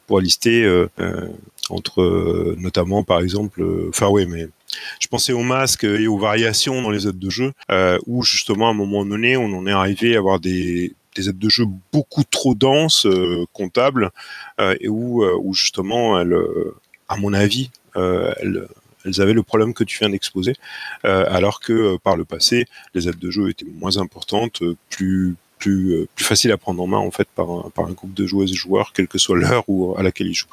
on 0.09 0.19
lister 0.19 0.87
entre 1.69 2.55
notamment 2.57 3.03
par 3.03 3.21
exemple, 3.21 3.63
enfin 3.91 4.09
oui, 4.09 4.27
mais 4.27 4.49
je 5.01 5.09
pensais 5.09 5.33
aux 5.33 5.43
masques 5.43 5.85
et 5.85 6.07
aux 6.07 6.19
variations 6.19 6.81
dans 6.83 6.91
les 6.91 7.07
aides 7.07 7.19
de 7.19 7.31
jeu, 7.31 7.53
euh, 7.71 7.99
où 8.07 8.23
justement 8.23 8.69
à 8.69 8.71
un 8.71 8.75
moment 8.75 9.05
donné, 9.05 9.37
on 9.37 9.53
en 9.53 9.67
est 9.67 9.73
arrivé 9.73 10.15
à 10.15 10.19
avoir 10.19 10.41
des, 10.41 10.95
des 11.17 11.29
aides 11.29 11.39
de 11.39 11.49
jeu 11.49 11.65
beaucoup 11.93 12.23
trop 12.25 12.55
denses, 12.55 13.07
euh, 13.07 13.45
comptables, 13.53 14.11
euh, 14.61 14.77
et 14.81 14.89
où, 14.89 15.25
euh, 15.25 15.53
justement, 15.53 16.17
à 16.17 17.17
mon 17.17 17.33
avis, 17.33 17.71
elles, 17.95 18.69
elles 19.07 19.21
avaient 19.21 19.33
le 19.33 19.43
problème 19.43 19.73
que 19.73 19.85
tu 19.85 19.99
viens 19.99 20.11
d'exposer, 20.11 20.55
alors 21.05 21.61
que 21.61 21.97
par 21.99 22.17
le 22.17 22.25
passé, 22.25 22.67
les 22.95 23.09
aides 23.09 23.19
de 23.19 23.31
jeu 23.31 23.49
étaient 23.49 23.67
moins 23.79 23.97
importantes, 23.99 24.63
plus 24.91 25.37
plus, 25.59 26.07
plus 26.15 26.25
facile 26.25 26.53
à 26.53 26.59
prendre 26.59 26.83
en 26.83 26.87
main 26.87 26.99
en 26.99 27.11
fait 27.11 27.29
par 27.35 27.51
un, 27.51 27.71
par 27.75 27.87
un 27.87 27.93
groupe 27.93 28.15
de 28.15 28.27
joueuses 28.27 28.53
et 28.53 28.55
joueurs, 28.55 28.93
quelle 28.93 29.09
que 29.09 29.19
soit 29.19 29.37
l'heure 29.37 29.65
ou 29.69 29.97
à 29.97 30.03
laquelle 30.03 30.27
ils 30.27 30.35
jouent. 30.35 30.47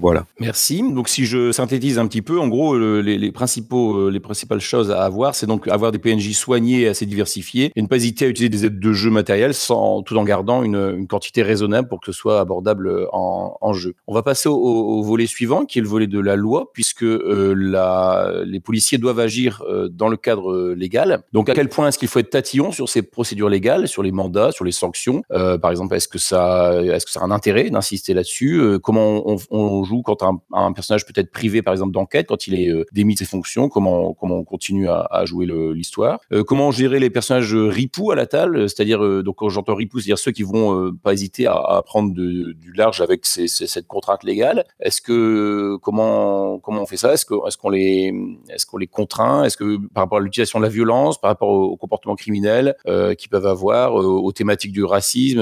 Voilà. 0.00 0.24
Merci. 0.38 0.82
Donc, 0.92 1.08
si 1.08 1.26
je 1.26 1.52
synthétise 1.52 1.98
un 1.98 2.06
petit 2.06 2.22
peu, 2.22 2.40
en 2.40 2.48
gros, 2.48 2.76
les, 2.78 3.32
principaux, 3.32 3.96
euh, 3.96 4.10
les 4.10 4.20
principales 4.20 4.60
choses 4.60 4.90
à 4.90 5.04
avoir, 5.04 5.34
c'est 5.34 5.46
donc 5.46 5.68
avoir 5.68 5.92
des 5.92 5.98
PNJ 5.98 6.32
soignés 6.32 6.82
et 6.82 6.88
assez 6.88 7.04
diversifiés 7.04 7.70
et 7.76 7.82
ne 7.82 7.86
pas 7.86 7.96
hésiter 7.96 8.24
à 8.24 8.28
utiliser 8.28 8.48
des 8.48 8.64
aides 8.64 8.80
de 8.80 8.92
jeu 8.92 9.10
matérielles 9.10 9.52
sans, 9.52 10.02
tout 10.02 10.16
en 10.16 10.24
gardant 10.24 10.62
une, 10.62 11.06
quantité 11.06 11.42
raisonnable 11.42 11.88
pour 11.88 12.00
que 12.00 12.06
ce 12.06 12.12
soit 12.12 12.40
abordable 12.40 13.08
en, 13.12 13.72
jeu. 13.72 13.94
On 14.06 14.14
va 14.14 14.22
passer 14.22 14.48
au, 14.48 15.02
volet 15.02 15.26
suivant, 15.26 15.64
qui 15.64 15.78
est 15.78 15.82
le 15.82 15.88
volet 15.88 16.06
de 16.06 16.18
la 16.18 16.36
loi, 16.36 16.70
puisque 16.72 17.02
euh, 17.02 18.44
les 18.46 18.60
policiers 18.60 18.98
doivent 18.98 19.20
agir 19.20 19.62
euh, 19.68 19.88
dans 19.88 20.08
le 20.08 20.16
cadre 20.16 20.72
légal. 20.72 21.22
Donc, 21.32 21.48
à 21.48 21.54
quel 21.54 21.68
point 21.68 21.88
est-ce 21.88 21.98
qu'il 21.98 22.08
faut 22.08 22.18
être 22.18 22.30
tatillon 22.30 22.72
sur 22.72 22.88
ces 22.88 23.02
procédures 23.02 23.48
légales, 23.48 23.86
sur 23.86 24.02
les 24.02 24.12
mandats, 24.12 24.50
sur 24.52 24.64
les 24.64 24.72
sanctions? 24.72 25.22
Par 25.28 25.70
exemple, 25.70 25.94
est-ce 25.94 26.08
que 26.08 26.18
ça, 26.18 26.82
est-ce 26.82 27.04
que 27.04 27.12
ça 27.12 27.20
a 27.20 27.24
un 27.24 27.30
intérêt 27.30 27.68
d'insister 27.70 28.14
là-dessus? 28.14 28.78
Comment 28.82 29.22
on, 29.26 29.36
on 29.50 29.82
joue 29.90 30.02
quand 30.02 30.22
un, 30.22 30.72
personnage 30.72 31.04
peut 31.04 31.12
être 31.16 31.30
privé, 31.30 31.62
par 31.62 31.74
exemple, 31.74 31.92
d'enquête, 31.92 32.26
quand 32.28 32.46
il 32.46 32.54
est 32.54 32.68
euh, 32.68 32.84
démis 32.92 33.14
de 33.14 33.18
ses 33.18 33.24
fonctions, 33.24 33.68
comment, 33.68 34.14
comment 34.14 34.36
on 34.36 34.44
continue 34.44 34.88
à, 34.88 35.24
jouer 35.24 35.46
l'histoire. 35.74 36.20
Euh, 36.32 36.44
comment 36.44 36.70
gérer 36.70 36.98
les 36.98 37.10
personnages 37.10 37.54
ripoux 37.54 38.10
à 38.10 38.14
la 38.14 38.26
table, 38.26 38.68
c'est-à-dire, 38.68 39.04
euh, 39.04 39.22
donc 39.22 39.36
quand 39.36 39.48
j'entends 39.48 39.74
ripoux, 39.74 39.98
c'est-à-dire 39.98 40.18
ceux 40.18 40.32
qui 40.32 40.42
vont 40.42 40.92
pas 41.02 41.12
hésiter 41.12 41.46
à, 41.46 41.82
prendre 41.84 42.12
du 42.14 42.72
large 42.74 43.00
avec 43.00 43.26
cette 43.26 43.86
contrainte 43.86 44.24
légale. 44.24 44.64
Est-ce 44.80 45.00
que, 45.00 45.76
comment, 45.82 46.58
comment 46.58 46.82
on 46.82 46.86
fait 46.86 46.96
ça? 46.96 47.12
Est-ce 47.12 47.26
qu'on 47.26 47.72
est 47.72 47.78
les, 47.78 48.14
est 48.48 48.64
qu'on 48.66 48.78
les 48.78 48.86
contraint? 48.86 49.44
Est-ce 49.44 49.56
que 49.56 49.78
par 49.88 50.04
rapport 50.04 50.18
à 50.18 50.20
l'utilisation 50.20 50.58
de 50.60 50.64
la 50.64 50.70
violence, 50.70 51.20
par 51.20 51.30
rapport 51.30 51.48
au, 51.48 51.76
comportement 51.76 52.14
criminel 52.14 52.76
qu'ils 53.18 53.30
peuvent 53.30 53.46
avoir, 53.46 53.94
aux 53.94 54.32
thématiques 54.32 54.72
du 54.72 54.84
racisme, 54.84 55.40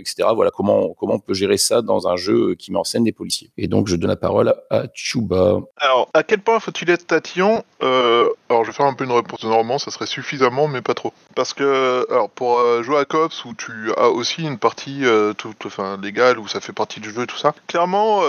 etc. 0.00 0.28
Voilà, 0.34 0.50
comment, 0.50 0.94
comment 0.94 1.14
on 1.14 1.18
peut 1.18 1.34
gérer 1.34 1.58
ça 1.58 1.82
dans 1.82 2.08
un 2.08 2.16
jeu 2.16 2.54
qui 2.54 2.72
met 2.72 2.78
en 2.78 2.84
scène 2.84 3.04
des 3.04 3.12
policiers. 3.12 3.50
Donc, 3.68 3.88
je 3.88 3.96
donne 3.96 4.10
la 4.10 4.16
parole 4.16 4.54
à 4.70 4.84
Chuba. 4.94 5.58
Alors, 5.76 6.08
à 6.14 6.22
quel 6.22 6.40
point 6.40 6.58
faut-il 6.58 6.90
être 6.90 7.06
tatillon 7.06 7.62
euh, 7.82 8.28
Alors, 8.48 8.64
je 8.64 8.70
vais 8.70 8.76
faire 8.76 8.86
un 8.86 8.94
peu 8.94 9.04
une 9.04 9.12
réponse 9.12 9.40
de 9.40 9.78
ça 9.78 9.90
serait 9.90 10.06
suffisamment, 10.06 10.68
mais 10.68 10.80
pas 10.80 10.94
trop. 10.94 11.12
Parce 11.36 11.52
que, 11.52 12.06
alors, 12.10 12.30
pour 12.30 12.58
euh, 12.58 12.82
jouer 12.82 12.98
à 12.98 13.04
Cops, 13.04 13.44
où 13.44 13.54
tu 13.54 13.92
as 13.96 14.08
aussi 14.08 14.42
une 14.42 14.58
partie 14.58 15.04
euh, 15.04 15.34
tout, 15.34 15.54
enfin, 15.66 15.98
légale, 16.02 16.38
où 16.38 16.48
ça 16.48 16.60
fait 16.60 16.72
partie 16.72 17.00
du 17.00 17.10
jeu 17.10 17.22
et 17.22 17.26
tout 17.26 17.36
ça, 17.36 17.54
clairement, 17.66 18.22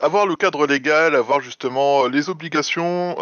avoir 0.00 0.26
le 0.26 0.36
cadre 0.36 0.66
légal, 0.66 1.14
avoir 1.14 1.40
justement 1.40 2.06
les 2.06 2.30
obligations 2.30 3.16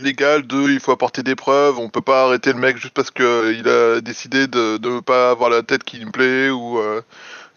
légales 0.00 0.46
de 0.46 0.70
il 0.70 0.80
faut 0.80 0.92
apporter 0.92 1.22
des 1.22 1.34
preuves, 1.34 1.78
on 1.78 1.88
peut 1.88 2.00
pas 2.00 2.24
arrêter 2.24 2.52
le 2.52 2.58
mec 2.58 2.76
juste 2.76 2.94
parce 2.94 3.10
qu'il 3.10 3.68
a 3.68 4.00
décidé 4.00 4.46
de 4.46 4.78
ne 4.78 5.00
pas 5.00 5.30
avoir 5.30 5.50
la 5.50 5.62
tête 5.62 5.82
qui 5.82 6.04
me 6.04 6.10
plaît 6.10 6.50
ou 6.50 6.80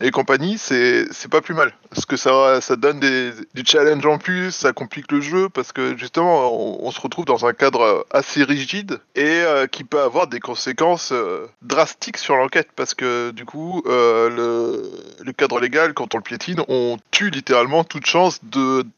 et 0.01 0.11
compagnie, 0.11 0.57
c'est 0.57 1.07
pas 1.29 1.41
plus 1.41 1.53
mal. 1.53 1.73
Parce 1.89 2.05
que 2.05 2.17
ça, 2.17 2.61
ça 2.61 2.75
donne 2.75 2.99
des, 2.99 3.31
du 3.53 3.63
challenge 3.65 4.05
en 4.05 4.17
plus, 4.17 4.51
ça 4.51 4.73
complique 4.73 5.11
le 5.11 5.21
jeu, 5.21 5.49
parce 5.49 5.71
que 5.71 5.97
justement, 5.97 6.81
on, 6.83 6.91
se 6.91 6.99
retrouve 6.99 7.25
dans 7.25 7.45
un 7.45 7.53
cadre 7.53 8.05
assez 8.11 8.43
rigide 8.43 8.99
et 9.15 9.23
euh, 9.25 9.67
qui 9.67 9.83
peut 9.83 10.01
avoir 10.01 10.27
des 10.27 10.39
conséquences 10.39 11.11
euh, 11.13 11.47
drastiques 11.61 12.17
sur 12.17 12.35
l'enquête, 12.35 12.69
parce 12.75 12.93
que 12.93 13.31
du 13.31 13.45
coup, 13.45 13.81
euh, 13.85 14.29
le, 14.29 14.91
le, 15.23 15.31
cadre 15.31 15.59
légal, 15.59 15.93
quand 15.93 16.15
on 16.15 16.17
le 16.17 16.23
piétine, 16.23 16.61
on 16.67 16.97
tue 17.11 17.29
littéralement 17.29 17.83
toute 17.83 18.05
chance 18.05 18.41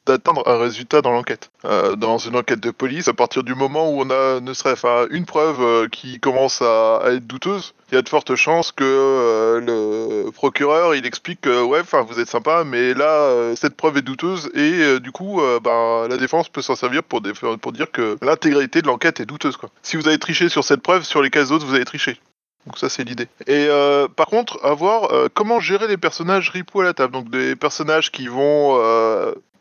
d'atteindre 0.05 0.47
un 0.47 0.57
résultat 0.57 1.01
dans 1.01 1.11
l'enquête. 1.11 1.51
dans 1.97 2.17
une 2.17 2.35
enquête 2.35 2.59
de 2.59 2.71
police, 2.71 3.07
à 3.07 3.13
partir 3.13 3.43
du 3.43 3.55
moment 3.55 3.89
où 3.89 4.01
on 4.01 4.09
a 4.09 4.39
ne 4.39 4.53
serait 4.53 4.73
enfin 4.73 5.05
une 5.11 5.25
preuve 5.25 5.89
qui 5.89 6.19
commence 6.19 6.61
à 6.61 7.01
être 7.05 7.27
douteuse, 7.27 7.73
il 7.93 7.97
y 7.97 7.99
a 7.99 8.01
de 8.01 8.10
fortes 8.10 8.34
chances 8.36 8.71
que 8.71 9.62
le 9.63 10.32
procureur 10.32 10.95
il 10.95 11.06
explique 11.06 11.41
que 11.41 11.62
ouais, 11.62 11.82
vous 12.08 12.19
êtes 12.19 12.27
sympa, 12.27 12.63
mais 12.65 12.95
là 12.95 13.06
euh, 13.06 13.56
cette 13.56 13.75
preuve 13.75 13.97
est 13.97 14.01
douteuse 14.01 14.49
et 14.56 14.82
euh, 14.82 14.99
du 14.99 15.12
coup, 15.12 15.41
euh, 15.41 15.60
ben, 15.60 16.08
la 16.10 16.17
défense 16.17 16.49
peut 16.49 16.62
s'en 16.62 16.75
servir 16.75 17.03
pour, 17.03 17.21
dire 17.21 17.91
que 17.91 18.17
l'intégrité 18.21 18.82
de 18.82 18.88
l'enquête 18.88 19.19
est 19.19 19.25
douteuse. 19.25 19.58
Si 19.84 19.95
vous 19.95 20.08
avez 20.08 20.17
triché 20.17 20.49
sur 20.49 20.63
cette 20.63 20.82
preuve, 20.82 21.03
sur 21.03 21.21
les 21.21 21.29
cas 21.29 21.45
autres 21.45 21.65
vous 21.65 21.75
avez 21.75 21.86
triché. 21.86 22.19
Donc 22.65 22.78
ça 22.78 22.89
c'est 22.89 23.04
l'idée. 23.04 23.28
Et 23.47 23.67
par 24.15 24.28
contre, 24.28 24.60
à 24.63 24.73
voir 24.73 25.10
comment 25.34 25.60
gérer 25.60 25.88
les 25.88 25.97
personnages 25.97 26.49
ripou 26.49 26.82
à 26.82 26.86
la 26.86 26.93
table. 26.93 27.13
Donc 27.13 27.30
des 27.30 27.56
personnages 27.56 28.12
qui 28.12 28.28
vont 28.28 28.80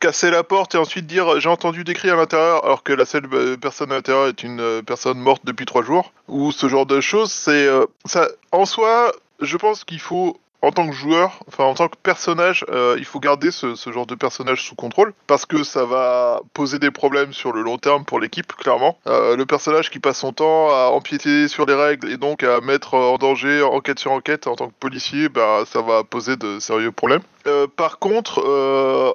casser 0.01 0.31
la 0.31 0.43
porte 0.43 0.75
et 0.75 0.79
ensuite 0.79 1.07
dire 1.07 1.39
j'ai 1.41 1.49
entendu 1.49 1.85
des 1.85 1.95
cris 1.95 2.11
à 2.11 2.17
l'intérieur 2.17 2.65
alors 2.65 2.83
que 2.83 2.93
la 2.93 3.05
seule 3.05 3.29
personne 3.61 3.93
à 3.93 3.97
l'intérieur 3.97 4.29
est 4.29 4.43
une 4.43 4.83
personne 4.87 5.19
morte 5.19 5.43
depuis 5.45 5.67
trois 5.67 5.83
jours. 5.83 6.13
Ou 6.29 6.53
ce 6.53 6.69
genre 6.69 6.87
de 6.87 7.01
choses, 7.01 7.33
c'est 7.33 7.69
ça. 8.05 8.29
En 8.51 8.67
soi, 8.67 9.13
je 9.41 9.57
pense 9.57 9.85
qu'il 9.85 10.01
faut 10.01 10.39
en 10.63 10.71
tant 10.71 10.89
que 10.89 10.95
joueur, 10.95 11.41
enfin 11.49 11.65
en 11.65 11.75
tant 11.75 11.89
que 11.89 11.97
personnage, 12.01 12.65
euh, 12.71 12.95
il 12.99 13.05
faut 13.05 13.19
garder 13.19 13.51
ce, 13.51 13.75
genre 13.93 14.07
de 14.07 14.15
personnage 14.15 14.63
sous 14.63 14.77
contrôle 14.77 15.13
parce 15.27 15.45
que 15.45 15.65
ça 15.65 15.85
va 15.85 16.41
poser 16.55 16.79
des 16.79 16.93
problèmes 16.93 17.33
sur 17.33 17.53
le 17.53 17.63
long 17.63 17.79
terme 17.79 18.05
pour 18.05 18.21
l'équipe, 18.21 18.53
clairement. 18.55 18.97
Euh, 19.09 19.37
le 19.37 19.45
personnage 19.45 19.91
qui 19.91 19.99
passe 19.99 20.19
son 20.19 20.33
temps 20.33 20.69
à 20.69 20.91
empiéter 20.93 21.49
sur 21.49 21.67
les 21.67 21.75
règles 21.75 22.11
et 22.11 22.17
donc 22.17 22.45
à 22.45 22.61
mettre 22.61 22.95
en 22.95 23.19
danger 23.19 23.63
enquête 23.63 23.99
sur 23.99 24.13
enquête 24.13 24.47
en 24.47 24.55
tant 24.55 24.69
que 24.69 24.75
policier, 24.79 25.29
bah, 25.29 25.65
ça 25.67 25.83
va 25.83 26.05
poser 26.05 26.37
de 26.37 26.61
sérieux 26.61 26.93
problèmes. 26.93 27.23
Euh, 27.49 27.67
par 27.67 27.99
contre, 27.99 28.39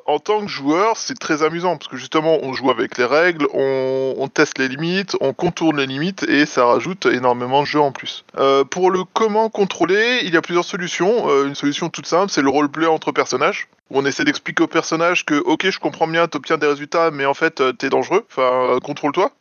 en 0.05 0.19
tant 0.19 0.41
que 0.41 0.51
joueur, 0.51 0.97
c'est 0.97 1.17
très 1.17 1.43
amusant 1.43 1.77
parce 1.77 1.87
que 1.87 1.95
justement, 1.95 2.39
on 2.41 2.51
joue 2.51 2.69
avec 2.69 2.97
les 2.97 3.05
règles, 3.05 3.47
on, 3.53 4.27
teste 4.33 4.59
les 4.59 4.67
limites, 4.67 5.15
on 5.21 5.31
contourne 5.31 5.77
les 5.77 5.87
limites 5.87 6.23
et 6.23 6.45
ça 6.45 6.65
rajoute 6.65 7.05
énormément 7.05 7.61
de 7.61 7.67
jeu 7.67 7.79
en 7.79 7.93
plus. 7.93 8.25
pour 8.69 8.91
le 8.91 9.05
comment 9.13 9.49
contrôler, 9.49 10.19
il 10.23 10.33
y 10.33 10.37
a 10.37 10.41
plusieurs 10.41 10.65
solutions 10.65 11.29
une 11.45 11.55
solution 11.55 11.89
toute 11.89 12.07
simple, 12.07 12.31
c'est 12.31 12.41
le 12.41 12.49
roleplay 12.49 12.87
entre 12.87 13.11
personnages. 13.11 13.67
On 13.89 14.05
essaie 14.05 14.25
d'expliquer 14.25 14.63
au 14.63 14.67
personnage 14.67 15.25
que, 15.25 15.35
ok, 15.35 15.69
je 15.69 15.79
comprends 15.79 16.07
bien, 16.07 16.27
t'obtiens 16.27 16.57
des 16.57 16.67
résultats, 16.67 17.09
mais 17.11 17.25
en 17.25 17.33
fait, 17.33 17.61
euh, 17.61 17.71
t'es 17.71 17.89
dangereux. 17.89 18.25
Enfin, 18.29 18.75
euh, 18.75 18.79
contrôle-toi. 18.79 19.31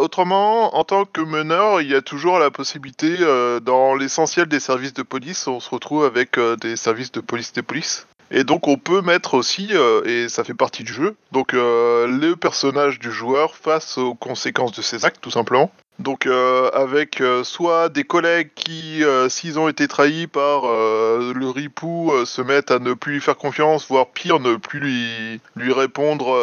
autrement, 0.00 0.76
en 0.76 0.84
tant 0.84 1.04
que 1.04 1.20
meneur, 1.20 1.80
il 1.80 1.88
y 1.88 1.94
a 1.94 2.02
toujours 2.02 2.38
la 2.38 2.50
possibilité, 2.50 3.16
dans 3.62 3.94
l'essentiel 3.94 4.46
des 4.46 4.60
services 4.60 4.94
de 4.94 5.02
police, 5.02 5.46
on 5.46 5.60
se 5.60 5.70
retrouve 5.70 6.04
avec 6.04 6.38
des 6.60 6.76
services 6.76 7.12
de 7.12 7.20
police 7.20 7.52
des 7.52 7.62
polices. 7.62 8.06
Et 8.30 8.44
donc 8.44 8.68
on 8.68 8.76
peut 8.76 9.00
mettre 9.00 9.34
aussi, 9.34 9.70
et 10.04 10.28
ça 10.28 10.44
fait 10.44 10.54
partie 10.54 10.84
du 10.84 10.92
jeu, 10.92 11.16
donc 11.32 11.52
le 11.52 12.34
personnage 12.34 12.98
du 12.98 13.10
joueur 13.10 13.54
face 13.56 13.98
aux 13.98 14.14
conséquences 14.14 14.72
de 14.72 14.82
ses 14.82 15.04
actes 15.04 15.20
tout 15.20 15.30
simplement. 15.30 15.70
Donc 15.98 16.26
euh, 16.26 16.70
avec 16.74 17.20
euh, 17.20 17.42
soit 17.42 17.88
des 17.88 18.04
collègues 18.04 18.50
qui, 18.54 19.02
euh, 19.02 19.28
s'ils 19.28 19.58
ont 19.58 19.68
été 19.68 19.88
trahis 19.88 20.28
par 20.28 20.62
le 20.62 21.48
ripou, 21.48 22.12
se 22.24 22.40
mettent 22.42 22.70
à 22.70 22.78
ne 22.78 22.94
plus 22.94 23.14
lui 23.14 23.20
faire 23.20 23.36
confiance, 23.36 23.86
voire 23.88 24.06
pire, 24.08 24.38
ne 24.38 24.56
plus 24.56 24.80
lui, 24.80 25.40
lui 25.56 25.72
répondre 25.72 26.36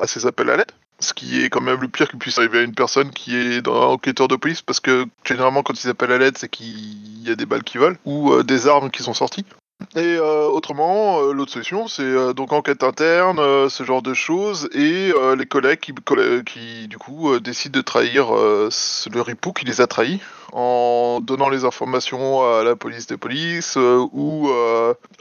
à 0.00 0.06
ses 0.06 0.26
appels 0.26 0.50
à 0.50 0.56
l'aide. 0.56 0.72
Ce 1.00 1.14
qui 1.14 1.42
est 1.42 1.48
quand 1.48 1.62
même 1.62 1.80
le 1.80 1.88
pire 1.88 2.08
qui 2.08 2.16
puisse 2.16 2.36
arriver 2.38 2.58
à 2.58 2.62
une 2.62 2.74
personne 2.74 3.10
qui 3.10 3.34
est 3.34 3.66
un 3.66 3.70
enquêteur 3.70 4.28
de 4.28 4.36
police, 4.36 4.62
parce 4.62 4.80
que 4.80 5.06
généralement 5.24 5.62
quand 5.62 5.82
ils 5.82 5.88
appellent 5.88 6.12
à 6.12 6.18
l'aide, 6.18 6.36
c'est 6.36 6.48
qu'il 6.48 7.26
y 7.26 7.30
a 7.30 7.34
des 7.34 7.46
balles 7.46 7.64
qui 7.64 7.78
volent, 7.78 7.96
ou 8.04 8.42
des 8.42 8.68
armes 8.68 8.90
qui 8.90 9.02
sont 9.02 9.14
sorties. 9.14 9.46
Et 9.96 10.16
euh, 10.16 10.46
autrement, 10.46 11.20
euh, 11.20 11.32
l'autre 11.32 11.52
solution, 11.52 11.88
c'est 11.88 12.02
euh, 12.02 12.32
donc 12.32 12.52
enquête 12.52 12.84
interne, 12.84 13.38
ce 13.68 13.82
genre 13.82 14.02
de 14.02 14.14
choses, 14.14 14.68
et 14.72 15.12
les 15.36 15.46
collègues 15.46 15.80
qui, 15.80 15.94
qui 16.46 16.88
du 16.88 16.98
coup, 16.98 17.38
décident 17.40 17.78
de 17.78 17.82
trahir 17.82 18.32
le 18.32 19.20
ripou 19.20 19.52
qui 19.52 19.64
les 19.64 19.80
a 19.80 19.86
trahis 19.86 20.20
en 20.52 21.20
donnant 21.20 21.48
les 21.48 21.64
informations 21.64 22.42
à 22.42 22.64
la 22.64 22.76
police 22.76 23.06
des 23.06 23.16
polices 23.16 23.76
ou 23.76 24.50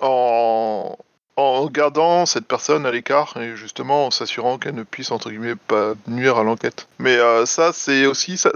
en 0.01 0.97
en 1.39 1.65
gardant 1.67 2.25
cette 2.25 2.45
personne 2.45 2.85
à 2.85 2.91
l'écart 2.91 3.35
et 3.37 3.55
justement 3.55 4.07
en 4.07 4.11
s'assurant 4.11 4.57
qu'elle 4.57 4.75
ne 4.75 4.83
puisse 4.83 5.11
entre 5.11 5.29
guillemets 5.29 5.55
pas 5.55 5.93
nuire 6.07 6.37
à 6.37 6.43
l'enquête. 6.43 6.87
Mais 6.99 7.17
euh, 7.17 7.45
ça 7.45 7.71
c'est 7.73 8.05
aussi 8.05 8.37
ça, 8.37 8.51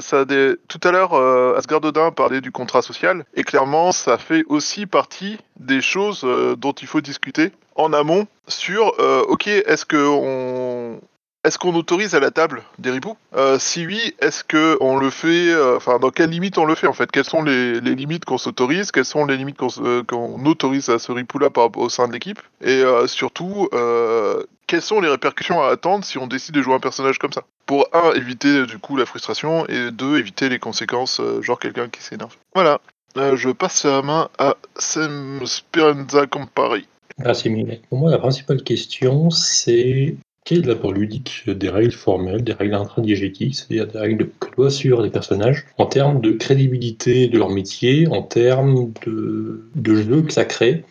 tout 0.67 0.79
à 0.83 0.91
l'heure 0.91 1.13
euh, 1.13 1.55
Asgard 1.57 1.83
Odin 1.83 2.11
parlait 2.11 2.41
du 2.41 2.51
contrat 2.51 2.81
social 2.81 3.25
et 3.35 3.43
clairement 3.43 3.91
ça 3.91 4.17
fait 4.17 4.43
aussi 4.47 4.85
partie 4.85 5.37
des 5.59 5.81
choses 5.81 6.21
euh, 6.23 6.55
dont 6.55 6.73
il 6.73 6.87
faut 6.87 7.01
discuter 7.01 7.51
en 7.75 7.93
amont 7.93 8.27
sur 8.47 8.93
ok 9.29 9.47
est-ce 9.47 9.85
que 9.85 9.97
on 9.97 10.99
est-ce 11.43 11.57
qu'on 11.57 11.75
autorise 11.75 12.15
à 12.15 12.19
la 12.19 12.31
table 12.31 12.63
des 12.79 12.91
ripoux? 12.91 13.17
Euh, 13.35 13.59
Si 13.59 13.85
oui, 13.85 14.15
est-ce 14.19 14.43
que 14.43 14.77
on 14.81 14.97
le 14.97 15.09
fait 15.09 15.49
euh, 15.49 15.77
Enfin, 15.77 15.99
dans 15.99 16.09
quelles 16.09 16.29
limites 16.29 16.57
on 16.57 16.65
le 16.65 16.75
fait 16.75 16.87
en 16.87 16.93
fait? 16.93 17.11
Quelles 17.11 17.25
sont 17.25 17.43
les, 17.43 17.81
limites 17.81 18.25
qu'on 18.25 18.37
s'autorise? 18.37 18.91
Quelles 18.91 19.05
sont 19.05 19.25
les 19.25 19.37
limites 19.37 19.57
qu'on 19.57 19.69
se- 19.69 19.81
euh, 19.81 20.03
qu'on 20.03 20.45
autorise 20.45 20.89
à 20.89 20.99
ce 20.99 21.11
ripou-là 21.11 21.49
au 21.75 21.89
sein 21.89 22.07
de 22.07 22.13
l'équipe? 22.13 22.39
Et 22.61 22.69
euh, 22.69 23.07
surtout, 23.07 23.67
euh, 23.73 24.43
quelles 24.67 24.81
sont 24.81 25.01
les 25.01 25.09
répercussions 25.09 25.61
à 25.61 25.69
attendre 25.69 26.05
si 26.05 26.17
on 26.17 26.27
décide 26.27 26.55
de 26.55 26.61
jouer 26.61 26.75
un 26.75 26.79
personnage 26.79 27.19
comme 27.19 27.33
ça? 27.33 27.43
Pour 27.65 27.87
un, 27.93 28.13
éviter 28.13 28.65
du 28.65 28.79
coup 28.79 28.95
la 28.97 29.05
frustration, 29.05 29.65
et 29.67 29.91
deux, 29.91 30.17
éviter 30.17 30.49
les 30.49 30.59
conséquences, 30.59 31.19
euh, 31.19 31.41
genre 31.41 31.59
quelqu'un 31.59 31.89
qui 31.89 32.01
s'énerve. 32.01 32.35
Voilà. 32.55 32.79
Euh, 33.17 33.35
je 33.35 33.49
passe 33.49 33.85
la 33.85 34.01
main 34.01 34.29
à 34.39 34.55
Sam 34.75 35.45
Speranza 35.45 36.25
Campari. 36.25 36.87
Merci 37.19 37.49
Miguel. 37.49 37.81
Pour 37.89 37.99
moi, 37.99 38.09
la 38.09 38.17
principale 38.17 38.63
question, 38.63 39.29
c'est 39.29 40.15
quel 40.45 40.59
est 40.59 40.67
l'apport 40.67 40.91
ludique 40.91 41.49
des 41.49 41.69
règles 41.69 41.91
formelles, 41.91 42.43
des 42.43 42.53
règles 42.53 42.75
intradiégétiques, 42.75 43.55
c'est-à-dire 43.55 43.87
des 43.87 43.99
règles 43.99 44.29
que 44.39 44.55
doivent 44.55 44.69
suivre 44.69 45.01
les 45.01 45.09
personnages, 45.09 45.65
en 45.77 45.85
termes 45.85 46.21
de 46.21 46.31
crédibilité 46.31 47.27
de 47.27 47.37
leur 47.37 47.49
métier, 47.49 48.07
en 48.07 48.21
termes 48.21 48.91
de, 49.05 49.69
de 49.75 49.95
jeu 49.95 50.21
que 50.21 50.33
ça 50.33 50.45
crée, 50.45 50.83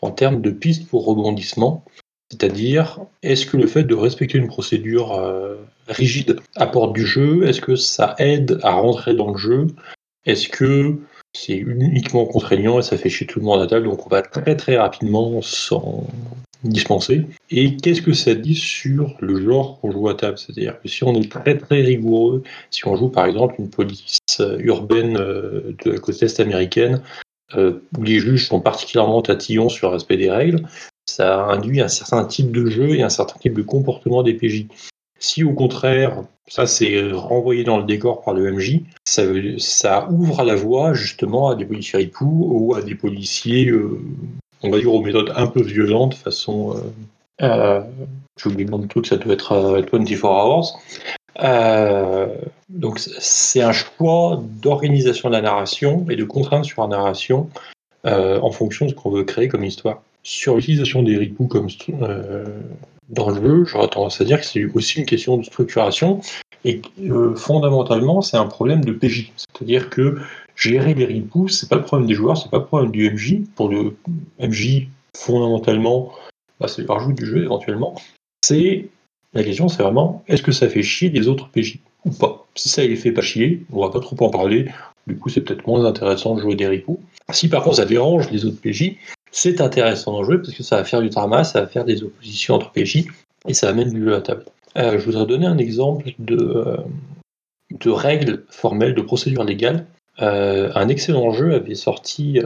en 0.00 0.10
termes 0.10 0.40
de 0.40 0.50
pistes 0.50 0.86
pour 0.88 1.04
rebondissement. 1.04 1.84
C'est-à-dire, 2.30 3.00
est-ce 3.22 3.44
que 3.44 3.56
le 3.56 3.66
fait 3.66 3.82
de 3.82 3.94
respecter 3.94 4.38
une 4.38 4.46
procédure 4.46 5.14
euh, 5.14 5.56
rigide 5.88 6.38
apporte 6.54 6.92
du 6.92 7.04
jeu? 7.04 7.44
Est-ce 7.44 7.60
que 7.60 7.74
ça 7.74 8.14
aide 8.18 8.60
à 8.62 8.72
rentrer 8.72 9.14
dans 9.14 9.32
le 9.32 9.38
jeu? 9.38 9.66
Est-ce 10.26 10.48
que 10.48 10.96
c'est 11.32 11.56
uniquement 11.56 12.26
contraignant 12.26 12.78
et 12.78 12.82
ça 12.82 12.96
fait 12.96 13.08
chier 13.08 13.26
tout 13.26 13.38
le 13.38 13.44
monde 13.44 13.62
à 13.62 13.66
table, 13.66 13.86
donc 13.86 14.06
on 14.06 14.10
va 14.10 14.22
très 14.22 14.56
très 14.56 14.76
rapidement 14.76 15.40
s'en 15.42 16.04
dispenser. 16.64 17.26
Et 17.50 17.76
qu'est-ce 17.76 18.02
que 18.02 18.12
ça 18.12 18.34
dit 18.34 18.54
sur 18.54 19.16
le 19.20 19.40
genre 19.40 19.80
qu'on 19.80 19.90
joue 19.90 20.08
à 20.08 20.14
table? 20.14 20.38
C'est-à-dire 20.38 20.80
que 20.80 20.88
si 20.88 21.04
on 21.04 21.14
est 21.14 21.30
très 21.30 21.56
très 21.56 21.80
rigoureux, 21.82 22.42
si 22.70 22.86
on 22.86 22.96
joue 22.96 23.08
par 23.08 23.26
exemple 23.26 23.54
une 23.58 23.70
police 23.70 24.18
euh, 24.40 24.58
urbaine 24.60 25.16
euh, 25.16 25.74
de 25.84 25.92
la 25.92 25.98
côte 25.98 26.22
est 26.22 26.40
américaine, 26.40 27.02
euh, 27.56 27.80
où 27.98 28.02
les 28.02 28.20
juges 28.20 28.46
sont 28.46 28.60
particulièrement 28.60 29.22
tatillons 29.22 29.68
sur 29.68 29.88
le 29.88 29.94
respect 29.94 30.16
des 30.16 30.30
règles, 30.30 30.62
ça 31.06 31.44
induit 31.46 31.80
un 31.80 31.88
certain 31.88 32.24
type 32.24 32.52
de 32.52 32.66
jeu 32.66 32.94
et 32.94 33.02
un 33.02 33.08
certain 33.08 33.38
type 33.38 33.54
de 33.54 33.62
comportement 33.62 34.22
des 34.22 34.34
PJ. 34.34 34.66
Si 35.20 35.44
au 35.44 35.52
contraire, 35.52 36.24
ça 36.48 36.66
c'est 36.66 37.12
renvoyé 37.12 37.62
dans 37.62 37.78
le 37.78 37.84
décor 37.84 38.22
par 38.22 38.34
le 38.34 38.50
MJ, 38.50 38.80
ça, 39.04 40.08
ouvre 40.10 40.42
la 40.42 40.54
voie 40.54 40.94
justement 40.94 41.50
à 41.50 41.54
des 41.54 41.66
policiers 41.66 41.98
ripoux 41.98 42.48
ou 42.50 42.74
à 42.74 42.82
des 42.82 42.94
policiers, 42.94 43.68
euh, 43.68 44.00
on 44.62 44.70
va 44.70 44.78
dire 44.78 44.92
aux 44.92 45.02
méthodes 45.02 45.32
un 45.36 45.46
peu 45.46 45.62
violentes, 45.62 46.14
façon. 46.14 46.74
Euh, 46.74 46.80
euh, 47.42 47.80
J'ai 48.42 48.48
oublié 48.48 48.64
le 48.64 48.70
nom 48.70 48.78
de 48.78 48.86
truc, 48.86 49.06
ça 49.06 49.16
doit 49.16 49.34
être 49.34 49.52
euh, 49.52 49.82
24 49.82 50.24
Hours. 50.24 50.80
Euh, 51.42 52.26
donc 52.68 52.98
c'est 52.98 53.62
un 53.62 53.72
choix 53.72 54.42
d'organisation 54.62 55.28
de 55.28 55.34
la 55.34 55.42
narration 55.42 56.06
et 56.10 56.16
de 56.16 56.24
contrainte 56.24 56.64
sur 56.64 56.82
la 56.82 56.88
narration 56.88 57.48
euh, 58.06 58.40
en 58.40 58.50
fonction 58.50 58.86
de 58.86 58.90
ce 58.90 58.94
qu'on 58.94 59.10
veut 59.10 59.24
créer 59.24 59.48
comme 59.48 59.64
histoire. 59.64 60.02
Sur 60.22 60.56
l'utilisation 60.56 61.02
des 61.02 61.16
ripoux 61.16 61.46
comme 61.46 61.68
euh, 62.02 62.44
dans 63.10 63.30
le 63.30 63.42
jeu, 63.42 63.64
j'aurais 63.64 63.88
tendance 63.88 64.20
à 64.20 64.24
dire 64.24 64.40
que 64.40 64.46
c'est 64.46 64.64
aussi 64.74 65.00
une 65.00 65.06
question 65.06 65.36
de 65.36 65.44
structuration 65.44 66.20
et 66.64 66.80
euh, 67.02 67.34
fondamentalement 67.34 68.22
c'est 68.22 68.36
un 68.36 68.46
problème 68.46 68.84
de 68.84 68.92
PJ. 68.92 69.32
C'est-à-dire 69.36 69.90
que 69.90 70.18
gérer 70.56 70.94
les 70.94 71.04
ripoux, 71.04 71.48
c'est 71.48 71.68
pas 71.68 71.76
le 71.76 71.82
problème 71.82 72.06
des 72.06 72.14
joueurs, 72.14 72.36
c'est 72.36 72.50
pas 72.50 72.58
le 72.58 72.66
problème 72.66 72.90
du 72.90 73.10
MJ. 73.10 73.40
Pour 73.56 73.68
le 73.68 73.96
MJ, 74.38 74.88
fondamentalement, 75.16 76.12
bah, 76.60 76.68
c'est 76.68 76.82
le 76.82 76.92
rajout 76.92 77.12
du 77.12 77.26
jeu 77.26 77.42
éventuellement. 77.42 77.94
C'est 78.42 78.88
la 79.32 79.42
question, 79.42 79.68
c'est 79.68 79.82
vraiment 79.82 80.22
est-ce 80.28 80.42
que 80.42 80.52
ça 80.52 80.68
fait 80.68 80.82
chier 80.82 81.08
les 81.10 81.28
autres 81.28 81.48
PJ 81.48 81.78
ou 82.04 82.10
pas? 82.10 82.46
Si 82.54 82.68
ça 82.68 82.82
les 82.82 82.96
fait 82.96 83.12
pas 83.12 83.22
chier, 83.22 83.64
on 83.72 83.80
va 83.80 83.90
pas 83.90 84.00
trop 84.00 84.16
en 84.24 84.30
parler. 84.30 84.66
Du 85.06 85.16
coup, 85.16 85.28
c'est 85.28 85.40
peut-être 85.40 85.66
moins 85.66 85.84
intéressant 85.84 86.34
de 86.34 86.40
jouer 86.40 86.54
des 86.54 86.66
ripoux. 86.66 87.00
Si 87.32 87.48
par 87.48 87.62
contre 87.62 87.76
ça 87.76 87.86
dérange 87.86 88.30
les 88.30 88.44
autres 88.44 88.60
PJ, 88.60 88.96
c'est 89.32 89.60
intéressant 89.60 90.12
d'en 90.12 90.24
jouer 90.24 90.38
parce 90.38 90.52
que 90.52 90.62
ça 90.62 90.76
va 90.76 90.84
faire 90.84 91.00
du 91.00 91.10
drama, 91.10 91.44
ça 91.44 91.60
va 91.60 91.66
faire 91.66 91.84
des 91.84 92.02
oppositions 92.02 92.54
entre 92.54 92.70
PJ 92.72 93.06
et 93.46 93.54
ça 93.54 93.68
amène 93.68 93.90
du 93.90 94.04
jeu 94.04 94.14
à 94.14 94.20
table. 94.20 94.44
Euh, 94.76 94.98
je 94.98 95.04
voudrais 95.04 95.26
donner 95.26 95.46
un 95.46 95.58
exemple 95.58 96.12
de, 96.18 96.36
euh, 96.36 97.92
règles 97.92 98.44
formelles, 98.50 98.94
de 98.94 99.02
procédures 99.02 99.44
légales. 99.44 99.86
Euh, 100.22 100.70
un 100.74 100.88
excellent 100.88 101.32
jeu 101.32 101.54
avait 101.54 101.74
sorti 101.74 102.40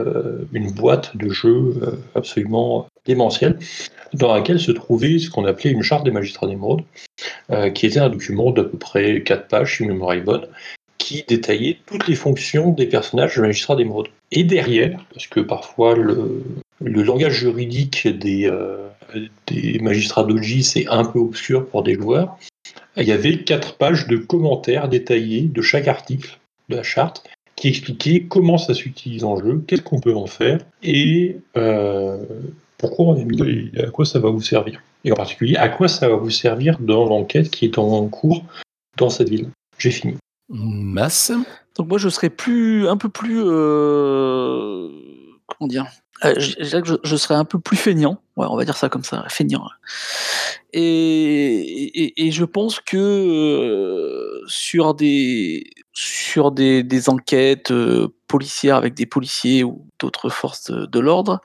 une 0.53 0.71
boîte 0.71 1.15
de 1.17 1.27
euh, 1.45 1.91
absolument 2.15 2.87
démentielle 3.05 3.59
dans 4.13 4.33
laquelle 4.33 4.59
se 4.59 4.71
trouvait 4.71 5.19
ce 5.19 5.29
qu'on 5.29 5.45
appelait 5.45 5.71
une 5.71 5.83
charte 5.83 6.05
des 6.05 6.11
magistrats 6.11 6.47
d'émeraude, 6.47 6.83
qui 7.73 7.85
était 7.85 7.99
un 7.99 8.09
document 8.09 8.51
d'à 8.51 8.63
peu 8.63 8.77
près 8.77 9.23
4 9.23 9.47
pages, 9.47 9.77
si 9.77 9.83
ma 9.83 9.91
mémoire 9.91 10.13
est 10.13 10.21
bonne, 10.21 10.47
qui 10.97 11.25
détaillait 11.27 11.79
toutes 11.85 12.07
les 12.07 12.15
fonctions 12.15 12.71
des 12.71 12.85
personnages 12.85 13.35
de 13.35 13.41
magistrats 13.41 13.75
d'émeraude. 13.75 14.07
Et 14.31 14.45
derrière, 14.45 15.05
parce 15.13 15.27
que 15.27 15.41
parfois 15.41 15.95
le, 15.95 16.43
le 16.81 17.03
langage 17.03 17.39
juridique 17.39 18.07
des, 18.07 18.47
euh, 18.47 18.89
des 19.47 19.79
magistrats 19.79 20.23
d'OG 20.23 20.61
c'est 20.61 20.87
un 20.87 21.05
peu 21.05 21.19
obscur 21.19 21.67
pour 21.67 21.83
des 21.83 21.95
joueurs, 21.95 22.37
il 22.97 23.07
y 23.07 23.11
avait 23.11 23.43
quatre 23.43 23.77
pages 23.77 24.07
de 24.07 24.17
commentaires 24.17 24.87
détaillés 24.87 25.41
de 25.41 25.61
chaque 25.61 25.87
article 25.87 26.39
de 26.69 26.77
la 26.77 26.83
charte 26.83 27.27
qui 27.55 27.69
expliquait 27.69 28.23
comment 28.23 28.57
ça 28.57 28.73
s'utilise 28.73 29.23
en 29.23 29.37
jeu, 29.37 29.63
qu'est-ce 29.67 29.81
qu'on 29.81 29.99
peut 29.99 30.15
en 30.15 30.27
faire 30.27 30.59
et 30.83 31.37
euh, 31.57 32.17
pourquoi 32.77 33.05
on 33.05 33.21
a 33.21 33.23
mis 33.23 33.71
et 33.73 33.83
à 33.83 33.89
quoi 33.89 34.05
ça 34.05 34.19
va 34.19 34.29
vous 34.29 34.41
servir. 34.41 34.81
Et 35.03 35.11
en 35.11 35.15
particulier, 35.15 35.55
à 35.55 35.69
quoi 35.69 35.87
ça 35.87 36.09
va 36.09 36.15
vous 36.15 36.29
servir 36.29 36.79
dans 36.79 37.05
l'enquête 37.05 37.49
qui 37.49 37.65
est 37.65 37.77
en 37.77 38.07
cours 38.07 38.43
dans 38.97 39.09
cette 39.09 39.29
ville. 39.29 39.49
J'ai 39.77 39.91
fini. 39.91 40.15
Masse 40.49 41.31
Donc 41.77 41.87
moi 41.87 41.97
je 41.97 42.09
serais 42.09 42.29
plus 42.29 42.87
un 42.87 42.97
peu 42.97 43.09
plus 43.09 43.41
euh, 43.41 44.89
comment 45.47 45.67
dire 45.67 45.85
euh, 46.23 46.33
je, 46.37 46.55
je 46.61 46.95
je 47.03 47.15
serais 47.17 47.35
un 47.35 47.45
peu 47.45 47.59
plus 47.59 47.77
feignant, 47.77 48.21
ouais, 48.37 48.47
on 48.49 48.55
va 48.55 48.63
dire 48.63 48.77
ça 48.77 48.87
comme 48.89 49.03
ça, 49.03 49.25
feignant. 49.29 49.67
Et, 50.73 50.81
et, 50.81 52.27
et 52.27 52.31
je 52.31 52.45
pense 52.45 52.79
que 52.79 52.97
euh, 52.97 54.41
sur 54.47 54.93
des 54.93 55.69
sur 55.93 56.51
des, 56.51 56.83
des 56.83 57.09
enquêtes 57.09 57.71
euh, 57.71 58.09
policières 58.27 58.75
avec 58.75 58.93
des 58.93 59.05
policiers 59.05 59.63
ou 59.63 59.87
d'autres 59.99 60.29
forces 60.29 60.71
de, 60.71 60.85
de 60.85 60.99
l'ordre, 60.99 61.41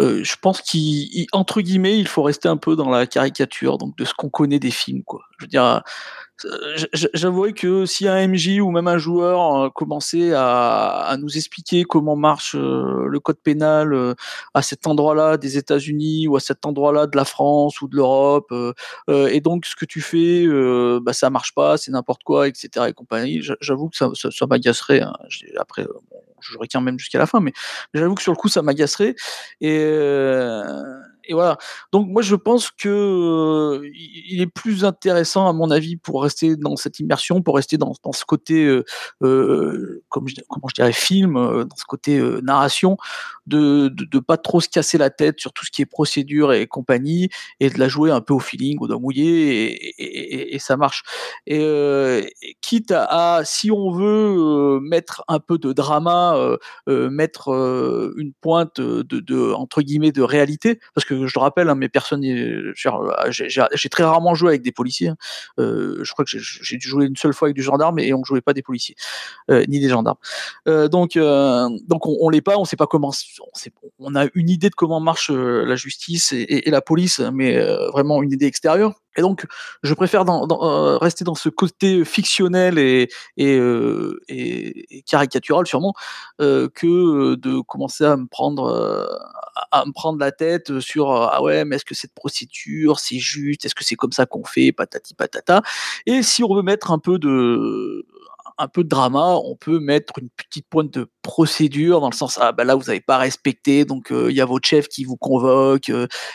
euh, 0.00 0.22
je 0.24 0.36
pense 0.40 0.62
qu'entre 0.62 1.60
guillemets, 1.60 1.98
il 1.98 2.08
faut 2.08 2.22
rester 2.22 2.48
un 2.48 2.56
peu 2.56 2.76
dans 2.76 2.90
la 2.90 3.06
caricature, 3.06 3.78
donc 3.78 3.96
de 3.96 4.04
ce 4.04 4.14
qu'on 4.14 4.30
connaît 4.30 4.58
des 4.58 4.70
films, 4.70 5.02
quoi. 5.04 5.20
Je 5.38 5.44
veux 5.44 5.48
dire, 5.48 5.82
j- 6.76 6.86
j- 6.92 7.08
j'avouerais 7.14 7.52
que 7.52 7.86
si 7.86 8.08
un 8.08 8.16
MJ 8.28 8.60
ou 8.60 8.70
même 8.70 8.88
un 8.88 8.98
joueur 8.98 9.64
euh, 9.64 9.70
commençait 9.70 10.32
à, 10.34 11.16
nous 11.20 11.36
expliquer 11.36 11.84
comment 11.84 12.16
marche 12.16 12.54
euh, 12.56 13.06
le 13.06 13.20
code 13.20 13.38
pénal 13.38 13.92
euh, 13.92 14.14
à 14.54 14.62
cet 14.62 14.86
endroit-là 14.86 15.36
des 15.36 15.56
États-Unis 15.58 16.26
ou 16.28 16.36
à 16.36 16.40
cet 16.40 16.66
endroit-là 16.66 17.06
de 17.06 17.16
la 17.16 17.24
France 17.24 17.80
ou 17.80 17.88
de 17.88 17.96
l'Europe, 17.96 18.52
et 19.08 19.40
donc 19.40 19.66
ce 19.66 19.76
que 19.76 19.84
tu 19.84 20.00
fais, 20.00 20.46
bah, 21.00 21.12
ça 21.12 21.30
marche 21.30 21.54
pas, 21.54 21.76
c'est 21.76 21.90
n'importe 21.92 22.22
quoi, 22.24 22.48
etc. 22.48 22.88
et 22.88 22.92
compagnie, 22.92 23.42
j'a- 23.42 23.56
j'avoue 23.60 23.88
que 23.88 23.96
ça, 23.96 24.10
ça, 24.14 24.46
m'agacerait. 24.46 25.00
hein. 25.02 25.12
Après, 25.58 25.84
bon, 25.84 26.18
je 26.40 26.58
retiens 26.58 26.80
même 26.80 26.98
jusqu'à 26.98 27.18
la 27.18 27.26
fin, 27.26 27.40
mais 27.40 27.52
j'avoue 27.94 28.14
que 28.14 28.22
sur 28.22 28.32
le 28.32 28.36
coup, 28.36 28.48
ça 28.48 28.62
m'agacerait. 28.62 29.14
Et, 29.60 29.78
et 31.24 31.34
voilà. 31.34 31.56
Donc 31.92 32.08
moi, 32.08 32.22
je 32.22 32.34
pense 32.34 32.70
que 32.70 32.88
euh, 32.88 33.90
il 33.94 34.40
est 34.40 34.46
plus 34.46 34.84
intéressant, 34.84 35.48
à 35.48 35.52
mon 35.52 35.70
avis, 35.70 35.96
pour 35.96 36.22
rester 36.22 36.56
dans 36.56 36.76
cette 36.76 36.98
immersion, 36.98 37.42
pour 37.42 37.56
rester 37.56 37.76
dans, 37.76 37.94
ce 38.12 38.24
côté, 38.24 38.64
euh, 38.64 38.84
euh, 39.22 40.02
comment 40.08 40.26
je 40.26 40.74
dirais, 40.74 40.92
film, 40.92 41.34
dans 41.34 41.76
ce 41.76 41.84
côté 41.84 42.20
narration, 42.42 42.96
de, 43.46 43.88
de, 43.88 44.18
pas 44.18 44.36
trop 44.36 44.60
se 44.60 44.68
casser 44.68 44.98
la 44.98 45.10
tête 45.10 45.40
sur 45.40 45.52
tout 45.52 45.64
ce 45.64 45.70
qui 45.70 45.82
est 45.82 45.86
procédure 45.86 46.52
et 46.52 46.66
compagnie, 46.66 47.28
et 47.60 47.70
de 47.70 47.78
la 47.78 47.88
jouer 47.88 48.10
un 48.10 48.20
peu 48.20 48.34
au 48.34 48.40
feeling, 48.40 48.78
au 48.80 48.88
doigt 48.88 48.98
mouillé, 48.98 50.54
et, 50.54 50.58
ça 50.58 50.76
marche. 50.76 51.02
Et, 51.46 52.34
quitte 52.60 52.92
à, 52.92 53.42
si 53.44 53.70
on 53.70 53.92
veut 53.92 54.80
mettre 54.80 55.24
un 55.28 55.38
peu 55.38 55.58
de 55.58 55.72
drama, 55.72 56.56
mettre 56.86 57.48
une 58.16 58.32
pointe 58.40 58.80
de, 58.80 59.02
de 59.02 59.52
entre 59.52 59.82
guillemets 59.82 60.12
de 60.12 60.22
réalité, 60.22 60.80
parce 60.94 61.04
que 61.04 61.11
je 61.26 61.32
le 61.34 61.40
rappelle, 61.40 61.68
hein, 61.68 61.74
mes 61.74 61.88
personnes, 61.88 62.24
euh, 62.24 62.72
genre, 62.74 63.14
j'ai 63.30 63.88
très 63.88 64.04
rarement 64.04 64.34
joué 64.34 64.50
avec 64.50 64.62
des 64.62 64.72
policiers. 64.72 65.08
hein. 65.08 65.16
Euh, 65.58 66.00
je 66.02 66.12
crois 66.12 66.24
que 66.24 66.30
j'ai- 66.38 66.76
dû 66.76 66.88
jouer 66.88 67.06
une 67.06 67.16
seule 67.16 67.34
fois 67.34 67.48
avec 67.48 67.56
du 67.56 67.62
gendarme 67.62 67.98
et 67.98 68.12
on 68.14 68.24
jouait 68.24 68.40
pas 68.40 68.54
des 68.54 68.62
policiers 68.62 68.96
euh, 69.50 69.64
ni 69.68 69.78
des 69.80 69.88
gendarmes. 69.88 70.16
Euh, 70.68 70.88
donc, 70.88 71.16
donc 71.16 72.06
on, 72.06 72.16
on 72.20 72.28
l'est 72.30 72.40
pas, 72.40 72.58
on 72.58 72.64
sait 72.64 72.76
pas 72.76 72.86
comment, 72.86 73.08
on, 73.08 73.58
sait- 73.58 73.72
on 73.98 74.14
a 74.14 74.26
une 74.34 74.48
idée 74.48 74.70
de 74.70 74.74
comment 74.74 75.00
marche 75.00 75.30
la 75.30 75.76
justice 75.76 76.32
et, 76.32 76.70
la 76.70 76.80
police, 76.80 77.20
mais 77.20 77.58
vraiment 77.92 78.22
une 78.22 78.32
idée 78.32 78.46
extérieure. 78.46 78.94
Et 79.16 79.20
donc, 79.22 79.46
je 79.82 79.94
préfère 79.94 80.24
dans- 80.24 80.46
dans, 80.46 80.62
euh, 80.64 80.98
rester 80.98 81.24
dans 81.24 81.34
ce 81.34 81.48
côté 81.48 82.04
fictionnel 82.04 82.78
et, 82.78 83.08
et, 83.36 83.56
euh, 83.58 84.20
et- 84.28 85.02
caricatural 85.06 85.66
sûrement 85.66 85.94
euh, 86.40 86.68
que 86.74 86.86
euh, 87.32 87.36
de 87.36 87.60
commencer 87.60 88.04
à 88.04 88.16
me 88.16 88.26
prendre 88.26 88.64
euh, 88.66 89.06
à, 89.70 89.84
me 89.86 89.92
prendre 89.92 90.18
la 90.18 90.32
tête 90.32 90.80
sur 90.80 91.10
ah 91.12 91.42
ouais, 91.42 91.64
mais 91.64 91.76
est-ce 91.76 91.84
que 91.84 91.94
cette 91.94 92.14
procédure 92.14 93.00
c'est 93.00 93.18
juste, 93.18 93.64
est-ce 93.64 93.74
que 93.74 93.84
c'est 93.84 93.96
comme 93.96 94.12
ça 94.12 94.26
qu'on 94.26 94.44
fait, 94.44 94.72
patati 94.72 95.14
patata. 95.14 95.62
Et 96.06 96.22
si 96.22 96.42
on 96.44 96.54
veut 96.54 96.62
mettre 96.62 96.90
un 96.90 96.98
peu 96.98 97.18
de 97.18 98.06
un 98.58 98.68
peu 98.68 98.84
de 98.84 98.88
drama, 98.88 99.36
on 99.44 99.56
peut 99.56 99.78
mettre 99.78 100.14
une 100.20 100.28
petite 100.30 100.66
pointe 100.68 100.92
de 100.92 101.08
procédure 101.22 102.00
dans 102.00 102.10
le 102.10 102.14
sens 102.14 102.38
ah 102.40 102.52
bah 102.52 102.64
là 102.64 102.74
vous 102.74 102.84
n'avez 102.84 103.00
pas 103.00 103.16
respecté 103.16 103.84
donc 103.84 104.08
il 104.10 104.34
y 104.34 104.40
a 104.40 104.44
votre 104.44 104.66
chef 104.66 104.88
qui 104.88 105.04
vous 105.04 105.16
convoque 105.16 105.90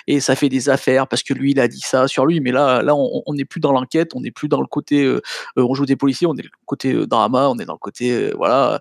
et 0.07 0.19
ça 0.19 0.35
fait 0.35 0.49
des 0.49 0.69
affaires 0.69 1.07
parce 1.07 1.23
que 1.23 1.33
lui 1.33 1.51
il 1.51 1.59
a 1.59 1.67
dit 1.67 1.81
ça 1.81 2.07
sur 2.07 2.25
lui. 2.25 2.39
Mais 2.39 2.51
là 2.51 2.81
là 2.81 2.95
on 2.95 3.33
n'est 3.33 3.45
plus 3.45 3.59
dans 3.59 3.71
l'enquête 3.71 4.11
on 4.15 4.21
n'est 4.21 4.31
plus 4.31 4.47
dans 4.47 4.61
le 4.61 4.67
côté 4.67 5.17
on 5.55 5.73
joue 5.73 5.85
des 5.85 5.95
policiers 5.95 6.27
on 6.27 6.35
est 6.35 6.43
le 6.43 6.49
côté 6.65 6.93
drama 7.07 7.49
on 7.49 7.57
est 7.59 7.65
dans 7.65 7.73
le 7.73 7.79
côté 7.79 8.31
voilà 8.35 8.79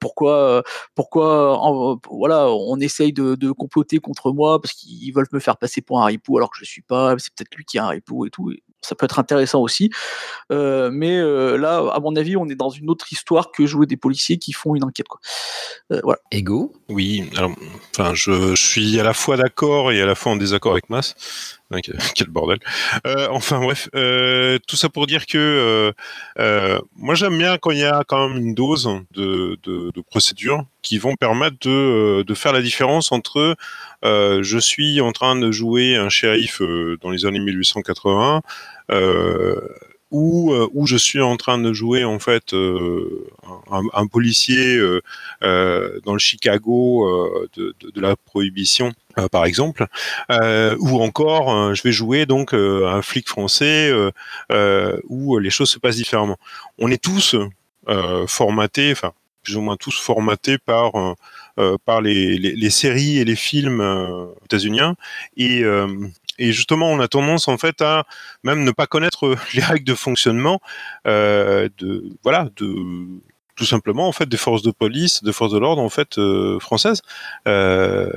pourquoi 0.00 0.62
pourquoi 0.94 1.60
voilà 2.10 2.48
on 2.48 2.78
essaye 2.80 3.12
de, 3.12 3.34
de, 3.34 3.50
comploter 3.52 3.98
contre 3.98 4.32
moi 4.32 4.60
parce 4.60 4.74
qu'ils 4.74 5.12
veulent 5.12 5.26
me 5.32 5.40
faire 5.40 5.56
passer 5.56 5.80
pour 5.80 6.00
un 6.02 6.06
ripou 6.06 6.36
alors 6.36 6.50
que 6.50 6.58
je 6.58 6.64
suis 6.64 6.82
pas 6.82 7.14
c'est 7.18 7.32
peut-être 7.34 7.54
lui 7.56 7.64
qui 7.64 7.76
est 7.76 7.80
un 7.80 7.88
ripou 7.88 8.26
et 8.26 8.30
tout 8.30 8.52
ça 8.84 8.94
peut 8.94 9.04
être 9.04 9.18
intéressant 9.18 9.60
aussi. 9.60 9.90
Euh, 10.52 10.90
mais 10.92 11.18
euh, 11.18 11.56
là, 11.56 11.90
à 11.92 12.00
mon 12.00 12.14
avis, 12.16 12.36
on 12.36 12.48
est 12.48 12.54
dans 12.54 12.70
une 12.70 12.90
autre 12.90 13.12
histoire 13.12 13.50
que 13.50 13.66
jouer 13.66 13.86
des 13.86 13.96
policiers 13.96 14.38
qui 14.38 14.52
font 14.52 14.74
une 14.74 14.84
enquête. 14.84 15.06
Euh, 15.92 16.00
voilà. 16.02 16.20
Ego? 16.30 16.72
Oui, 16.88 17.24
alors, 17.36 17.52
enfin, 17.96 18.12
je, 18.14 18.54
suis 18.54 19.00
à 19.00 19.04
la 19.04 19.14
fois 19.14 19.36
d'accord 19.36 19.90
et 19.90 20.02
à 20.02 20.06
la 20.06 20.14
fois 20.14 20.32
en 20.32 20.36
désaccord 20.36 20.72
avec 20.72 20.90
Mas. 20.90 21.14
quel 22.14 22.28
bordel. 22.28 22.60
enfin 23.30 23.58
bref, 23.58 23.88
tout 24.68 24.76
ça 24.76 24.88
pour 24.88 25.08
dire 25.08 25.26
que 25.26 25.92
moi 26.94 27.16
j'aime 27.16 27.36
bien 27.36 27.58
quand 27.58 27.72
il 27.72 27.78
y 27.78 27.84
a 27.84 28.04
quand 28.06 28.28
même 28.28 28.38
une 28.38 28.54
dose 28.54 28.88
de, 29.12 29.58
procédures 30.08 30.64
qui 30.82 30.98
vont 30.98 31.16
permettre 31.16 31.56
de, 31.62 32.34
faire 32.34 32.52
la 32.52 32.62
différence 32.62 33.10
entre 33.10 33.56
je 34.04 34.58
suis 34.60 35.00
en 35.00 35.10
train 35.10 35.34
de 35.34 35.50
jouer 35.50 35.96
un 35.96 36.10
shérif 36.10 36.62
dans 37.00 37.10
les 37.10 37.26
années 37.26 37.40
1880 37.40 38.42
euh, 38.90 39.60
où, 40.14 40.52
euh, 40.52 40.68
où 40.74 40.86
je 40.86 40.96
suis 40.96 41.20
en 41.20 41.36
train 41.36 41.58
de 41.58 41.72
jouer 41.72 42.04
en 42.04 42.20
fait 42.20 42.54
euh, 42.54 43.26
un, 43.68 44.06
policier 44.06 44.78
dans 45.42 46.12
le 46.12 46.18
Chicago 46.18 47.48
de, 47.56 47.74
la 47.96 48.14
prohibition 48.14 48.92
par 49.32 49.44
exemple, 49.44 49.86
ou 50.30 51.02
encore 51.02 51.74
je 51.74 51.82
vais 51.82 51.90
jouer 51.90 52.26
donc 52.26 52.54
un 52.54 53.02
flic 53.02 53.28
français 53.28 53.92
où 55.08 55.38
les 55.38 55.50
choses 55.50 55.70
se 55.70 55.78
passent 55.80 55.96
différemment. 55.96 56.36
On 56.78 56.90
est 56.90 57.02
tous 57.02 57.34
formatés, 58.28 58.92
enfin 58.92 59.12
plus 59.42 59.56
ou 59.56 59.62
moins 59.62 59.76
tous 59.76 59.98
formatés 59.98 60.58
par 60.58 60.92
par 61.84 62.00
les, 62.00 62.38
les, 62.38 62.54
les, 62.54 62.70
séries 62.70 63.18
et 63.18 63.24
les 63.24 63.36
films 63.36 63.82
états-uniens 64.44 64.94
et 65.36 65.64
et 66.38 66.52
justement, 66.52 66.90
on 66.90 67.00
a 67.00 67.08
tendance 67.08 67.48
en 67.48 67.58
fait 67.58 67.80
à 67.82 68.04
même 68.42 68.64
ne 68.64 68.70
pas 68.70 68.86
connaître 68.86 69.34
les 69.54 69.62
règles 69.62 69.84
de 69.84 69.94
fonctionnement 69.94 70.60
euh, 71.06 71.68
de 71.78 72.04
voilà 72.22 72.48
de 72.56 72.74
tout 73.56 73.64
simplement 73.64 74.08
en 74.08 74.12
fait 74.12 74.28
des 74.28 74.36
forces 74.36 74.62
de 74.62 74.70
police, 74.70 75.22
des 75.22 75.32
forces 75.32 75.52
de 75.52 75.58
l'ordre 75.58 75.80
en 75.80 75.88
fait 75.88 76.18
euh, 76.18 76.58
françaises. 76.58 77.02
Euh, 77.46 78.10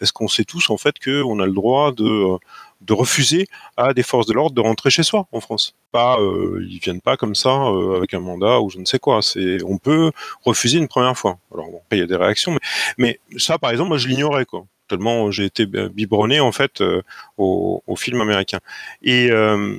Est-ce 0.00 0.12
qu'on 0.12 0.28
sait 0.28 0.44
tous 0.44 0.70
en 0.70 0.76
fait 0.76 0.94
qu'on 1.02 1.40
a 1.40 1.46
le 1.46 1.52
droit 1.52 1.92
de 1.92 2.38
de 2.80 2.92
refuser 2.92 3.46
à 3.76 3.94
des 3.94 4.02
forces 4.02 4.26
de 4.26 4.34
l'ordre 4.34 4.54
de 4.54 4.60
rentrer 4.60 4.90
chez 4.90 5.02
soi 5.02 5.26
en 5.32 5.40
France? 5.40 5.74
Pas, 5.90 6.18
euh, 6.20 6.64
ils 6.68 6.78
viennent 6.78 7.00
pas 7.00 7.16
comme 7.16 7.34
ça 7.34 7.50
euh, 7.50 7.96
avec 7.96 8.14
un 8.14 8.20
mandat 8.20 8.60
ou 8.60 8.70
je 8.70 8.78
ne 8.78 8.84
sais 8.84 8.98
quoi. 8.98 9.22
C'est, 9.22 9.62
on 9.64 9.78
peut 9.78 10.12
refuser 10.44 10.78
une 10.78 10.88
première 10.88 11.16
fois. 11.16 11.38
Alors 11.52 11.70
bon, 11.70 11.80
il 11.92 11.98
y 11.98 12.02
a 12.02 12.06
des 12.06 12.16
réactions, 12.16 12.52
mais, 12.52 12.60
mais 12.98 13.38
ça, 13.38 13.58
par 13.58 13.70
exemple, 13.70 13.88
moi, 13.88 13.98
je 13.98 14.08
l'ignorais 14.08 14.44
quoi 14.44 14.66
tellement 14.88 15.30
j'ai 15.30 15.44
été 15.44 15.66
biberonné 15.66 16.40
en 16.40 16.52
fait 16.52 16.80
euh, 16.80 17.02
au, 17.38 17.82
au, 17.86 17.96
film 17.96 18.20
américain. 18.20 18.60
Et, 19.02 19.30
euh, 19.30 19.76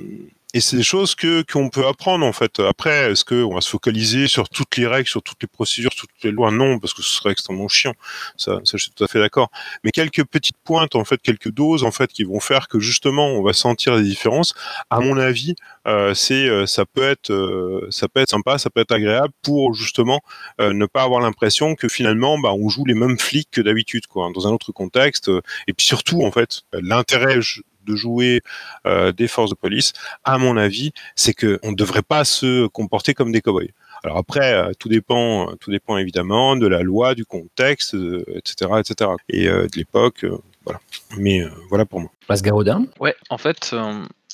et 0.56 0.60
c'est 0.60 0.78
des 0.78 0.82
choses 0.82 1.14
que 1.14 1.42
qu'on 1.42 1.68
peut 1.68 1.86
apprendre 1.86 2.24
en 2.24 2.32
fait. 2.32 2.60
Après, 2.60 3.12
est-ce 3.12 3.26
qu'on 3.26 3.54
va 3.54 3.60
se 3.60 3.68
focaliser 3.68 4.26
sur 4.26 4.48
toutes 4.48 4.78
les 4.78 4.86
règles, 4.86 5.06
sur 5.06 5.22
toutes 5.22 5.42
les 5.42 5.48
procédures, 5.48 5.92
sur 5.92 6.06
toutes 6.06 6.24
les 6.24 6.30
lois? 6.30 6.50
Non, 6.50 6.78
parce 6.78 6.94
que 6.94 7.02
ce 7.02 7.10
serait 7.10 7.32
extrêmement 7.32 7.68
chiant. 7.68 7.92
Ça, 8.38 8.60
je 8.64 8.78
suis 8.78 8.90
tout 8.90 9.04
à 9.04 9.06
fait 9.06 9.18
d'accord. 9.18 9.50
Mais 9.84 9.90
quelques 9.90 10.24
petites 10.24 10.56
pointes, 10.64 10.94
en 10.94 11.04
fait, 11.04 11.20
quelques 11.20 11.50
doses, 11.50 11.84
en 11.84 11.90
fait, 11.90 12.10
qui 12.10 12.24
vont 12.24 12.40
faire 12.40 12.68
que 12.68 12.80
justement, 12.80 13.26
on 13.26 13.42
va 13.42 13.52
sentir 13.52 13.96
les 13.96 14.02
différences. 14.02 14.54
À 14.88 15.00
mon 15.00 15.18
avis, 15.18 15.56
euh, 15.86 16.14
c'est 16.14 16.48
euh, 16.48 16.64
ça 16.64 16.86
peut 16.86 17.06
être 17.06 17.30
euh, 17.30 17.86
ça 17.90 18.08
peut 18.08 18.20
être 18.20 18.30
sympa, 18.30 18.56
ça 18.56 18.70
peut 18.70 18.80
être 18.80 18.92
agréable 18.92 19.34
pour 19.42 19.74
justement 19.74 20.22
ne 20.58 20.86
pas 20.86 21.02
avoir 21.02 21.20
l'impression 21.20 21.74
que 21.74 21.86
finalement, 21.86 22.38
bah, 22.38 22.54
on 22.54 22.70
joue 22.70 22.86
les 22.86 22.94
mêmes 22.94 23.18
flics 23.18 23.50
que 23.50 23.60
d'habitude, 23.60 24.06
quoi, 24.06 24.30
dans 24.34 24.48
un 24.48 24.52
autre 24.52 24.72
contexte. 24.72 25.30
Et 25.68 25.74
puis 25.74 25.84
surtout, 25.84 26.22
en 26.22 26.30
fait, 26.30 26.62
l'intérêt 26.72 27.42
de 27.86 27.96
jouer 27.96 28.42
euh, 28.86 29.12
des 29.12 29.28
forces 29.28 29.50
de 29.50 29.54
police, 29.54 29.92
à 30.24 30.38
mon 30.38 30.56
avis, 30.56 30.92
c'est 31.14 31.34
qu'on 31.34 31.70
ne 31.70 31.76
devrait 31.76 32.02
pas 32.02 32.24
se 32.24 32.66
comporter 32.68 33.14
comme 33.14 33.32
des 33.32 33.40
cow-boys. 33.40 33.72
Alors 34.04 34.18
après, 34.18 34.54
euh, 34.54 34.72
tout 34.78 34.88
dépend, 34.88 35.54
tout 35.60 35.70
dépend 35.70 35.96
évidemment 35.96 36.56
de 36.56 36.66
la 36.66 36.82
loi, 36.82 37.14
du 37.14 37.24
contexte, 37.24 37.94
etc., 37.94 38.70
euh, 38.70 38.80
etc., 38.80 39.10
et 39.28 39.46
de 39.46 39.76
l'époque, 39.76 40.26
voilà. 40.64 40.80
Mais 41.16 41.42
voilà 41.68 41.86
pour 41.86 42.00
moi. 42.00 42.10
Passe 42.26 42.42
Garodin 42.42 42.86
Ouais, 42.98 43.14
en 43.30 43.38
fait, 43.38 43.72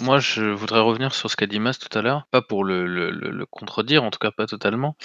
moi, 0.01 0.19
je 0.19 0.43
voudrais 0.43 0.81
revenir 0.81 1.15
sur 1.15 1.31
ce 1.31 1.37
qu'a 1.37 1.47
dit 1.47 1.61
Mas 1.61 1.79
tout 1.79 1.97
à 1.97 2.03
l'heure, 2.03 2.27
pas 2.31 2.41
pour 2.41 2.65
le, 2.65 2.87
le, 2.87 3.11
le, 3.11 3.47
contredire, 3.47 4.03
en 4.05 4.11
tout 4.11 4.19
cas 4.19 4.31
pas 4.31 4.47
totalement. 4.47 4.97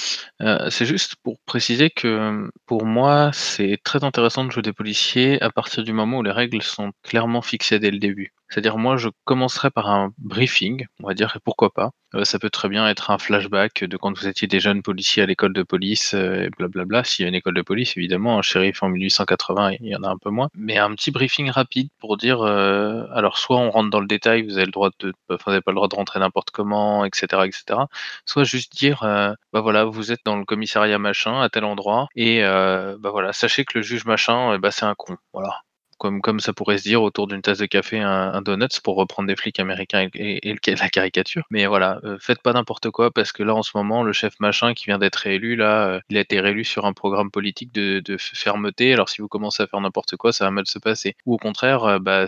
Euh, 0.42 0.70
c'est 0.70 0.86
juste 0.86 1.16
pour 1.18 1.40
préciser 1.42 1.90
que 1.90 2.50
pour 2.66 2.86
moi, 2.86 3.32
c'est 3.34 3.80
très 3.84 4.04
intéressant 4.04 4.46
de 4.46 4.52
jouer 4.52 4.62
des 4.62 4.74
policiers 4.74 5.42
à 5.42 5.50
partir 5.50 5.84
du 5.84 5.92
moment 5.92 6.20
où 6.20 6.24
les 6.24 6.32
règles 6.32 6.62
sont 6.62 6.92
clairement 7.04 7.42
fixées 7.42 7.80
dès 7.80 7.92
le 7.92 8.00
début. 8.00 8.34
C'est-à-dire, 8.50 8.78
moi, 8.78 8.98
je 8.98 9.10
commencerai 9.26 9.70
par 9.72 9.90
un 9.90 10.14
briefing, 10.18 10.86
on 11.04 11.08
va 11.08 11.14
dire, 11.14 11.34
et 11.36 11.40
pourquoi 11.44 11.72
pas. 11.74 11.92
Euh, 12.16 12.24
ça 12.24 12.40
peut 12.40 12.50
très 12.50 12.70
bien 12.70 12.88
être 12.88 13.12
un 13.12 13.18
flashback 13.18 13.84
de 13.84 13.98
quand 13.98 14.18
vous 14.18 14.28
étiez 14.28 14.48
des 14.48 14.62
jeunes 14.62 14.82
policiers 14.82 15.24
à 15.24 15.26
l'école 15.26 15.52
de 15.54 15.64
police, 15.64 16.14
euh, 16.14 16.46
et 16.46 16.50
blablabla. 16.50 17.04
S'il 17.04 17.24
y 17.24 17.26
a 17.26 17.30
une 17.30 17.36
école 17.36 17.56
de 17.56 17.62
police, 17.62 17.98
évidemment, 17.98 18.38
un 18.40 18.42
shérif 18.42 18.82
en 18.84 18.90
1880, 18.90 19.74
il 19.82 19.88
y 19.88 19.96
en 19.96 20.04
a 20.04 20.10
un 20.10 20.18
peu 20.18 20.30
moins. 20.30 20.50
Mais 20.56 20.78
un 20.78 20.94
petit 20.96 21.12
briefing 21.12 21.50
rapide 21.50 21.90
pour 22.00 22.16
dire, 22.18 22.42
euh, 22.42 23.04
alors, 23.14 23.38
soit 23.38 23.58
on 23.58 23.70
rentre 23.70 23.90
dans 23.90 24.00
le 24.00 24.08
détail, 24.08 24.44
vous 24.44 24.58
avez 24.58 24.66
le 24.66 24.72
droit 24.72 24.92
de, 25.00 25.14
vous 25.30 25.38
n'avez 25.48 25.62
pas 25.62 25.72
le 25.72 25.76
droit 25.76 25.90
de 25.90 25.96
rentrer 25.96 26.20
n'importe 26.20 26.52
comment, 26.52 27.04
etc., 27.04 27.44
etc. 27.46 27.82
Soit 28.26 28.46
juste 28.46 28.74
dire, 28.76 29.02
bah 29.02 29.62
voilà, 29.62 29.86
vous 29.86 30.12
êtes 30.12 30.22
dans 30.26 30.38
le 30.38 30.46
commissariat 30.46 31.00
machin, 31.00 31.42
à 31.42 31.50
tel 31.50 31.66
endroit, 31.66 32.08
et 32.16 32.42
bah 32.42 33.10
voilà, 33.12 33.34
sachez 33.34 33.66
que 33.66 33.78
le 33.78 33.82
juge 33.82 34.06
machin, 34.06 34.58
bah 34.60 34.72
c'est 34.72 34.86
un 34.86 34.96
con. 34.96 35.18
Voilà 35.34 35.62
comme, 35.98 36.22
comme 36.22 36.40
ça 36.40 36.54
pourrait 36.54 36.78
se 36.78 36.84
dire 36.84 37.02
autour 37.02 37.28
d'une 37.28 37.42
tasse 37.42 37.60
de 37.60 37.66
café, 37.66 38.00
un, 38.00 38.34
un 38.34 38.42
donuts 38.42 38.82
pour 38.84 38.96
reprendre 38.96 39.28
des 39.28 39.36
flics 39.36 39.60
américains 39.60 40.08
et, 40.14 40.56
la 40.68 40.90
caricature. 40.90 41.46
Mais 41.50 41.66
voilà, 41.66 42.00
euh, 42.04 42.18
faites 42.20 42.42
pas 42.42 42.54
n'importe 42.54 42.90
quoi 42.92 43.12
parce 43.12 43.32
que 43.32 43.44
là 43.44 43.56
en 43.56 43.64
ce 43.64 43.72
moment, 43.76 44.04
le 44.04 44.14
chef 44.14 44.40
machin 44.40 44.74
qui 44.74 44.86
vient 44.86 44.98
d'être 44.98 45.16
réélu, 45.16 45.56
là, 45.56 45.88
euh, 45.88 46.00
il 46.10 46.18
a 46.18 46.22
été 46.22 46.40
réélu 46.40 46.64
sur 46.64 46.86
un 46.86 46.94
programme 46.94 47.32
politique 47.32 47.74
de, 47.74 48.02
fermeté. 48.18 48.94
Alors 48.94 49.10
si 49.10 49.22
vous 49.22 49.28
commencez 49.28 49.64
à 49.64 49.68
faire 49.68 49.82
n'importe 49.82 50.16
quoi, 50.16 50.34
ça 50.34 50.46
va 50.46 50.52
mal 50.52 50.68
se 50.68 50.80
passer. 50.80 51.16
Ou 51.26 51.36
au 51.36 51.38
contraire, 51.38 51.84
euh, 51.84 52.00
bah 52.00 52.26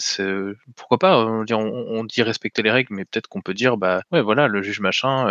pourquoi 0.76 0.98
pas 0.98 1.26
on, 1.26 2.04
dit 2.04 2.24
respecter 2.24 2.62
les 2.64 2.72
règles, 2.72 2.94
mais 2.96 3.06
peut-être 3.06 3.28
qu'on 3.28 3.42
peut 3.42 3.54
dire 3.54 3.78
bah 3.78 4.02
ouais 4.12 4.22
voilà, 4.22 4.48
le 4.48 4.62
juge 4.62 4.80
machin, 4.80 5.28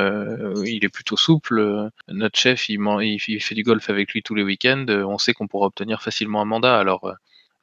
il 0.65 0.85
est 0.85 0.89
plutôt 0.89 1.17
souple. 1.17 1.91
notre 2.09 2.39
chef, 2.39 2.69
il, 2.69 2.81
il, 3.03 3.43
fait 3.43 3.55
du 3.55 3.63
golf 3.63 3.91
avec 3.91 4.13
lui 4.13 4.23
tous 4.23 4.35
les 4.35 4.43
week-ends. 4.43 4.87
on 4.89 5.19
sait 5.19 5.33
qu'on 5.33 5.49
pourra 5.49 5.67
obtenir 5.67 6.03
facilement 6.03 6.41
un 6.41 6.45
mandat. 6.45 6.79
Alors 6.79 7.15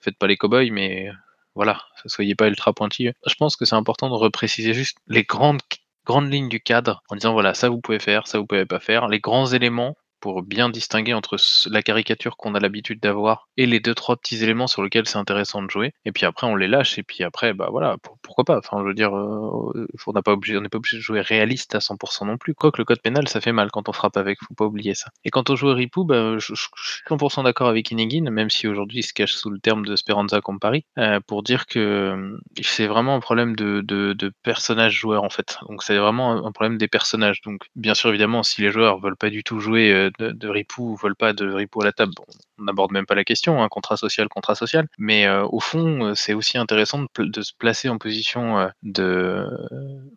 faites 0.05 0.17
pas 0.17 0.27
les 0.27 0.37
cow-boys, 0.37 0.71
mais 0.71 1.09
voilà, 1.55 1.81
soyez 2.05 2.35
pas 2.35 2.47
ultra 2.47 2.73
pointilleux. 2.73 3.13
Je 3.25 3.35
pense 3.35 3.55
que 3.55 3.65
c'est 3.65 3.75
important 3.75 4.09
de 4.09 4.15
repréciser 4.15 4.73
juste 4.73 4.97
les 5.07 5.23
grandes, 5.23 5.61
grandes 6.05 6.31
lignes 6.31 6.49
du 6.49 6.61
cadre 6.61 7.03
en 7.09 7.15
disant 7.15 7.33
voilà, 7.33 7.53
ça 7.53 7.69
vous 7.69 7.81
pouvez 7.81 7.99
faire, 7.99 8.27
ça 8.27 8.37
vous 8.39 8.45
pouvez 8.45 8.65
pas 8.65 8.79
faire. 8.79 9.07
Les 9.07 9.19
grands 9.19 9.47
éléments 9.47 9.95
pour 10.19 10.41
bien 10.41 10.69
distinguer 10.69 11.13
entre 11.13 11.37
la 11.69 11.81
caricature 11.81 12.37
qu'on 12.37 12.55
a 12.55 12.59
l'habitude 12.59 12.99
d'avoir 12.99 13.47
et 13.57 13.65
les 13.65 13.79
deux 13.79 13.95
trois 13.95 14.15
petits 14.17 14.43
éléments 14.43 14.67
sur 14.67 14.83
lesquels 14.83 15.07
c'est 15.07 15.17
intéressant 15.17 15.61
de 15.61 15.69
jouer. 15.69 15.93
Et 16.05 16.11
puis 16.11 16.25
après 16.25 16.47
on 16.47 16.55
les 16.55 16.67
lâche 16.67 16.97
et 16.97 17.03
puis 17.03 17.23
après 17.23 17.53
bah 17.53 17.69
voilà 17.71 17.97
pourquoi 18.21 18.43
pas? 18.43 18.57
Enfin 18.57 18.79
je 18.81 18.87
veux 18.87 18.93
dire 18.93 19.15
euh, 19.15 19.87
on 20.07 20.11
n'a 20.13 20.21
pas 20.21 20.33
obligé 20.33 20.57
on 20.57 20.61
n'est 20.61 20.69
pas 20.69 20.77
obligé 20.77 20.97
de 20.97 21.01
jouer 21.01 21.21
réaliste 21.21 21.75
à 21.75 21.79
100% 21.79 22.25
non 22.25 22.37
plus. 22.37 22.53
Quoique 22.53 22.79
le 22.79 22.85
code 22.85 23.01
pénal 23.01 23.27
ça 23.27 23.41
fait 23.41 23.51
mal 23.51 23.69
quand 23.71 23.89
on 23.89 23.93
frappe 23.93 24.17
avec, 24.17 24.39
faut 24.47 24.53
pas 24.53 24.65
oublier 24.65 24.93
ça. 24.93 25.09
Et 25.23 25.29
quand 25.29 25.49
on 25.49 25.55
joue 25.55 25.69
à 25.69 25.75
Ripou, 25.75 26.05
bah, 26.05 26.37
je, 26.37 26.53
suis 26.55 26.69
100% 27.09 27.43
d'accord 27.43 27.67
avec 27.67 27.91
Inigin, 27.91 28.29
même 28.29 28.49
si 28.49 28.67
aujourd'hui 28.67 28.99
il 28.99 29.03
se 29.03 29.13
cache 29.13 29.33
sous 29.33 29.49
le 29.49 29.59
terme 29.59 29.85
de 29.85 29.95
Speranza 29.95 30.41
Compari, 30.41 30.85
euh, 30.97 31.19
pour 31.25 31.43
dire 31.43 31.65
que 31.65 31.79
euh, 31.79 32.37
c'est 32.61 32.87
vraiment 32.87 33.15
un 33.15 33.19
problème 33.19 33.55
de, 33.55 33.81
de, 33.81 34.13
de 34.13 34.31
personnage 34.43 34.93
joueur 34.93 35.23
en 35.23 35.29
fait. 35.29 35.57
Donc 35.69 35.83
c'est 35.83 35.97
vraiment 35.97 36.45
un 36.45 36.51
problème 36.51 36.77
des 36.77 36.87
personnages. 36.87 37.41
Donc 37.41 37.61
bien 37.75 37.93
sûr 37.93 38.09
évidemment 38.09 38.43
si 38.43 38.61
les 38.61 38.71
joueurs 38.71 38.99
veulent 38.99 39.17
pas 39.17 39.29
du 39.29 39.43
tout 39.43 39.59
jouer 39.59 40.04
de, 40.09 40.11
de, 40.25 40.31
de 40.31 40.47
ripoux 40.47 40.95
veulent 40.95 41.15
pas 41.15 41.33
de 41.33 41.51
ripoux 41.51 41.81
à 41.81 41.85
la 41.85 41.91
table, 41.91 42.13
on 42.59 42.63
n'aborde 42.63 42.91
même 42.91 43.05
pas 43.05 43.15
la 43.15 43.23
question, 43.23 43.61
hein, 43.61 43.67
contrat 43.69 43.97
social, 43.97 44.27
contrat 44.29 44.55
social. 44.55 44.87
Mais 44.97 45.25
euh, 45.25 45.45
au 45.45 45.59
fond, 45.59 46.13
c'est 46.15 46.33
aussi 46.33 46.57
intéressant 46.57 47.05
de, 47.17 47.41
se 47.41 47.53
placer 47.57 47.89
en 47.89 47.97
position 47.97 48.69
de, 48.83 49.47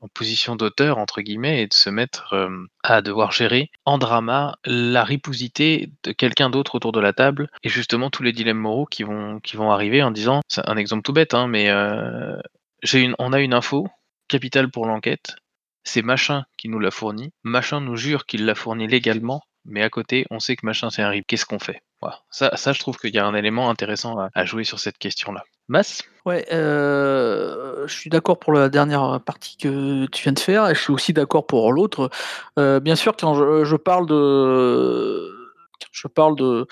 en 0.01 0.09
position 0.09 0.57
d'auteur 0.57 0.99
entre 0.99 1.21
guillemets 1.21 1.63
et 1.63 1.67
de 1.67 1.75
se 1.75 1.91
mettre 1.91 2.35
à 2.83 3.03
devoir 3.03 3.33
gérer 3.33 3.71
en 3.85 3.99
drama 3.99 4.57
la 4.65 5.05
ripousité 5.05 5.91
de 6.05 6.13
quelqu'un 6.13 6.51
d'autre 6.51 6.75
autour 6.75 6.93
de 6.93 7.01
la 7.01 7.13
table 7.13 7.49
et 7.63 7.69
justement 7.69 8.11
tous 8.11 8.23
les 8.23 8.33
dilemmes 8.33 8.59
moraux 8.59 8.87
qui 8.87 9.03
vont 9.03 9.41
qui 9.41 9.57
vont 9.57 9.71
arriver 9.71 10.03
en 10.03 10.11
disant, 10.11 10.41
c'est 10.49 10.67
un 10.69 10.77
exemple 10.77 11.03
tout 11.03 11.13
bête, 11.13 11.35
hein, 11.35 11.49
mais 11.49 11.71
j'ai 12.83 13.01
une, 13.01 13.15
on 13.19 13.33
a 13.33 13.41
une 13.41 13.55
info 13.55 13.89
capitale 14.29 14.71
pour 14.71 14.87
l'enquête 14.87 15.37
c'est 15.89 16.03
Machin 16.03 16.45
qui 16.59 16.69
nous 16.69 16.79
l'a 16.79 16.91
fourni. 16.91 17.33
Machin 17.45 17.81
nous 17.81 17.97
jure 17.97 18.27
qu'il 18.27 18.45
l'a 18.45 18.55
fourni 18.55 18.87
légalement, 18.87 19.43
mais 19.69 19.83
à 19.83 19.91
côté, 19.91 20.27
on 20.31 20.41
sait 20.41 20.57
que 20.57 20.67
Machin 20.67 20.91
c'est 20.91 21.03
un 21.03 21.11
rip. 21.11 21.27
Qu'est-ce 21.27 21.47
qu'on 21.47 21.59
fait? 21.59 21.83
Voilà. 22.01 22.21
ça, 22.31 22.57
ça, 22.57 22.73
je 22.73 22.79
trouve 22.79 22.97
qu'il 22.97 23.13
y 23.13 23.19
a 23.19 23.27
un 23.27 23.35
élément 23.35 23.71
intéressant 23.71 24.19
à, 24.33 24.45
jouer 24.45 24.65
sur 24.65 24.79
cette 24.79 24.99
question-là. 24.99 25.43
Mass 25.69 26.03
Ouais, 26.25 26.47
euh, 26.53 27.87
je 27.87 27.95
suis 27.95 28.09
d'accord 28.09 28.39
pour 28.39 28.53
la 28.53 28.69
dernière 28.69 29.21
partie 29.25 29.57
que 29.57 30.07
tu 30.07 30.23
viens 30.23 30.33
de 30.33 30.39
faire, 30.39 30.69
et 30.69 30.75
je 30.75 30.81
suis 30.81 30.93
aussi 30.93 31.13
d'accord 31.13 31.47
pour 31.47 31.73
l'autre. 31.73 32.11
Euh, 32.59 32.81
bien 32.81 32.95
sûr, 32.97 33.17
quand 33.17 33.35
je 33.65 33.77
parle 33.77 34.07
de, 34.07 35.29
je 35.91 36.07
parle 36.07 36.37
de, 36.37 36.67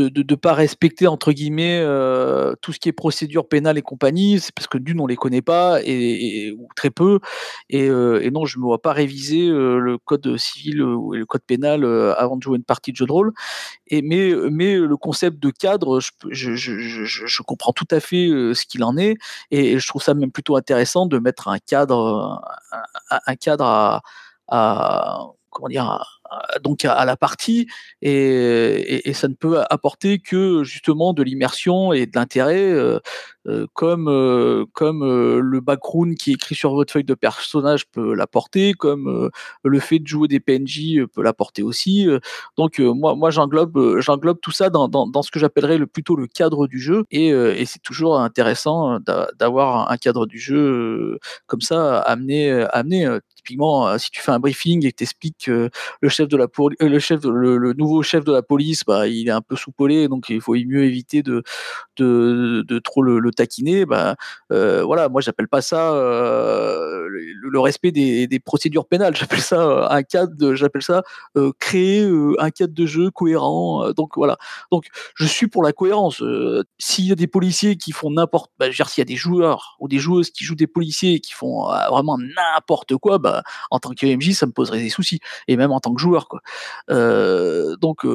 de 0.00 0.24
ne 0.28 0.36
pas 0.36 0.54
respecter 0.54 1.06
entre 1.06 1.32
guillemets 1.32 1.80
euh, 1.80 2.54
tout 2.60 2.72
ce 2.72 2.78
qui 2.78 2.88
est 2.88 2.92
procédure 2.92 3.48
pénale 3.48 3.78
et 3.78 3.82
compagnie, 3.82 4.40
c'est 4.40 4.54
parce 4.54 4.66
que 4.66 4.78
d'une 4.78 5.00
on 5.00 5.06
les 5.06 5.16
connaît 5.16 5.42
pas 5.42 5.80
et, 5.82 6.52
ou 6.52 6.68
très 6.76 6.90
peu. 6.90 7.20
Et, 7.70 7.88
euh, 7.88 8.22
et, 8.22 8.30
non 8.30 8.44
je 8.44 8.58
me 8.58 8.64
vois 8.64 8.82
pas 8.82 8.92
réviser 8.92 9.48
euh, 9.48 9.78
le 9.78 9.98
code 9.98 10.36
civil 10.36 10.82
ou 10.82 11.12
le 11.12 11.26
code 11.26 11.42
pénal 11.42 11.84
avant 12.16 12.36
de 12.36 12.42
jouer 12.42 12.56
une 12.56 12.64
partie 12.64 12.92
de 12.92 12.96
jeu 12.96 13.06
de 13.06 13.12
rôle. 13.12 13.32
Mais 13.90 14.32
mais 14.50 14.76
le 14.76 14.96
concept 14.96 15.38
de 15.38 15.50
cadre, 15.50 16.00
je, 16.30 17.42
comprends 17.42 17.72
tout 17.72 17.88
à 17.90 18.00
fait 18.00 18.26
ce 18.26 18.66
qu'il 18.66 18.84
en 18.84 18.96
est. 18.96 19.16
Et, 19.50 19.78
je 19.78 19.86
trouve 19.86 20.02
ça 20.02 20.14
même 20.14 20.32
plutôt 20.32 20.56
intéressant 20.56 21.06
de 21.06 21.18
mettre 21.18 21.48
un 21.48 21.58
cadre 21.58 22.42
un, 23.10 23.36
cadre 23.36 23.64
à, 23.64 24.02
à 24.48 25.26
comment 25.50 25.68
dire 25.68 26.15
donc 26.62 26.84
à, 26.84 27.04
la 27.04 27.16
partie 27.16 27.66
et, 28.02 29.12
ça 29.14 29.28
ne 29.28 29.34
peut 29.34 29.62
apporter 29.70 30.18
que 30.18 30.62
justement 30.64 31.12
de 31.12 31.22
l'immersion 31.22 31.92
et 31.92 32.06
de 32.06 32.12
l'intérêt 32.14 32.70
euh, 32.70 32.98
euh, 33.48 33.66
comme 33.74 34.08
euh, 34.08 34.64
comme 34.72 35.02
euh, 35.04 35.38
le 35.40 35.60
background 35.60 36.16
qui 36.16 36.30
est 36.30 36.34
écrit 36.34 36.56
sur 36.56 36.74
votre 36.74 36.92
feuille 36.92 37.04
de 37.04 37.14
personnage 37.14 37.86
peut 37.86 38.14
l'apporter 38.14 38.72
comme 38.72 39.30
le 39.62 39.80
fait 39.80 40.00
de 40.00 40.06
jouer 40.06 40.26
des 40.26 40.40
PNJ 40.40 41.06
peut 41.12 41.22
l'apporter 41.22 41.62
aussi 41.62 42.08
donc 42.56 42.78
moi 42.80 43.14
moi 43.14 43.30
j'englobe 43.30 44.00
j'englobe 44.00 44.38
tout 44.40 44.50
ça 44.50 44.70
dans, 44.70 44.88
dans, 44.88 45.06
dans 45.06 45.22
ce 45.22 45.30
que 45.30 45.38
j'appellerais 45.38 45.78
le 45.78 45.86
plutôt 45.86 46.16
le 46.16 46.26
cadre 46.26 46.66
du 46.66 46.80
jeu. 46.80 47.04
Et, 47.10 47.28
et 47.28 47.64
c'est 47.66 47.82
toujours 47.82 48.18
intéressant 48.18 48.98
d'avoir 49.38 49.90
un 49.90 49.96
cadre 49.96 50.26
du 50.26 50.38
jeu 50.38 51.18
comme 51.46 51.60
ça 51.60 52.00
amené 52.00 52.50
amené 52.72 53.08
typiquement 53.36 53.96
si 53.98 54.10
tu 54.10 54.20
fais 54.20 54.32
un 54.32 54.40
briefing 54.40 54.84
et 54.86 54.92
que 54.92 54.96
t'expliques 54.96 55.46
le 55.46 56.08
chef 56.08 56.28
de 56.28 56.36
la 56.36 56.46
le 56.80 56.98
chef 56.98 57.22
le, 57.24 57.72
nouveau 57.74 58.02
chef 58.02 58.24
de 58.24 58.32
la 58.32 58.42
police 58.42 58.82
bah 58.84 59.06
il 59.06 59.28
est 59.28 59.32
un 59.32 59.42
peu 59.42 59.56
soupolé 59.56 60.08
donc 60.08 60.30
il 60.30 60.40
faut 60.40 60.54
mieux 60.54 60.84
éviter 60.84 61.22
de 61.22 61.42
de, 61.96 62.64
de 62.66 62.78
trop 62.78 63.02
le, 63.02 63.18
le 63.18 63.30
taquiner, 63.36 63.86
bah, 63.86 64.16
euh, 64.52 64.82
voilà, 64.84 65.08
moi 65.08 65.20
j'appelle 65.20 65.48
pas 65.48 65.62
ça 65.62 65.92
euh, 65.92 67.06
le, 67.08 67.60
respect 67.60 67.92
des, 67.92 68.40
procédures 68.44 68.86
pénales, 68.86 69.14
j'appelle 69.16 69.40
ça 69.40 69.60
euh, 69.60 69.88
un 69.88 70.02
cadre, 70.02 70.54
j'appelle 70.54 70.82
ça 70.82 71.02
créer 71.58 72.06
un 72.38 72.50
cadre 72.50 72.74
de 72.74 72.86
jeu 72.86 73.10
cohérent. 73.10 73.92
donc 73.92 74.16
voilà, 74.16 74.36
donc 74.70 74.86
je 75.14 75.26
suis 75.26 75.46
pour 75.46 75.62
la 75.62 75.72
cohérence. 75.72 76.22
s'il 76.78 77.06
y 77.06 77.12
a 77.12 77.14
des 77.14 77.26
policiers 77.26 77.76
qui 77.76 77.92
font 77.92 78.10
n'importe, 78.10 78.50
bah, 78.58 78.66
s'il 78.72 78.98
y 78.98 79.00
a 79.00 79.04
des 79.04 79.16
joueurs 79.16 79.76
ou 79.80 79.88
des 79.88 79.98
joueuses 79.98 80.30
qui 80.30 80.44
jouent 80.44 80.54
des 80.54 80.66
policiers 80.66 81.20
qui 81.20 81.32
font 81.32 81.64
vraiment 81.90 82.18
n'importe 82.18 82.96
quoi, 82.96 83.18
bah, 83.18 83.42
en 83.70 83.78
tant 83.78 83.90
que 83.90 84.06
MJ 84.06 84.32
ça 84.32 84.46
me 84.46 84.52
poserait 84.52 84.80
des 84.80 84.90
soucis 84.90 85.20
et 85.48 85.56
même 85.56 85.72
en 85.72 85.80
tant 85.80 85.94
que 85.94 86.00
joueur 86.00 86.28
donc 86.88 88.06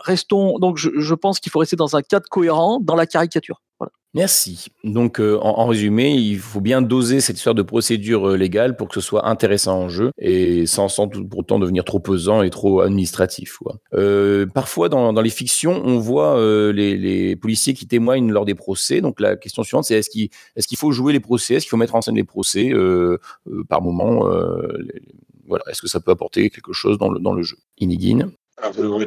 restons, 0.00 0.58
donc 0.58 0.78
je 0.78 1.14
pense 1.14 1.40
qu'il 1.40 1.52
faut 1.52 1.58
rester 1.58 1.76
dans 1.76 1.96
un 1.96 2.02
cadre 2.02 2.28
cohérent, 2.28 2.80
dans 2.80 2.96
la 2.96 3.06
caricature. 3.06 3.62
Voilà. 3.78 3.92
Merci. 4.14 4.68
Donc, 4.82 5.20
euh, 5.20 5.38
en, 5.42 5.58
en, 5.58 5.66
résumé, 5.66 6.14
il 6.14 6.38
faut 6.38 6.60
bien 6.62 6.80
doser 6.80 7.20
cette 7.20 7.36
histoire 7.36 7.54
de 7.54 7.62
procédure 7.62 8.30
euh, 8.30 8.36
légale 8.36 8.76
pour 8.76 8.88
que 8.88 8.94
ce 8.94 9.00
soit 9.00 9.28
intéressant 9.28 9.78
en 9.78 9.88
jeu 9.88 10.10
et 10.18 10.64
sans, 10.66 10.88
sans 10.88 11.08
pour 11.08 11.40
autant 11.40 11.58
devenir 11.58 11.84
trop 11.84 12.00
pesant 12.00 12.42
et 12.42 12.48
trop 12.48 12.80
administratif. 12.80 13.58
Quoi. 13.58 13.76
Euh, 13.92 14.46
parfois, 14.46 14.88
dans, 14.88 15.12
dans, 15.12 15.20
les 15.20 15.30
fictions, 15.30 15.82
on 15.84 15.98
voit 15.98 16.38
euh, 16.38 16.72
les, 16.72 16.96
les, 16.96 17.36
policiers 17.36 17.74
qui 17.74 17.86
témoignent 17.86 18.32
lors 18.32 18.46
des 18.46 18.54
procès. 18.54 19.02
Donc, 19.02 19.20
la 19.20 19.36
question 19.36 19.62
suivante, 19.62 19.84
c'est 19.84 19.96
est-ce 19.96 20.08
qu'il 20.08 20.30
est 20.56 20.76
faut 20.76 20.92
jouer 20.92 21.12
les 21.12 21.20
procès? 21.20 21.54
Est-ce 21.54 21.66
qu'il 21.66 21.70
faut 21.70 21.76
mettre 21.76 21.94
en 21.94 22.00
scène 22.00 22.16
les 22.16 22.24
procès 22.24 22.70
euh, 22.72 23.18
euh, 23.50 23.64
par 23.68 23.82
moment 23.82 24.26
les, 24.26 25.02
voilà. 25.46 25.64
Est-ce 25.70 25.80
que 25.80 25.88
ça 25.88 26.00
peut 26.00 26.10
apporter 26.10 26.50
quelque 26.50 26.72
chose 26.72 26.98
dans 26.98 27.08
le, 27.10 27.20
dans 27.20 27.32
le 27.32 27.42
jeu? 27.42 27.56
Inigine 27.78 28.32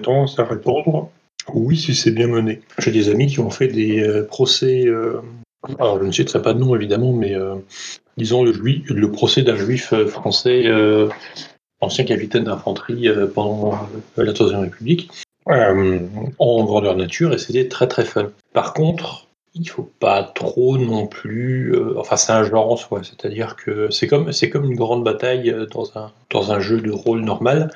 tendance 0.02 0.38
à 0.40 0.44
répondre 0.44 1.10
oui, 1.54 1.78
si 1.78 1.96
c'est 1.96 2.12
bien 2.12 2.28
mené. 2.28 2.62
J'ai 2.78 2.92
des 2.92 3.10
amis 3.10 3.28
qui 3.28 3.40
ont 3.40 3.50
fait 3.50 3.68
des 3.68 4.02
euh, 4.02 4.26
procès. 4.26 4.86
Euh, 4.88 5.22
alors, 5.80 6.00
je 6.00 6.06
ne 6.06 6.12
citerai 6.12 6.42
pas 6.42 6.54
de 6.54 6.60
nom 6.60 6.76
évidemment, 6.76 7.14
mais 7.14 7.36
euh, 7.36 7.56
disons 8.18 8.44
le, 8.44 8.52
le 8.52 9.12
procès 9.12 9.42
d'un 9.42 9.56
juif 9.56 9.94
français, 10.08 10.66
ancien 11.82 12.06
capitaine 12.06 12.46
d'infanterie 12.46 13.10
pendant 13.34 13.78
la 14.16 14.34
Troisième 14.34 14.62
République, 14.62 15.12
en 15.46 16.64
grandeur 16.64 16.96
nature, 16.96 17.34
et 17.34 17.38
c'était 17.38 17.68
très 17.68 17.88
très 17.88 18.06
fun. 18.06 18.32
Par 18.54 18.74
contre, 18.74 19.28
il 19.54 19.68
faut 19.68 19.90
pas 20.00 20.24
trop 20.24 20.78
non 20.78 21.08
plus. 21.08 21.76
enfin, 21.98 22.16
c'est 22.16 22.32
un 22.32 22.44
genre 22.46 22.72
en 22.72 22.78
soi, 22.78 23.02
c'est-à-dire 23.04 23.58
que 23.58 23.90
c'est 23.90 24.08
comme 24.08 24.32
comme 24.52 24.66
une 24.66 24.78
grande 24.78 25.04
bataille 25.04 25.54
dans 25.74 25.98
un 25.98 26.12
dans 26.30 26.54
un 26.54 26.62
jeu 26.62 26.80
de 26.80 26.92
rôle 26.92 27.20
normal 27.22 27.70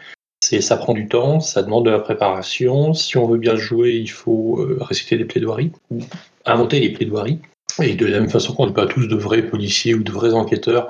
ça 0.61 0.77
prend 0.77 0.93
du 0.93 1.07
temps, 1.07 1.39
ça 1.39 1.63
demande 1.63 1.85
de 1.85 1.91
la 1.91 1.99
préparation. 1.99 2.93
Si 2.93 3.17
on 3.17 3.27
veut 3.27 3.37
bien 3.37 3.55
jouer, 3.55 3.91
il 3.91 4.09
faut 4.09 4.59
euh, 4.59 4.77
réciter 4.81 5.17
des 5.17 5.25
plaidoiries 5.25 5.71
ou 5.91 5.99
inventer 6.45 6.79
des 6.79 6.89
plaidoiries. 6.89 7.39
Et 7.81 7.95
de 7.95 8.05
la 8.05 8.19
même 8.19 8.29
façon 8.29 8.53
qu'on 8.53 8.67
n'est 8.67 8.73
pas 8.73 8.85
tous 8.85 9.07
de 9.07 9.15
vrais 9.15 9.41
policiers 9.41 9.95
ou 9.95 10.03
de 10.03 10.11
vrais 10.11 10.33
enquêteurs, 10.33 10.89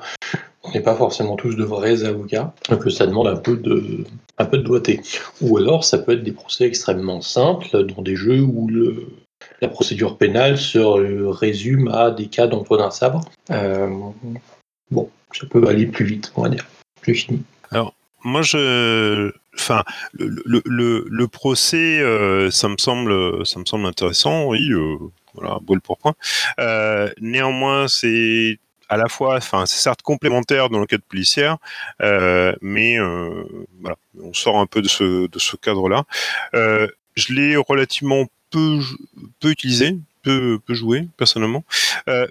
on 0.64 0.70
n'est 0.72 0.82
pas 0.82 0.94
forcément 0.94 1.36
tous 1.36 1.54
de 1.54 1.64
vrais 1.64 2.04
avocats. 2.04 2.54
Donc 2.68 2.90
ça 2.90 3.06
demande 3.06 3.26
un 3.26 3.36
peu 3.36 3.56
de, 3.56 4.04
un 4.38 4.44
peu 4.44 4.58
de 4.58 4.62
doigté. 4.62 5.00
Ou 5.40 5.56
alors 5.56 5.84
ça 5.84 5.98
peut 5.98 6.12
être 6.12 6.22
des 6.22 6.32
procès 6.32 6.64
extrêmement 6.64 7.20
simples 7.20 7.84
dans 7.84 8.02
des 8.02 8.16
jeux 8.16 8.40
où 8.40 8.70
la 9.60 9.68
procédure 9.68 10.18
pénale 10.18 10.58
se 10.58 10.78
résume 10.78 11.88
à 11.88 12.10
des 12.10 12.26
cas 12.26 12.46
d'emploi 12.46 12.78
d'un 12.78 12.90
sabre. 12.90 13.22
Euh, 13.50 13.88
bon, 14.90 15.08
ça 15.32 15.46
peut 15.46 15.66
aller 15.66 15.86
plus 15.86 16.04
vite, 16.04 16.32
on 16.36 16.42
va 16.42 16.48
dire. 16.48 16.66
J'ai 17.06 17.14
fini. 17.14 17.42
Alors, 17.70 17.94
moi, 18.24 18.40
je, 18.42 19.32
enfin, 19.54 19.84
le, 20.14 20.42
le, 20.64 21.04
le, 21.08 21.28
procès, 21.28 22.00
euh, 22.00 22.50
ça 22.50 22.68
me 22.68 22.76
semble, 22.78 23.46
ça 23.46 23.60
me 23.60 23.66
semble 23.66 23.86
intéressant. 23.86 24.46
Oui, 24.46 24.70
euh, 24.72 24.96
voilà, 25.34 25.58
brûle 25.60 25.80
pour 25.80 25.98
point. 25.98 26.14
Euh, 26.58 27.10
néanmoins, 27.20 27.86
c'est 27.86 28.58
à 28.88 28.96
la 28.96 29.08
fois, 29.08 29.36
enfin, 29.36 29.66
c'est 29.66 29.80
certes 29.80 30.02
complémentaire 30.02 30.70
dans 30.70 30.78
l'enquête 30.78 31.04
policière, 31.04 31.58
euh, 32.02 32.54
mais 32.60 32.98
voilà, 33.80 33.96
on 34.22 34.32
sort 34.32 34.58
un 34.58 34.66
peu 34.66 34.82
de 34.82 34.88
ce, 34.88 35.56
cadre-là. 35.56 36.04
Je 36.52 37.32
l'ai 37.32 37.56
relativement 37.56 38.26
peu, 38.50 38.78
peu 39.40 39.50
utilisé, 39.50 39.98
peu, 40.22 40.58
peu 40.64 40.74
joué 40.74 41.08
personnellement, 41.16 41.64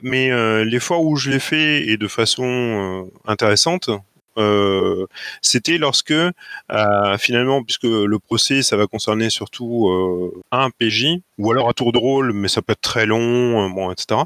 mais 0.03 0.31
les 0.63 0.79
fois 0.79 0.99
où 0.99 1.15
je 1.15 1.29
l'ai 1.31 1.39
fait 1.39 1.87
et 1.87 1.97
de 1.97 2.07
façon 2.07 3.09
intéressante, 3.25 3.89
euh, 4.38 5.05
c'était 5.41 5.77
lorsque 5.77 6.11
euh, 6.11 7.17
finalement, 7.17 7.63
puisque 7.63 7.84
le 7.84 8.17
procès, 8.19 8.61
ça 8.61 8.77
va 8.77 8.88
concerner 8.88 9.29
surtout 9.29 9.89
euh, 9.89 10.41
un 10.51 10.69
PJ, 10.69 11.19
ou 11.38 11.51
alors 11.51 11.69
à 11.69 11.73
tour 11.73 11.91
de 11.91 11.97
rôle, 11.97 12.34
mais 12.34 12.47
ça 12.47 12.61
peut 12.61 12.73
être 12.73 12.81
très 12.81 13.05
long, 13.05 13.69
bon, 13.69 13.91
etc. 13.91 14.21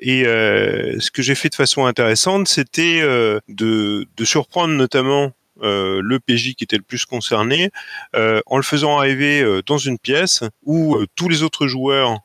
et 0.00 0.24
ce 0.24 1.10
que 1.10 1.22
j'ai 1.22 1.34
fait 1.34 1.48
de 1.48 1.54
façon 1.54 1.86
intéressante, 1.86 2.48
c'était 2.48 3.00
de, 3.00 4.06
de 4.16 4.24
surprendre 4.24 4.74
notamment 4.74 5.32
euh, 5.62 6.00
le 6.02 6.20
PJ 6.20 6.54
qui 6.54 6.64
était 6.64 6.76
le 6.76 6.82
plus 6.82 7.04
concerné, 7.04 7.70
euh, 8.14 8.40
en 8.46 8.56
le 8.56 8.62
faisant 8.62 8.98
arriver 8.98 9.42
euh, 9.42 9.60
dans 9.66 9.78
une 9.78 9.98
pièce 9.98 10.44
où 10.64 10.96
tous 11.16 11.28
les 11.28 11.42
autres 11.42 11.66
joueurs 11.66 12.20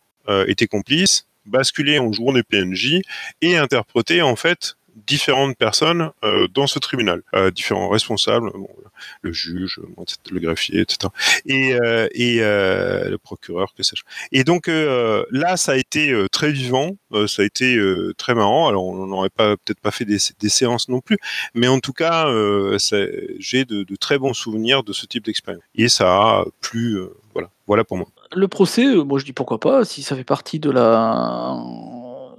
étaient 0.48 0.68
complices, 0.68 1.28
basculer 1.46 2.00
en 2.00 2.14
jouant 2.14 2.32
des 2.32 2.44
PNJ 2.44 3.02
et 3.42 3.58
interpréter 3.58 4.22
en 4.22 4.38
fait 4.38 4.78
différentes 5.08 5.58
personnes 5.58 6.12
euh, 6.24 6.48
dans 6.48 6.68
ce 6.68 6.80
tribunal, 6.80 7.22
euh, 7.34 7.52
différents 7.52 7.90
responsables, 7.90 8.52
le 9.22 9.32
juge, 9.32 9.80
le 10.32 10.40
greffier, 10.40 10.82
etc. 10.82 11.12
Et, 11.46 11.74
euh, 11.74 12.08
et 12.12 12.38
euh, 12.42 13.10
le 13.10 13.18
procureur, 13.18 13.74
que 13.74 13.84
sais-je. 13.84 14.04
Et 14.32 14.44
donc 14.44 14.68
euh, 14.68 15.26
là, 15.32 15.58
ça 15.58 15.74
a 15.74 15.76
été 15.76 16.12
euh, 16.12 16.28
très 16.28 16.52
vivant, 16.52 16.92
euh, 17.14 17.28
ça 17.28 17.42
a 17.42 17.46
été 17.46 17.76
euh, 17.76 18.14
très 18.18 18.36
marrant. 18.36 18.68
Alors 18.68 18.86
on 18.86 19.06
n'aurait 19.08 19.30
pas 19.30 19.56
peut-être 19.58 19.80
pas 19.80 19.92
fait 19.92 20.06
des, 20.06 20.20
séances 20.50 20.90
non 20.90 21.02
plus, 21.02 21.18
mais 21.54 21.68
en 21.68 21.80
tout 21.80 21.94
cas, 21.94 22.28
euh, 22.28 22.78
j'ai 23.40 23.66
de, 23.66 23.86
très 23.96 24.18
bons 24.18 24.34
souvenirs 24.34 24.84
de 24.84 24.94
ce 24.94 25.06
type 25.06 25.26
d'expérience. 25.26 25.64
Et 25.76 25.90
ça 25.90 26.14
a 26.14 26.46
plu, 26.62 26.98
euh, 26.98 27.16
voilà, 27.34 27.50
voilà 27.68 27.84
pour 27.84 27.98
moi. 27.98 28.08
Le 28.36 28.48
procès, 28.48 28.86
euh, 28.86 29.04
moi 29.04 29.20
je 29.20 29.26
dis 29.26 29.34
pourquoi 29.34 29.60
pas, 29.60 29.86
si 29.86 30.04
ça 30.04 30.16
fait 30.16 30.24
partie 30.24 30.60
de 30.60 30.70
la 30.70 31.58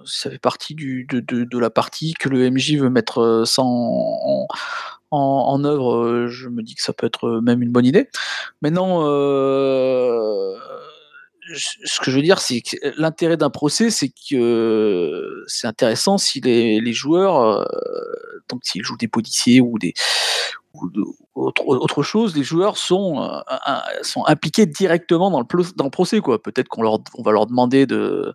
ça 0.06 0.30
fait 0.30 0.38
partie 0.38 0.74
du, 0.74 1.06
de, 1.10 1.20
de, 1.20 1.58
la 1.58 1.70
partie 1.70 2.14
que 2.14 2.28
le 2.28 2.50
MJ 2.50 2.76
veut 2.76 2.90
mettre 2.90 3.44
ça 3.46 3.62
en, 3.62 5.64
œuvre, 5.64 6.26
je 6.28 6.48
me 6.48 6.62
dis 6.62 6.74
que 6.74 6.82
ça 6.82 6.92
peut 6.92 7.06
être 7.06 7.40
même 7.40 7.62
une 7.62 7.70
bonne 7.70 7.86
idée. 7.86 8.08
Maintenant, 8.62 9.06
euh, 9.06 10.56
ce 11.54 12.00
que 12.00 12.10
je 12.10 12.16
veux 12.16 12.22
dire, 12.22 12.40
c'est 12.40 12.60
que 12.60 12.76
l'intérêt 13.00 13.36
d'un 13.36 13.50
procès, 13.50 13.90
c'est 13.90 14.12
que 14.30 15.44
c'est 15.46 15.66
intéressant 15.66 16.18
si 16.18 16.40
les, 16.40 16.92
joueurs, 16.92 17.40
euh, 17.40 17.64
donc 18.48 18.64
s'ils 18.64 18.82
jouent 18.82 18.96
des 18.96 19.08
policiers 19.08 19.60
ou 19.60 19.78
des 19.78 19.94
autre, 21.34 22.02
chose, 22.02 22.36
les 22.36 22.42
joueurs 22.42 22.76
sont, 22.76 23.22
euh, 23.22 24.20
impliqués 24.26 24.66
directement 24.66 25.30
dans 25.30 25.40
le, 25.40 25.90
procès. 25.90 26.20
Peut-être 26.20 26.68
qu'on 26.68 26.82
va 26.82 27.32
leur 27.32 27.46
demander 27.46 27.86
de, 27.86 28.34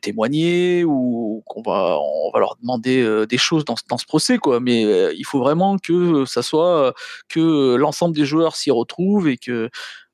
témoigner 0.00 0.84
ou 0.84 1.42
qu'on 1.46 1.62
va, 1.62 1.98
leur 2.38 2.56
demander 2.60 3.02
euh, 3.02 3.26
des 3.26 3.38
choses 3.38 3.64
dans, 3.64 3.76
ce 3.76 4.06
procès. 4.06 4.38
Quoi. 4.38 4.60
Mais 4.60 4.84
euh, 4.84 5.12
il 5.16 5.24
faut 5.24 5.38
vraiment 5.38 5.76
que 5.78 7.76
l'ensemble 7.76 8.14
des 8.14 8.24
joueurs 8.24 8.56
s'y 8.56 8.70
retrouvent 8.70 9.28
et 9.28 9.36
que 9.36 9.68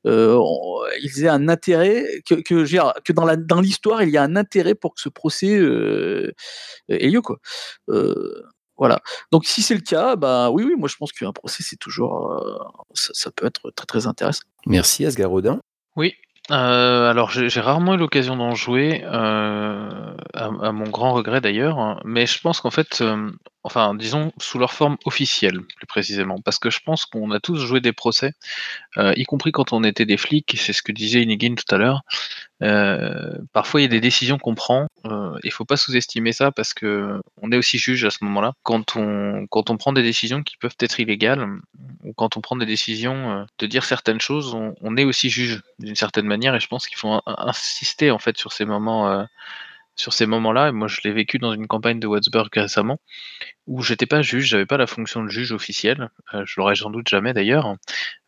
aient 0.06 1.28
un 1.28 1.48
intérêt, 1.48 2.04
que, 2.26 3.12
dans, 3.12 3.36
dans 3.36 3.60
l'histoire, 3.60 4.02
il 4.02 4.10
y 4.10 4.18
a 4.18 4.22
un 4.22 4.36
intérêt 4.36 4.74
pour 4.74 4.94
que 4.94 5.00
ce 5.00 5.08
procès 5.08 5.52
ait 6.88 7.08
lieu. 7.08 7.22
Quoi. 7.22 7.38
Voilà. 8.76 9.00
Donc 9.30 9.44
si 9.44 9.62
c'est 9.62 9.74
le 9.74 9.80
cas, 9.80 10.16
bah 10.16 10.50
oui, 10.50 10.64
oui, 10.64 10.74
moi 10.76 10.88
je 10.88 10.96
pense 10.96 11.12
qu'un 11.12 11.32
procès, 11.32 11.62
c'est 11.62 11.76
toujours, 11.76 12.32
euh, 12.32 12.58
ça, 12.94 13.10
ça, 13.14 13.30
peut 13.30 13.46
être 13.46 13.70
très 13.70 13.86
très 13.86 14.06
intéressant. 14.06 14.44
Merci 14.66 15.06
Asgar 15.06 15.30
Rodin. 15.30 15.60
Oui. 15.96 16.14
Euh, 16.50 17.10
alors 17.10 17.30
j'ai 17.30 17.60
rarement 17.60 17.94
eu 17.94 17.96
l'occasion 17.96 18.36
d'en 18.36 18.54
jouer, 18.54 19.02
euh, 19.04 20.14
à, 20.34 20.44
à, 20.44 20.72
mon 20.72 20.84
grand 20.90 21.14
regret 21.14 21.40
d'ailleurs, 21.40 21.78
hein, 21.78 22.00
mais 22.04 22.26
je 22.26 22.38
pense 22.40 22.60
qu'en 22.60 22.70
fait, 22.70 23.00
euh, 23.00 23.30
enfin 23.64 23.94
disons 23.94 24.30
sous 24.38 24.58
leur 24.58 24.72
forme 24.72 24.96
officielle 25.06 25.60
plus 25.76 25.86
précisément, 25.86 26.38
parce 26.44 26.58
que 26.58 26.70
je 26.70 26.80
pense 26.84 27.06
qu'on 27.06 27.30
a 27.32 27.40
tous 27.40 27.56
joué 27.56 27.80
des 27.80 27.92
procès, 27.92 28.32
euh, 28.98 29.12
y 29.16 29.24
compris 29.24 29.52
quand 29.52 29.72
on 29.72 29.82
était 29.84 30.06
des 30.06 30.18
flics, 30.18 30.54
c'est 30.58 30.72
ce 30.72 30.82
que 30.82 30.92
disait 30.92 31.22
Inigine 31.22 31.56
tout 31.56 31.74
à 31.74 31.78
l'heure. 31.78 32.02
Euh, 32.62 33.36
parfois 33.52 33.80
il 33.80 33.84
y 33.84 33.86
a 33.86 33.90
des 33.90 34.00
décisions 34.00 34.38
qu'on 34.38 34.54
prend, 34.54 34.86
euh, 35.06 35.36
il 35.42 35.50
faut 35.50 35.64
pas 35.64 35.76
sous-estimer 35.76 36.32
ça 36.32 36.52
parce 36.52 36.72
que 36.74 37.20
on 37.42 37.50
est 37.50 37.56
aussi 37.56 37.78
juge 37.78 38.04
à 38.04 38.10
ce 38.10 38.18
moment-là. 38.24 38.52
Quand 38.62 38.96
on 38.96 39.46
quand 39.50 39.70
on 39.70 39.76
prend 39.76 39.92
des 39.92 40.02
décisions 40.02 40.42
qui 40.42 40.56
peuvent 40.56 40.76
être 40.80 41.00
illégales, 41.00 41.46
ou 42.04 42.12
quand 42.12 42.36
on 42.36 42.40
prend 42.40 42.56
des 42.56 42.66
décisions 42.66 43.46
de 43.58 43.66
dire 43.66 43.84
certaines 43.84 44.20
choses, 44.20 44.54
on 44.54 44.96
est 44.96 45.04
aussi 45.04 45.30
juge 45.30 45.62
d'une 45.78 45.96
certaine 45.96 46.26
manière, 46.26 46.54
et 46.54 46.60
je 46.60 46.68
pense 46.68 46.86
qu'il 46.86 46.98
faut 46.98 47.20
insister 47.26 48.10
en 48.10 48.18
fait 48.18 48.36
sur 48.38 48.52
ces 48.52 48.64
moments 48.66 49.26
sur 49.96 50.12
ces 50.12 50.26
moments-là. 50.26 50.72
Moi, 50.72 50.88
je 50.88 51.00
l'ai 51.04 51.12
vécu 51.12 51.38
dans 51.38 51.52
une 51.52 51.66
campagne 51.66 52.00
de 52.00 52.06
Wattsburg 52.06 52.48
récemment, 52.52 52.98
où 53.66 53.82
j'étais 53.82 54.06
pas 54.06 54.22
juge, 54.22 54.46
j'avais 54.46 54.66
pas 54.66 54.76
la 54.76 54.86
fonction 54.86 55.22
de 55.22 55.28
juge 55.28 55.52
officielle. 55.52 56.10
Euh, 56.34 56.44
je 56.46 56.54
l'aurais 56.58 56.74
sans 56.74 56.90
doute 56.90 57.08
jamais 57.08 57.32
d'ailleurs, 57.32 57.76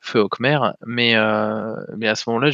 feu 0.00 0.20
Hockmer. 0.20 0.58
Mais, 0.86 1.16
euh, 1.16 1.74
mais 1.96 2.08
à 2.08 2.14
ce 2.14 2.28
moment-là, 2.30 2.50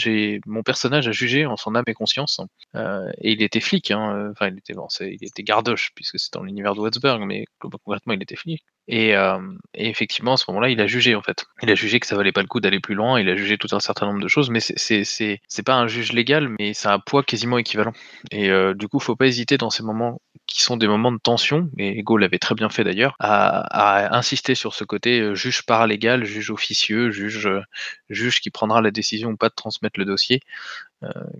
mon 0.47 0.63
personnage 0.63 1.09
a 1.09 1.13
jugé 1.13 1.47
en 1.47 1.57
son 1.57 1.75
âme 1.75 1.85
et 1.87 1.95
conscience. 1.95 2.41
Euh, 2.75 3.11
et 3.19 3.33
il 3.33 3.43
était 3.43 3.61
flic, 3.61 3.91
hein. 3.91 4.31
enfin, 4.33 4.49
il 4.49 4.59
était, 4.59 4.75
il 5.01 5.25
était 5.27 5.43
gardoche, 5.43 5.93
puisque 5.95 6.19
c'est 6.19 6.33
dans 6.33 6.43
l'univers 6.43 6.75
de 6.75 6.81
Wattsburg, 6.81 7.21
mais 7.27 7.47
concrètement, 7.59 8.15
il 8.15 8.23
était 8.23 8.37
flic. 8.37 8.65
Et, 8.89 9.17
euh, 9.17 9.39
et, 9.75 9.89
effectivement, 9.89 10.33
à 10.33 10.37
ce 10.37 10.45
moment-là, 10.49 10.69
il 10.69 10.81
a 10.81 10.87
jugé 10.87 11.15
en 11.15 11.23
fait. 11.23 11.47
Il 11.63 11.71
a 11.71 11.75
jugé 11.75 12.01
que 12.01 12.07
ça 12.07 12.17
valait 12.17 12.33
pas 12.33 12.43
le 12.43 12.49
coup 12.49 12.61
d'aller 12.61 12.81
plus 12.81 12.95
loin. 12.95 13.21
Il 13.21 13.29
a 13.29 13.37
jugé 13.37 13.57
tout 13.57 13.69
un 13.73 13.81
certain 13.81 14.07
nombre 14.07 14.21
de 14.21 14.29
choses, 14.29 14.51
mais 14.51 14.61
c'est 14.61 15.05
c'est 15.05 15.63
pas 15.65 15.75
un 15.75 15.87
juge 15.87 16.13
légal, 16.13 16.49
mais 16.59 16.73
a 16.85 16.93
un 16.93 16.99
poids 16.99 17.23
quasiment 17.23 17.59
équivalent. 17.59 17.93
Et 18.33 18.51
euh, 18.51 18.75
du 18.75 18.89
coup, 18.89 18.99
faut 18.99 19.17
pas 19.17 19.27
hésiter 19.27 19.57
dans 19.57 19.71
ces 19.71 19.83
moments 19.85 20.21
qui 20.47 20.63
sont 20.63 20.77
des 20.77 20.89
moments 20.89 21.13
de 21.13 21.19
tension. 21.19 21.71
Et 21.79 22.01
Ego 22.01 22.17
l'avait 22.17 22.39
très 22.39 22.55
bien 22.55 22.69
fait 22.69 22.83
d'ailleurs, 22.83 23.15
à, 23.21 24.17
insister 24.17 24.55
sur 24.55 24.75
ce 24.75 24.85
côté 24.85 25.21
euh, 25.21 25.35
juge 25.35 25.63
paralégal, 25.63 26.25
juge 26.25 26.51
officieux, 26.51 27.11
juge 27.11 28.41
qui 28.41 28.51
prendra 28.51 28.81
la 28.81 28.91
décision 28.91 29.31
ou 29.31 29.37
pas 29.37 29.49
de 29.49 29.55
transmettre 29.55 29.99
le 30.01 30.07
dossier, 30.07 30.41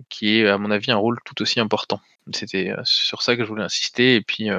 qui 0.09 0.39
est 0.39 0.47
à 0.47 0.57
mon 0.57 0.71
avis 0.71 0.91
un 0.91 0.97
rôle 0.97 1.19
tout 1.25 1.41
aussi 1.41 1.59
important. 1.59 2.01
C'était 2.31 2.71
euh, 2.71 2.81
sur 2.83 3.21
ça 3.21 3.35
que 3.35 3.43
je 3.43 3.49
voulais 3.49 3.63
insister. 3.63 4.15
Et 4.15 4.21
puis 4.21 4.49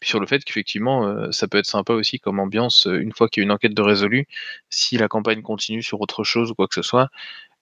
puis 0.00 0.08
sur 0.08 0.20
le 0.20 0.26
fait 0.26 0.44
qu'effectivement, 0.44 1.06
euh, 1.06 1.30
ça 1.32 1.48
peut 1.48 1.58
être 1.58 1.66
sympa 1.66 1.92
aussi 1.94 2.18
comme 2.20 2.40
ambiance, 2.40 2.86
euh, 2.86 3.00
une 3.00 3.12
fois 3.12 3.28
qu'il 3.28 3.42
y 3.42 3.44
a 3.44 3.46
une 3.46 3.52
enquête 3.52 3.74
de 3.74 3.82
résolue, 3.82 4.26
si 4.70 4.98
la 4.98 5.08
campagne 5.08 5.42
continue 5.42 5.82
sur 5.82 6.00
autre 6.00 6.24
chose 6.24 6.50
ou 6.50 6.54
quoi 6.54 6.68
que 6.68 6.74
ce 6.74 6.82
soit, 6.82 7.08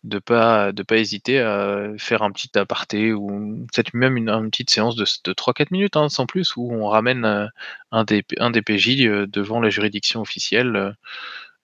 de 0.04 0.18
pas 0.18 0.72
de 0.72 0.82
pas 0.82 0.98
hésiter 0.98 1.40
à 1.40 1.92
faire 1.98 2.22
un 2.22 2.30
petit 2.32 2.58
aparté 2.58 3.12
ou 3.12 3.66
peut-être 3.72 3.94
même 3.94 4.16
une, 4.16 4.50
petite 4.50 4.70
séance 4.70 4.96
de, 4.96 5.04
de 5.24 5.32
3-4 5.32 5.68
minutes, 5.70 5.96
hein, 5.96 6.08
sans 6.08 6.26
plus, 6.26 6.56
où 6.56 6.72
on 6.72 6.88
ramène 6.88 7.24
euh, 7.24 7.46
un, 7.92 8.04
des, 8.04 8.24
un 8.38 8.50
devant 8.50 9.60
la 9.60 9.70
juridiction 9.70 10.20
officielle, 10.20 10.96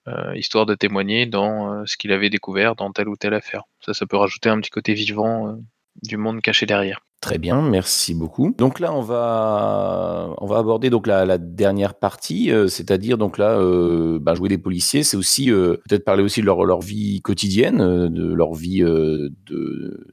euh, 0.07 0.35
histoire 0.35 0.65
de 0.65 0.75
témoigner 0.75 1.25
dans 1.25 1.73
euh, 1.73 1.83
ce 1.85 1.97
qu'il 1.97 2.11
avait 2.11 2.29
découvert 2.29 2.75
dans 2.75 2.91
telle 2.91 3.09
ou 3.09 3.15
telle 3.15 3.33
affaire. 3.33 3.63
Ça, 3.85 3.93
ça 3.93 4.05
peut 4.05 4.17
rajouter 4.17 4.49
un 4.49 4.59
petit 4.59 4.71
côté 4.71 4.93
vivant 4.93 5.57
du 6.03 6.17
monde 6.17 6.41
caché 6.41 6.65
derrière. 6.65 7.01
Très 7.21 7.37
bien, 7.37 7.61
merci 7.61 8.15
beaucoup. 8.15 8.55
Donc 8.57 8.79
là, 8.79 8.91
on 8.91 9.01
va, 9.01 10.33
on 10.39 10.47
va 10.47 10.57
aborder 10.57 10.89
donc 10.89 11.05
la, 11.05 11.23
la 11.23 11.37
dernière 11.37 11.93
partie, 11.93 12.51
euh, 12.51 12.67
c'est-à-dire 12.67 13.19
donc 13.19 13.37
là, 13.37 13.59
euh, 13.59 14.17
bah, 14.19 14.33
jouer 14.33 14.49
des 14.49 14.57
policiers, 14.57 15.03
c'est 15.03 15.17
aussi 15.17 15.51
euh, 15.51 15.77
peut-être 15.87 16.03
parler 16.03 16.23
aussi 16.23 16.41
de 16.41 16.47
leur, 16.47 16.65
leur 16.65 16.81
vie 16.81 17.21
quotidienne, 17.21 17.79
euh, 17.79 18.09
de 18.09 18.33
leur 18.33 18.55
vie 18.55 18.81
euh, 18.81 19.29
de 19.45 20.03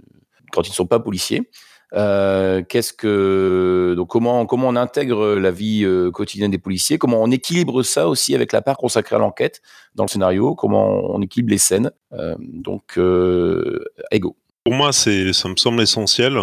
quand 0.52 0.66
ils 0.66 0.70
ne 0.70 0.74
sont 0.74 0.86
pas 0.86 1.00
policiers. 1.00 1.48
Qu'est-ce 1.92 2.92
que 2.92 3.94
donc 3.96 4.08
comment 4.08 4.44
comment 4.46 4.68
on 4.68 4.76
intègre 4.76 5.36
la 5.36 5.50
vie 5.50 5.86
quotidienne 6.12 6.50
des 6.50 6.58
policiers? 6.58 6.98
Comment 6.98 7.22
on 7.22 7.30
équilibre 7.30 7.82
ça 7.82 8.08
aussi 8.08 8.34
avec 8.34 8.52
la 8.52 8.62
part 8.62 8.76
consacrée 8.76 9.16
à 9.16 9.18
l'enquête 9.18 9.62
dans 9.94 10.04
le 10.04 10.08
scénario? 10.08 10.54
Comment 10.54 11.14
on 11.14 11.22
équilibre 11.22 11.50
les 11.50 11.58
scènes? 11.58 11.90
Donc, 12.38 12.98
Ego. 14.10 14.36
Pour 14.64 14.74
moi, 14.74 14.92
c'est, 14.92 15.32
ça 15.32 15.48
me 15.48 15.56
semble 15.56 15.80
essentiel. 15.80 16.38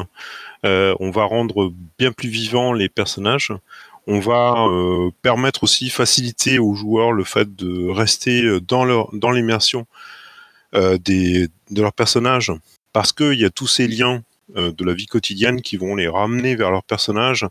Euh, 0.65 0.95
on 0.99 1.11
va 1.11 1.25
rendre 1.25 1.71
bien 1.99 2.11
plus 2.11 2.29
vivants 2.29 2.73
les 2.73 2.89
personnages. 2.89 3.53
On 4.07 4.19
va 4.19 4.65
euh, 4.67 5.11
permettre 5.21 5.61
aussi, 5.63 5.89
faciliter 5.89 6.57
aux 6.57 6.73
joueurs 6.73 7.11
le 7.11 7.23
fait 7.23 7.55
de 7.55 7.87
rester 7.89 8.59
dans 8.61 8.83
leur 8.83 9.09
dans 9.13 9.29
l'immersion 9.29 9.85
euh, 10.73 10.97
des 10.97 11.49
de 11.69 11.81
leurs 11.81 11.93
personnages, 11.93 12.51
parce 12.93 13.13
qu'il 13.13 13.39
y 13.39 13.45
a 13.45 13.49
tous 13.51 13.67
ces 13.67 13.87
liens 13.87 14.23
de 14.53 14.85
la 14.85 14.93
vie 14.93 15.07
quotidienne 15.07 15.61
qui 15.61 15.77
vont 15.77 15.95
les 15.95 16.07
ramener 16.07 16.55
vers 16.55 16.71
leurs 16.71 16.83
personnages 16.83 17.45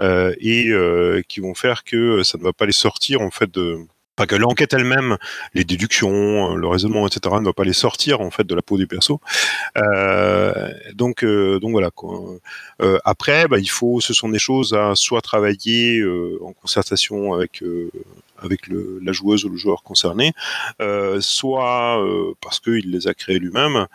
et 0.00 0.72
qui 1.28 1.40
vont 1.40 1.54
faire 1.54 1.84
que 1.84 2.22
ça 2.22 2.38
ne 2.38 2.42
va 2.42 2.52
pas 2.52 2.66
les 2.66 2.72
sortir 2.72 3.20
en 3.20 3.30
fait 3.30 3.50
de 3.52 3.78
Enfin, 4.18 4.26
que 4.26 4.34
l'enquête 4.34 4.72
elle-même, 4.72 5.16
les 5.54 5.62
déductions, 5.62 6.56
le 6.56 6.66
raisonnement, 6.66 7.06
etc., 7.06 7.36
ne 7.38 7.44
va 7.44 7.52
pas 7.52 7.62
les 7.62 7.72
sortir 7.72 8.20
en 8.20 8.32
fait 8.32 8.42
de 8.42 8.54
la 8.56 8.62
peau 8.62 8.76
des 8.76 8.86
persos. 8.86 9.18
Euh, 9.76 10.72
donc, 10.92 11.22
euh, 11.22 11.60
donc 11.60 11.70
voilà. 11.70 11.90
Euh, 12.82 12.98
après, 13.04 13.46
bah, 13.46 13.60
il 13.60 13.70
faut, 13.70 14.00
ce 14.00 14.12
sont 14.12 14.28
des 14.28 14.40
choses 14.40 14.74
à 14.74 14.96
soit 14.96 15.20
travailler 15.20 16.00
euh, 16.00 16.36
en 16.42 16.52
concertation 16.52 17.32
avec 17.32 17.62
euh, 17.62 17.92
avec 18.38 18.62
la 18.68 19.12
joueuse 19.12 19.44
ou 19.44 19.48
le 19.48 19.56
joueur 19.56 19.82
concerné, 19.82 20.32
soit 21.20 22.04
parce 22.40 22.60
qu'il 22.60 22.90
les 22.90 23.08
a 23.08 23.14
créés 23.14 23.38
lui-même, 23.38 23.86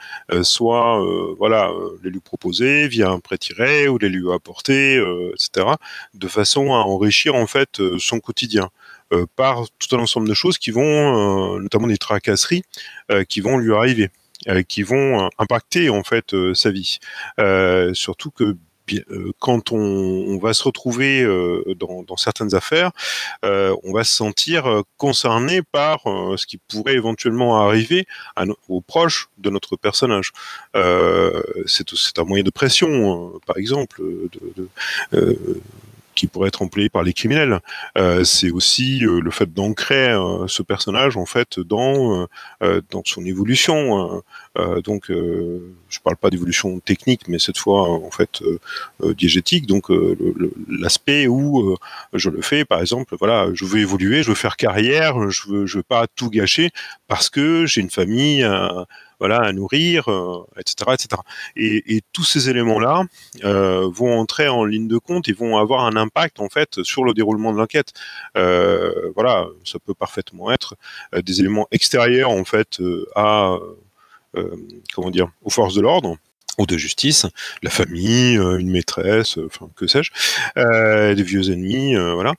soit 0.42 1.04
voilà 1.38 1.72
les 2.04 2.10
lui 2.10 2.20
proposer 2.20 2.88
via 2.88 3.10
un 3.10 3.20
prêt 3.20 3.38
tiré 3.38 3.88
ou 3.88 3.98
les 3.98 4.10
lui 4.10 4.32
apporter, 4.32 5.02
etc., 5.34 5.68
de 6.14 6.28
façon 6.28 6.74
à 6.74 6.80
enrichir 6.80 7.36
en 7.36 7.48
fait 7.48 7.82
son 7.98 8.20
quotidien. 8.20 8.70
Euh, 9.14 9.26
par 9.36 9.66
tout 9.80 9.96
un 9.96 10.00
ensemble 10.00 10.28
de 10.28 10.34
choses 10.34 10.58
qui 10.58 10.72
vont, 10.72 11.56
euh, 11.56 11.60
notamment 11.60 11.88
des 11.88 11.98
tracasseries, 11.98 12.64
euh, 13.12 13.24
qui 13.24 13.42
vont 13.42 13.58
lui 13.58 13.74
arriver, 13.74 14.10
qui 14.68 14.84
vont 14.84 15.30
impacter 15.38 15.90
en 15.90 16.04
fait 16.04 16.36
sa 16.54 16.70
vie. 16.70 17.00
surtout 17.94 18.32
que 18.32 18.58
quand 19.40 19.72
on, 19.72 20.38
va 20.40 20.54
se 20.54 20.64
retrouver 20.64 21.22
euh, 21.24 21.64
dans, 21.76 22.18
certaines 22.18 22.54
affaires, 22.56 22.92
euh, 23.46 23.76
on 23.84 23.94
va 23.94 24.04
se 24.04 24.14
sentir 24.14 24.84
concerné 24.98 25.62
par 25.62 26.02
euh, 26.06 26.38
ce 26.38 26.46
qui 26.46 26.58
pourrait 26.58 26.96
éventuellement 26.96 27.62
arriver 27.62 28.06
aux 28.68 28.82
proches 28.82 29.30
de 29.38 29.50
notre 29.50 29.76
personnage. 29.76 30.32
c'est 31.66 32.20
un 32.20 32.24
moyen 32.24 32.44
de 32.44 32.50
pression, 32.50 33.34
par 33.46 33.58
exemple, 33.58 34.02
qui 36.16 36.28
pourrait 36.28 36.50
être 36.50 36.62
employé 36.62 36.90
par 36.90 37.04
les 37.04 37.14
criminels. 37.14 37.60
Euh, 37.98 38.24
c'est 38.24 38.52
aussi 38.52 39.06
euh, 39.06 39.20
le 39.20 39.32
fait 39.32 39.54
d'ancrer 39.54 40.10
euh, 40.10 40.48
ce 40.48 40.64
personnage 40.64 41.18
en 41.18 41.26
fait 41.26 41.60
dans 41.60 42.28
dans 42.92 43.04
son 43.06 43.26
évolution. 43.26 44.22
donc, 44.84 45.10
je 45.10 46.00
parle 46.04 46.16
pas 46.16 46.30
d'évolution 46.30 46.80
technique, 46.80 47.28
mais 47.28 47.40
cette 47.40 47.58
fois 47.58 47.90
en 47.90 48.12
fait 48.12 48.42
diégétique. 49.02 49.68
Donc, 49.68 49.88
l'aspect 50.70 51.28
où 51.28 51.76
je 52.14 52.30
le 52.30 52.42
fais, 52.42 52.66
par 52.66 52.80
exemple, 52.80 53.16
voilà, 53.20 53.50
je 53.54 53.66
veux 53.66 53.80
évoluer, 53.80 54.24
je 54.24 54.30
veux 54.30 54.36
faire 54.36 54.56
carrière, 54.56 55.30
je 55.30 55.50
veux 55.50 55.66
je 55.66 55.78
veux 55.78 55.84
pas 55.84 56.08
tout 56.08 56.30
gâcher 56.30 56.72
parce 57.08 57.30
que 57.30 57.66
j'ai 57.66 57.82
une 57.82 57.90
famille 57.90 58.46
voilà, 59.20 59.38
à 59.42 59.52
nourrir, 59.52 60.08
etc., 60.58 60.76
euh, 60.90 60.94
etc. 60.94 61.22
Et, 61.56 62.02
tous 62.12 62.24
ces 62.24 62.50
éléments-là 62.50 63.04
euh, 63.44 63.90
vont 63.92 64.20
entrer 64.20 64.48
en 64.48 64.66
ligne 64.66 64.88
de 64.88 64.98
compte 64.98 65.28
et 65.30 65.34
vont 65.34 65.58
avoir 65.58 65.86
un 65.86 65.96
impact 65.96 66.40
en 66.40 66.50
fait 66.50 66.84
sur 66.84 67.04
le 67.04 67.14
déroulement 67.14 67.52
de 67.52 67.58
l'enquête. 67.58 67.94
Euh, 68.38 69.12
voilà, 69.16 69.48
ça 69.64 69.80
peut 69.80 69.94
parfaitement 69.94 70.52
être 70.52 70.76
des 71.14 71.40
éléments 71.40 71.68
extérieurs 71.72 72.30
en 72.30 72.44
fait 72.44 72.82
à 73.16 73.58
comment 74.94 75.12
dire 75.12 75.30
aux 75.44 75.50
forces 75.50 75.76
de 75.76 75.82
l'ordre 75.82 76.18
ou 76.60 76.66
de 76.68 76.78
justice, 76.78 77.26
la 77.64 77.72
famille, 77.72 78.36
une 78.36 78.70
maîtresse, 78.70 79.40
que 79.76 79.88
sais-je, 79.88 80.12
des 80.56 81.24
vieux 81.24 81.52
ennemis, 81.52 81.96
voilà. 81.96 82.34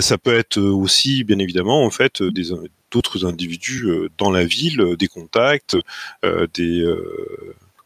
ça 0.00 0.18
peut 0.18 0.36
être 0.36 0.60
aussi, 0.60 1.24
bien 1.24 1.38
évidemment, 1.38 1.84
en 1.84 1.90
fait, 1.90 2.22
des, 2.22 2.52
d'autres 2.94 3.26
individus 3.26 3.86
euh, 3.86 4.08
dans 4.18 4.30
la 4.30 4.44
ville, 4.44 4.80
euh, 4.80 4.96
des 4.96 5.08
contacts, 5.08 5.76
euh, 6.24 6.46
des 6.54 6.84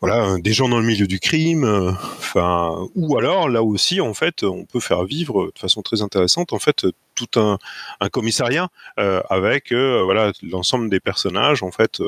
voilà, 0.00 0.36
des 0.38 0.52
gens 0.52 0.68
dans 0.68 0.78
le 0.78 0.86
milieu 0.86 1.09
du 1.09 1.18
crime, 1.18 1.64
enfin, 1.64 2.86
ou 2.94 3.18
alors 3.18 3.48
là 3.48 3.64
aussi, 3.64 4.00
en 4.00 4.14
fait, 4.14 4.44
on 4.44 4.64
peut 4.64 4.78
faire 4.78 5.02
vivre 5.02 5.50
de 5.52 5.59
façon 5.59 5.82
très 5.82 6.02
intéressante, 6.02 6.52
en 6.52 6.61
fait, 6.61 6.86
tout 7.16 7.26
un, 7.34 7.59
commissariat 8.11 8.68
avec 8.96 9.72
voilà 9.72 10.30
l'ensemble 10.44 10.88
des 10.88 11.00
personnages, 11.00 11.64
en 11.64 11.72
fait, 11.72 12.00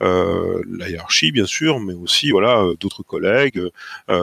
la 0.00 0.88
hiérarchie 0.88 1.30
bien 1.30 1.46
sûr, 1.46 1.78
mais 1.78 1.94
aussi 1.94 2.32
voilà 2.32 2.64
d'autres 2.80 3.04
collègues, 3.04 3.62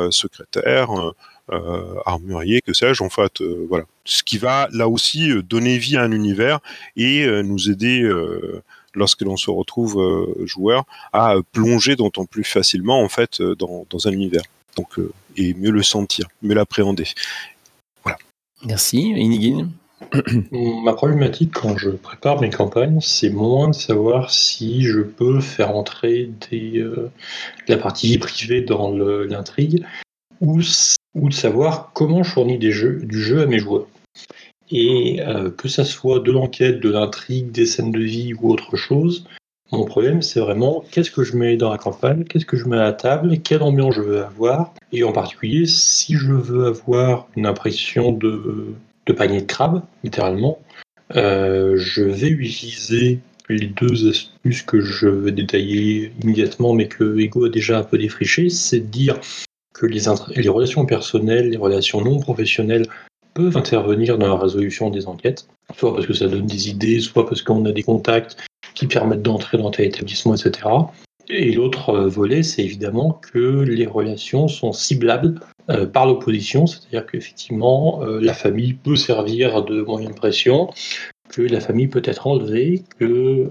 secrétaires. 0.10 1.14
Euh, 1.52 1.96
armurier, 2.08 2.62
que 2.62 2.74
sais-je, 2.74 3.04
en 3.04 3.10
fait, 3.10 3.42
euh, 3.42 3.68
voilà. 3.70 3.86
Ce 4.04 4.24
qui 4.24 4.40
va 4.40 4.68
là 4.72 4.90
aussi 4.90 5.30
euh, 5.30 5.44
donner 5.44 5.78
vie 5.78 5.96
à 5.96 6.02
un 6.02 6.12
univers 6.12 6.60
et 6.96 7.28
nous 7.44 7.70
aider 7.70 8.10
lorsque 8.94 9.22
l'on 9.22 9.38
se 9.38 9.50
retrouve 9.50 10.36
joueur 10.46 10.86
à 11.14 11.36
plonger 11.52 11.96
d'autant 11.96 12.26
plus 12.26 12.44
facilement 12.44 13.02
en 13.02 13.10
fait 13.10 13.42
dans, 13.42 13.86
un 14.06 14.12
univers. 14.12 14.44
Donc 14.76 15.00
et 15.38 15.54
mieux 15.54 15.72
le 15.72 15.84
sentir, 15.84 16.28
mieux 16.42 16.56
l'appréhender. 16.56 17.08
Voilà. 18.04 18.18
Merci, 18.64 19.10
Inigine. 19.10 19.72
Ma 20.52 20.94
problématique 20.94 21.52
quand 21.54 21.78
je 21.78 21.90
prépare 21.90 22.40
mes 22.42 22.50
campagnes, 22.50 23.00
c'est 23.02 23.30
moins 23.30 23.70
de 23.70 23.76
savoir 23.76 24.32
si 24.32 24.84
je 24.84 25.02
peux 25.02 25.42
faire 25.42 25.76
entrer 25.76 26.30
des, 26.50 26.86
la 27.68 27.78
partie 27.78 28.18
privée 28.18 28.62
dans 28.62 28.92
l'intrigue 28.92 29.86
ou 30.42 30.62
ou 31.16 31.30
de 31.30 31.34
savoir 31.34 31.92
comment 31.94 32.24
je 32.24 32.32
fournis 32.32 32.58
des 32.58 32.72
jeux, 32.72 33.00
du 33.04 33.22
jeu 33.22 33.42
à 33.42 33.46
mes 33.46 33.60
joueurs. 33.60 33.88
Et 34.70 35.22
euh, 35.22 35.50
que 35.50 35.68
ça 35.68 35.84
soit 35.86 36.20
de 36.20 36.32
l'enquête, 36.32 36.80
de 36.80 36.90
l'intrigue, 36.90 37.52
des 37.52 37.66
scènes 37.66 37.92
de 37.92 38.02
vie 38.02 38.34
ou 38.34 38.52
autre 38.52 38.76
chose, 38.76 39.26
mon 39.72 39.86
problème 39.86 40.22
c'est 40.22 40.40
vraiment 40.40 40.84
qu'est-ce 40.92 41.12
que 41.12 41.24
je 41.24 41.36
mets 41.36 41.58
dans 41.58 41.72
la 41.72 41.78
campagne, 41.78 42.24
qu'est-ce 42.24 42.46
que 42.46 42.58
je 42.58 42.66
mets 42.66 42.78
à 42.78 42.84
la 42.84 42.94
table, 42.94 43.40
quelle 43.40 43.64
ambiance 43.64 43.96
je 43.96 44.02
veux 44.02 44.24
avoir, 44.24 44.74
et 44.92 45.04
en 45.04 45.12
particulier 45.12 45.66
si 45.66 46.16
je 46.16 46.34
veux 46.34 46.68
avoir 46.68 47.28
une 47.36 47.46
impression 47.46 48.12
de, 48.12 48.76
de 49.06 49.14
panier 49.14 49.42
de 49.42 49.46
crabe, 49.46 49.82
littéralement, 50.04 50.60
euh, 51.16 51.78
je 51.78 52.04
vais 52.04 52.30
utiliser 52.30 53.20
les 53.50 53.68
deux 53.68 54.10
astuces 54.10 54.64
que 54.64 54.82
je 54.82 55.08
vais 55.08 55.32
détailler 55.32 56.12
immédiatement, 56.24 56.74
mais 56.74 56.88
que 56.88 57.20
Ego 57.20 57.46
a 57.46 57.50
déjà 57.50 57.80
un 57.80 57.84
peu 57.84 57.98
défriché, 57.98 58.50
c'est 58.50 58.80
de 58.80 58.86
dire 58.86 59.20
que 59.76 59.86
les, 59.86 60.50
relations 60.50 60.86
personnelles, 60.86 61.50
les 61.50 61.58
relations 61.58 62.02
non 62.02 62.20
professionnelles 62.20 62.86
peuvent 63.34 63.58
intervenir 63.58 64.18
dans 64.18 64.28
la 64.28 64.40
résolution 64.40 64.90
des 64.90 65.08
enquêtes, 65.08 65.48
soit 65.78 65.94
parce 65.94 66.08
que 66.08 66.14
ça 66.14 66.28
donne 66.28 66.46
des 66.46 66.70
idées, 66.70 67.02
soit 67.02 67.28
parce 67.28 67.42
qu'on 67.42 67.66
a 67.66 67.72
des 67.72 67.84
contacts 67.84 68.38
qui 68.74 68.88
permettent 68.88 69.22
d'entrer 69.22 69.58
dans 69.58 69.72
tel 69.72 69.88
établissement, 69.88 70.34
etc. 70.34 70.68
Et 71.28 71.52
l'autre 71.52 71.90
euh, 71.90 72.08
volet, 72.08 72.44
c'est 72.44 72.64
évidemment 72.64 73.20
que 73.34 73.62
les 73.62 73.86
relations 73.86 74.48
sont 74.48 74.72
ciblables 74.72 75.42
euh, 75.70 75.86
par 75.86 76.06
l'opposition, 76.06 76.68
c'est-à-dire 76.68 77.06
qu'effectivement, 77.06 78.02
euh, 78.04 78.22
la 78.22 78.34
famille 78.34 78.74
peut 78.74 78.96
servir 78.96 79.64
de 79.64 79.82
moyen 79.82 80.10
de 80.10 80.16
pression, 80.16 80.70
que 81.30 81.42
la 81.42 81.60
famille 81.60 81.88
peut 81.88 82.04
être 82.06 82.28
enlevée, 82.28 82.84
que 83.00 83.50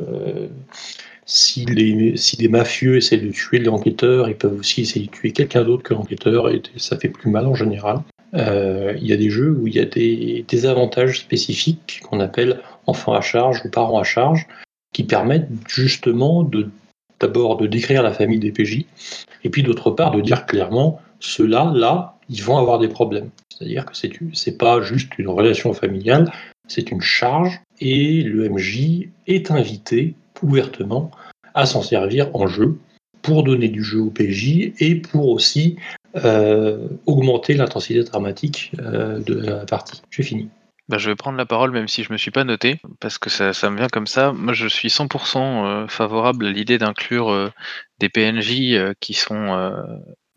si 1.26 1.64
les, 1.64 2.14
des 2.38 2.48
mafieux 2.48 2.96
essaient 2.96 3.16
de 3.16 3.30
tuer 3.30 3.58
l'enquêteur, 3.58 4.28
ils 4.28 4.36
peuvent 4.36 4.58
aussi 4.58 4.82
essayer 4.82 5.06
de 5.06 5.10
tuer 5.10 5.32
quelqu'un 5.32 5.64
d'autre 5.64 5.82
que 5.82 5.94
l'enquêteur, 5.94 6.50
et 6.50 6.62
ça 6.76 6.98
fait 6.98 7.08
plus 7.08 7.30
mal 7.30 7.46
en 7.46 7.54
général. 7.54 8.00
Euh, 8.34 8.94
il 9.00 9.06
y 9.06 9.12
a 9.12 9.16
des 9.16 9.30
jeux 9.30 9.52
où 9.52 9.66
il 9.66 9.74
y 9.74 9.80
a 9.80 9.84
des, 9.84 10.66
avantages 10.66 11.20
spécifiques 11.20 12.00
qu'on 12.02 12.20
appelle 12.20 12.60
enfants 12.86 13.14
à 13.14 13.20
charge 13.20 13.62
ou 13.64 13.70
parents 13.70 13.98
à 13.98 14.04
charge, 14.04 14.46
qui 14.92 15.04
permettent 15.04 15.48
justement 15.68 16.48
d'abord 17.20 17.56
de 17.56 17.66
décrire 17.66 18.02
la 18.02 18.12
famille 18.12 18.38
des 18.38 18.52
PJ, 18.52 18.84
et 19.44 19.50
puis 19.50 19.62
d'autre 19.62 19.90
part 19.90 20.10
de 20.10 20.20
dire 20.20 20.46
clairement, 20.46 21.00
ceux-là, 21.20 21.72
là, 21.74 22.16
ils 22.28 22.42
vont 22.42 22.58
avoir 22.58 22.78
des 22.78 22.88
problèmes. 22.88 23.30
C'est-à-dire 23.48 23.86
que 23.86 23.96
c'est 23.96 24.12
c'est 24.32 24.58
pas 24.58 24.82
juste 24.82 25.18
une 25.18 25.28
relation 25.28 25.72
familiale, 25.72 26.32
c'est 26.68 26.90
une 26.90 27.00
charge, 27.00 27.60
et 27.80 28.22
le 28.22 28.48
MJ 28.48 29.08
est 29.26 29.50
invité 29.50 30.14
ouvertement 30.44 31.10
à 31.54 31.66
s'en 31.66 31.82
servir 31.82 32.34
en 32.34 32.46
jeu 32.46 32.78
pour 33.22 33.42
donner 33.42 33.68
du 33.68 33.82
jeu 33.82 34.00
au 34.00 34.10
PJ 34.10 34.72
et 34.78 34.96
pour 34.96 35.28
aussi 35.28 35.76
euh, 36.16 36.88
augmenter 37.06 37.54
l'intensité 37.54 38.04
dramatique 38.04 38.72
euh, 38.78 39.18
de 39.20 39.34
la 39.34 39.64
partie. 39.64 40.02
J'ai 40.10 40.22
fini. 40.22 40.50
Bah, 40.88 40.98
je 40.98 41.08
vais 41.08 41.16
prendre 41.16 41.38
la 41.38 41.46
parole 41.46 41.70
même 41.70 41.88
si 41.88 42.02
je 42.02 42.12
me 42.12 42.18
suis 42.18 42.30
pas 42.30 42.44
noté, 42.44 42.78
parce 43.00 43.16
que 43.16 43.30
ça, 43.30 43.54
ça 43.54 43.70
me 43.70 43.78
vient 43.78 43.88
comme 43.88 44.06
ça. 44.06 44.32
Moi, 44.32 44.52
je 44.52 44.68
suis 44.68 44.88
100% 44.88 45.38
euh, 45.38 45.88
favorable 45.88 46.46
à 46.46 46.50
l'idée 46.50 46.76
d'inclure 46.76 47.50
des 47.98 48.10
PNJ 48.10 48.92
qui 49.00 49.14
sont 49.14 49.72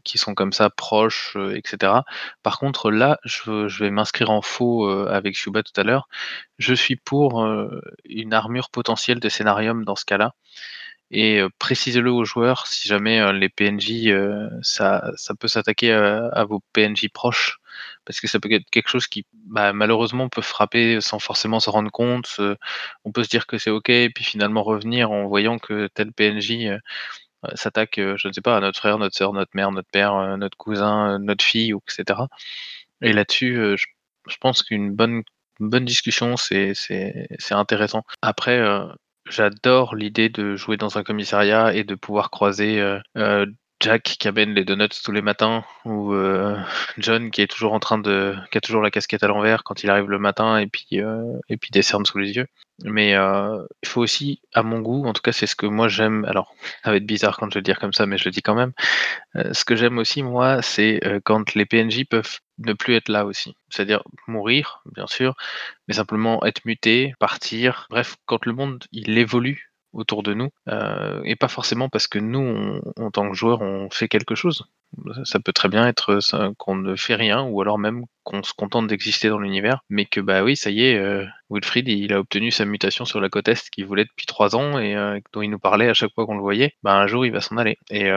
qui 0.07 0.17
sont 0.17 0.33
comme 0.33 0.53
ça 0.53 0.69
proches, 0.69 1.33
euh, 1.35 1.55
etc. 1.55 1.93
Par 2.41 2.59
contre, 2.59 2.89
là, 2.91 3.19
je, 3.25 3.83
vais 3.83 3.91
m'inscrire 3.91 4.31
en 4.31 4.41
faux 4.41 4.89
euh, 4.89 5.07
avec 5.11 5.35
Shuba 5.35 5.63
tout 5.63 5.79
à 5.79 5.83
l'heure. 5.83 6.07
Je 6.57 6.73
suis 6.73 6.95
pour 6.95 7.43
euh, 7.43 7.81
une 8.05 8.33
armure 8.33 8.69
potentielle 8.69 9.19
de 9.19 9.29
scénarium 9.29 9.83
dans 9.85 9.95
ce 9.95 10.05
cas-là. 10.05 10.33
Et 11.11 11.41
précisez-le 11.59 12.11
aux 12.11 12.25
joueurs 12.25 12.67
si 12.67 12.87
jamais 12.89 13.31
les 13.31 13.47
PNJ, 13.47 14.11
ça, 14.61 15.09
ça 15.15 15.35
peut 15.35 15.47
s'attaquer 15.47 15.93
à, 15.93 16.43
vos 16.43 16.61
PNJ 16.73 17.07
proches 17.13 17.59
parce 18.03 18.19
que 18.19 18.27
ça 18.27 18.41
peut 18.41 18.51
être 18.51 18.69
quelque 18.69 18.89
chose 18.89 19.07
qui 19.07 19.25
bah, 19.33 19.71
malheureusement 19.71 20.27
peut 20.27 20.41
frapper 20.41 20.99
sans 20.99 21.19
forcément 21.19 21.61
se 21.61 21.69
rendre 21.69 21.91
compte. 21.91 22.41
on 23.05 23.11
peut 23.13 23.23
se 23.23 23.29
dire 23.29 23.47
que 23.47 23.57
c'est 23.57 23.69
ok, 23.69 23.89
et 23.89 24.09
puis 24.09 24.25
finalement 24.25 24.63
revenir 24.63 25.11
en 25.11 25.27
voyant 25.27 25.59
que 25.59 25.87
tel 25.93 26.11
PNJ 26.11 26.77
s'attaque, 27.55 27.95
je 27.97 28.27
ne 28.27 28.33
sais 28.33 28.41
pas, 28.41 28.57
à 28.57 28.59
notre 28.59 28.79
frère, 28.79 28.97
notre 28.97 29.15
sœur, 29.15 29.33
notre 29.33 29.51
mère, 29.53 29.71
notre 29.71 29.89
père, 29.89 30.37
notre 30.37 30.57
cousin, 30.57 31.19
notre 31.19 31.43
fille, 31.43 31.73
etc. 31.73 32.21
Et 33.01 33.13
là-dessus, 33.13 33.75
je, 33.77 34.37
pense 34.39 34.63
qu'une 34.63 34.91
bonne, 34.93 35.23
bonne 35.59 35.85
discussion, 35.85 36.35
c'est 36.37 36.73
intéressant. 37.51 38.03
Après, 38.21 38.61
j'adore 39.29 39.95
l'idée 39.95 40.29
de 40.29 40.55
jouer 40.55 40.77
dans 40.77 40.97
un 40.97 41.03
commissariat 41.03 41.73
et 41.73 41.83
de 41.83 41.95
pouvoir 41.95 42.31
croiser 42.31 42.81
Jack 43.79 44.03
qui 44.03 44.27
amène 44.27 44.53
les 44.53 44.65
donuts 44.65 44.89
tous 45.03 45.11
les 45.11 45.21
matins 45.21 45.63
ou 45.85 46.15
John 46.97 47.31
qui 47.31 47.41
est 47.41 47.47
toujours 47.47 47.73
en 47.73 47.79
train 47.79 47.97
de 47.97 48.35
qui 48.51 48.57
a 48.57 48.61
toujours 48.61 48.81
la 48.81 48.91
casquette 48.91 49.23
à 49.23 49.27
l'envers 49.27 49.63
quand 49.63 49.83
il 49.83 49.89
arrive 49.89 50.09
le 50.09 50.19
matin 50.19 50.57
et 50.57 50.67
puis 50.67 50.99
et 51.49 51.57
puis 51.57 51.69
des 51.71 51.81
cernes 51.81 52.05
sous 52.05 52.17
les 52.17 52.35
yeux. 52.35 52.47
Mais 52.83 53.11
il 53.11 53.87
faut 53.87 54.01
aussi, 54.01 54.41
à 54.53 54.63
mon 54.63 54.81
goût, 54.81 55.05
en 55.05 55.13
tout 55.13 55.21
cas 55.21 55.31
c'est 55.31 55.47
ce 55.47 55.55
que 55.55 55.65
moi 55.65 55.87
j'aime. 55.87 56.25
Alors 56.25 56.53
ça 56.83 56.91
va 56.91 56.97
être 56.97 57.05
bizarre 57.05 57.37
quand 57.37 57.49
je 57.49 57.55
vais 57.55 57.59
le 57.59 57.65
dire 57.65 57.79
comme 57.79 57.93
ça, 57.93 58.05
mais 58.05 58.17
je 58.17 58.25
le 58.25 58.31
dis 58.31 58.41
quand 58.41 58.55
même. 58.55 58.73
ce 59.51 59.65
que 59.65 59.75
j'aime 59.75 59.97
aussi 59.97 60.23
moi, 60.23 60.61
c'est 60.61 60.99
quand 61.23 61.53
les 61.55 61.65
PNJ 61.65 62.05
peuvent 62.05 62.39
ne 62.59 62.73
plus 62.73 62.95
être 62.95 63.09
là 63.09 63.25
aussi. 63.25 63.55
C'est-à-dire 63.69 64.01
mourir, 64.27 64.81
bien 64.95 65.05
sûr, 65.05 65.35
mais 65.87 65.93
simplement 65.93 66.43
être 66.45 66.65
muté, 66.65 67.13
partir. 67.19 67.85
Bref, 67.91 68.15
quand 68.25 68.45
le 68.45 68.53
monde 68.53 68.83
il 68.91 69.17
évolue 69.17 69.66
autour 69.97 70.23
de 70.23 70.33
nous, 70.33 70.49
euh, 70.69 71.21
et 71.25 71.35
pas 71.35 71.47
forcément 71.47 71.89
parce 71.89 72.07
que 72.07 72.19
nous, 72.19 72.79
en 72.97 73.11
tant 73.11 73.29
que 73.29 73.35
joueurs, 73.35 73.61
on 73.61 73.89
fait 73.89 74.07
quelque 74.07 74.35
chose. 74.35 74.65
Ça 75.25 75.39
peut 75.39 75.51
très 75.51 75.67
bien 75.67 75.85
être 75.85 76.19
qu'on 76.57 76.75
ne 76.75 76.95
fait 76.95 77.15
rien, 77.15 77.43
ou 77.43 77.61
alors 77.61 77.77
même 77.77 78.05
qu'on 78.23 78.41
se 78.43 78.53
contente 78.53 78.87
d'exister 78.87 79.27
dans 79.27 79.39
l'univers, 79.39 79.81
mais 79.89 80.05
que 80.05 80.21
bah 80.21 80.43
oui, 80.43 80.55
ça 80.55 80.69
y 80.69 80.85
est, 80.85 80.97
euh, 80.97 81.25
Wilfried, 81.49 81.89
il 81.89 82.13
a 82.13 82.19
obtenu 82.19 82.51
sa 82.51 82.63
mutation 82.63 83.03
sur 83.03 83.19
la 83.19 83.27
côte 83.27 83.49
est 83.49 83.69
qu'il 83.69 83.85
voulait 83.85 84.05
depuis 84.05 84.25
trois 84.25 84.55
ans 84.55 84.79
et 84.79 84.95
euh, 84.95 85.19
dont 85.33 85.41
il 85.41 85.49
nous 85.49 85.59
parlait 85.59 85.89
à 85.89 85.93
chaque 85.93 86.13
fois 86.13 86.25
qu'on 86.25 86.35
le 86.35 86.41
voyait. 86.41 86.73
Bah 86.83 86.95
un 86.95 87.07
jour, 87.07 87.25
il 87.25 87.31
va 87.31 87.41
s'en 87.41 87.57
aller. 87.57 87.77
Et 87.89 88.09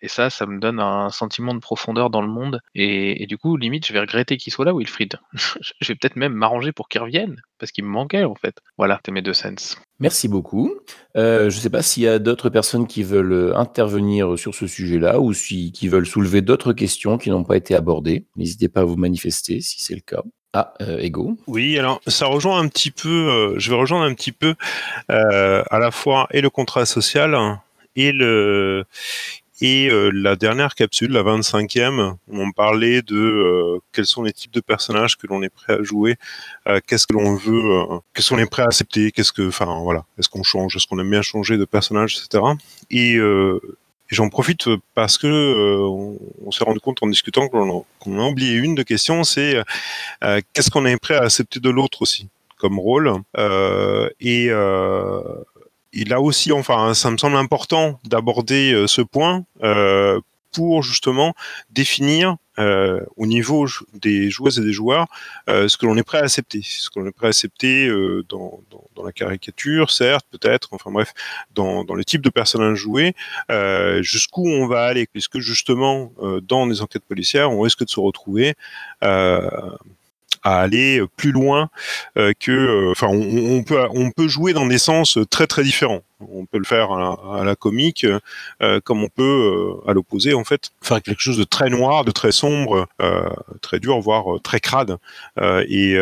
Et 0.00 0.08
ça, 0.08 0.30
ça 0.30 0.46
me 0.46 0.60
donne 0.60 0.80
un 0.80 1.10
sentiment 1.10 1.54
de 1.54 1.58
profondeur 1.58 2.10
dans 2.10 2.22
le 2.22 2.28
monde 2.28 2.60
et 2.74 3.22
et 3.22 3.26
du 3.26 3.36
coup, 3.38 3.56
limite, 3.56 3.86
je 3.86 3.92
vais 3.92 4.00
regretter 4.00 4.36
qu'il 4.36 4.52
soit 4.52 4.64
là, 4.64 4.72
Wilfried. 4.74 5.18
Je 5.80 5.88
vais 5.88 5.94
peut-être 5.94 6.16
même 6.16 6.32
m'arranger 6.32 6.72
pour 6.72 6.88
qu'il 6.88 7.00
revienne, 7.00 7.40
parce 7.58 7.72
qu'il 7.72 7.84
me 7.84 7.90
manquait, 7.90 8.24
en 8.24 8.34
fait. 8.34 8.56
Voilà, 8.76 8.96
c'était 8.96 9.12
mes 9.12 9.22
2 9.22 9.34
cents. 9.34 9.54
Merci 10.00 10.28
beaucoup. 10.28 10.72
Heu, 11.16 11.50
je 11.50 11.56
ne 11.56 11.60
sais 11.60 11.70
pas 11.70 11.82
s'il 11.82 12.04
y 12.04 12.08
a 12.08 12.18
d'autres 12.18 12.48
personnes 12.50 12.86
qui 12.86 13.02
veulent, 13.02 13.32
heu, 13.32 13.56
intervenir 13.56 14.38
sur 14.38 14.54
ce 14.54 14.66
sujet-là 14.66 15.20
ou 15.20 15.32
si 15.32 15.72
qui 15.72 15.88
veulent 15.88 16.06
soulever 16.06 16.42
d'autres 16.42 16.72
questions 16.72 17.18
qui 17.18 17.30
n'ont 17.30 17.44
pas 17.44 17.56
été 17.56 17.74
abordées. 17.74 18.26
N'hésitez 18.36 18.68
pas 18.68 18.80
à 18.80 18.84
vous 18.84 18.96
manifester 18.96 19.60
si 19.60 19.82
c'est 19.82 19.94
le 19.94 20.00
cas. 20.00 20.22
Ah, 20.54 20.74
heu, 20.80 21.00
Ego? 21.02 21.36
Oui, 21.46 21.78
alors 21.78 22.00
ça 22.06 22.26
rejoint 22.26 22.58
un 22.58 22.68
petit 22.68 22.90
peu, 22.90 23.54
je 23.58 23.70
vais 23.70 23.76
rejoindre 23.76 24.04
un 24.04 24.14
petit 24.14 24.32
peu, 24.32 24.54
à 25.08 25.78
la 25.78 25.90
fois 25.90 26.26
et 26.30 26.40
le 26.40 26.50
contrat 26.50 26.86
social 26.86 27.58
et 27.96 28.12
le 28.12 28.84
et 29.60 29.90
euh, 29.90 30.10
la 30.10 30.36
dernière 30.36 30.74
capsule, 30.74 31.10
la 31.10 31.22
25e, 31.22 32.14
on 32.30 32.52
parlait 32.52 33.02
de 33.02 33.16
euh, 33.16 33.78
quels 33.92 34.06
sont 34.06 34.22
les 34.22 34.32
types 34.32 34.52
de 34.52 34.60
personnages 34.60 35.16
que 35.16 35.26
l'on 35.26 35.42
est 35.42 35.48
prêt 35.48 35.74
à 35.74 35.82
jouer, 35.82 36.16
euh, 36.68 36.80
qu'est-ce 36.86 37.08
que 37.08 37.12
l'on 37.12 37.34
veut, 37.34 37.84
qu'est-ce 38.14 38.30
qu'on 38.30 38.38
est 38.38 38.48
prêt 38.48 38.62
à 38.62 38.66
accepter, 38.66 39.10
qu'est-ce 39.10 39.32
que, 39.32 39.48
enfin 39.48 39.80
voilà, 39.82 40.04
est-ce 40.18 40.28
qu'on 40.28 40.44
change, 40.44 40.76
est-ce 40.76 40.86
qu'on 40.86 40.98
aime 41.00 41.10
bien 41.10 41.22
changer 41.22 41.56
de 41.56 41.64
personnage, 41.64 42.18
etc. 42.18 42.44
Et, 42.90 43.18
j'en 44.10 44.30
profite 44.30 44.70
parce 44.94 45.18
que 45.18 45.26
on, 45.26 46.50
s'est 46.50 46.64
rendu 46.64 46.80
compte 46.80 47.02
en 47.02 47.08
discutant 47.08 47.46
qu'on 47.48 47.84
a, 48.18 48.26
oublié 48.26 48.54
une 48.54 48.74
de 48.74 48.82
questions, 48.82 49.24
c'est 49.24 49.62
qu'est-ce 50.52 50.70
qu'on 50.70 50.86
est 50.86 50.96
prêt 50.96 51.16
à 51.16 51.24
accepter 51.24 51.60
de 51.60 51.68
l'autre 51.68 52.02
aussi 52.02 52.28
comme 52.56 52.78
rôle 52.78 53.12
et 54.20 54.50
et 55.92 56.04
là 56.04 56.20
aussi, 56.20 56.52
enfin, 56.52 56.94
ça 56.94 57.10
me 57.10 57.16
semble 57.16 57.36
important 57.36 57.98
d'aborder 58.04 58.72
euh, 58.72 58.86
ce 58.86 59.00
point 59.00 59.44
euh, 59.62 60.20
pour 60.52 60.82
justement 60.82 61.34
définir 61.70 62.36
euh, 62.58 63.00
au 63.16 63.26
niveau 63.26 63.66
des 63.94 64.30
joueuses 64.30 64.58
et 64.58 64.62
des 64.62 64.72
joueurs 64.72 65.06
ce 65.46 65.76
que 65.76 65.86
l'on 65.86 65.96
est 65.96 66.02
prêt 66.02 66.18
à 66.18 66.22
accepter, 66.22 66.60
ce 66.64 66.90
que 66.90 66.98
l'on 66.98 67.06
est 67.06 67.12
prêt 67.12 67.26
à 67.26 67.28
accepter 67.28 67.88
dans, 68.28 68.60
la 69.04 69.12
caricature, 69.12 69.92
certes, 69.92 70.26
peut-être, 70.32 70.70
enfin 70.72 70.90
bref, 70.90 71.12
dans, 71.54 71.84
dans 71.84 71.94
le 71.94 72.04
type 72.04 72.22
de 72.22 72.30
personnages 72.30 72.78
joués, 72.78 73.14
jusqu'où 74.00 74.48
on 74.48 74.66
va 74.66 74.86
aller, 74.86 75.06
puisque 75.06 75.38
justement 75.38 76.12
dans 76.42 76.66
des 76.66 76.82
enquêtes 76.82 77.04
policières, 77.04 77.52
on 77.52 77.60
risque 77.60 77.84
de 77.84 77.90
se 77.90 78.00
retrouver 78.00 78.56
à 80.42 80.60
aller 80.60 81.02
plus 81.16 81.32
loin 81.32 81.70
euh, 82.16 82.32
que, 82.38 82.52
euh, 82.52 82.90
enfin, 82.90 83.08
on, 83.08 83.62
peut 83.62 83.86
on 83.90 84.10
peut 84.10 84.28
jouer 84.28 84.52
dans 84.52 84.66
des 84.66 84.78
sens 84.78 85.18
très 85.30 85.46
très 85.46 85.62
différents. 85.62 86.02
On 86.20 86.46
peut 86.46 86.58
le 86.58 86.64
faire 86.64 86.90
à 86.90 87.44
la, 87.44 87.54
comique, 87.54 88.04
euh, 88.60 88.80
comme 88.80 89.04
on 89.04 89.08
peut 89.08 89.74
à 89.86 89.92
l'opposé 89.92 90.34
en 90.34 90.42
fait 90.42 90.70
faire 90.82 91.00
quelque 91.00 91.20
chose 91.20 91.38
de 91.38 91.44
très 91.44 91.70
noir, 91.70 92.04
de 92.04 92.10
très 92.10 92.32
sombre, 92.32 92.88
très 93.62 93.78
dur, 93.78 94.00
voire 94.00 94.40
très 94.42 94.58
crade. 94.58 94.96
et 95.40 95.96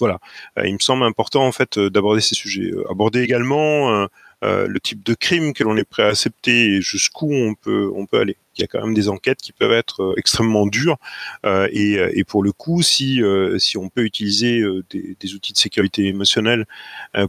voilà, 0.00 0.18
il 0.64 0.74
me 0.74 0.80
semble 0.80 1.04
important 1.04 1.46
en 1.46 1.52
fait 1.52 1.78
d'aborder 1.78 2.20
ces 2.20 2.34
sujets. 2.34 2.72
Aborder 2.90 3.22
également 3.22 4.08
euh, 4.44 4.66
le 4.68 4.78
type 4.80 5.04
de 5.04 5.14
crime 5.14 5.54
que 5.54 5.64
l'on 5.64 5.76
est 5.76 5.84
prêt 5.84 6.02
à 6.02 6.08
accepter 6.08 6.74
et 6.74 6.80
jusqu'où 6.80 7.32
on 7.32 7.54
peut, 7.54 7.90
on 7.94 8.04
peut 8.06 8.18
aller. 8.18 8.36
Il 8.56 8.60
y 8.60 8.64
a 8.64 8.68
quand 8.68 8.80
même 8.80 8.94
des 8.94 9.08
enquêtes 9.08 9.38
qui 9.38 9.52
peuvent 9.52 9.72
être 9.72 10.02
euh, 10.02 10.14
extrêmement 10.16 10.66
dures 10.66 10.96
euh, 11.44 11.66
et, 11.72 12.22
pour 12.24 12.42
le 12.42 12.52
coup, 12.52 12.82
si, 12.82 13.20
si 13.58 13.78
on 13.78 13.88
peut 13.88 14.02
utiliser 14.02 14.62
des, 14.90 15.34
outils 15.34 15.52
de 15.52 15.58
sécurité 15.58 16.06
émotionnelle 16.06 16.66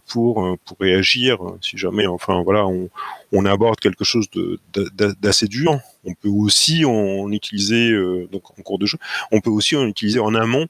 pour, 0.08 0.58
pour 0.66 0.78
réagir, 0.80 1.40
si 1.62 1.78
jamais, 1.78 2.08
enfin 2.08 2.42
voilà, 2.44 2.66
on, 2.66 2.90
on 3.32 3.46
aborde 3.46 3.80
quelque 3.80 4.04
chose 4.04 4.28
d'assez 4.74 5.48
dur, 5.48 5.80
on 6.06 6.14
peut 6.14 6.30
aussi 6.30 6.86
en 6.86 7.32
utiliser 7.32 7.92
donc 8.32 8.58
en 8.58 8.62
cours 8.64 8.80
de 8.80 8.86
jeu, 8.86 8.98
on 9.32 9.42
peut 9.42 9.50
aussi 9.50 9.76
en 9.76 9.86
utiliser 9.86 10.20
en 10.20 10.34
amont 10.34 10.68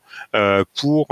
pour 0.73 1.07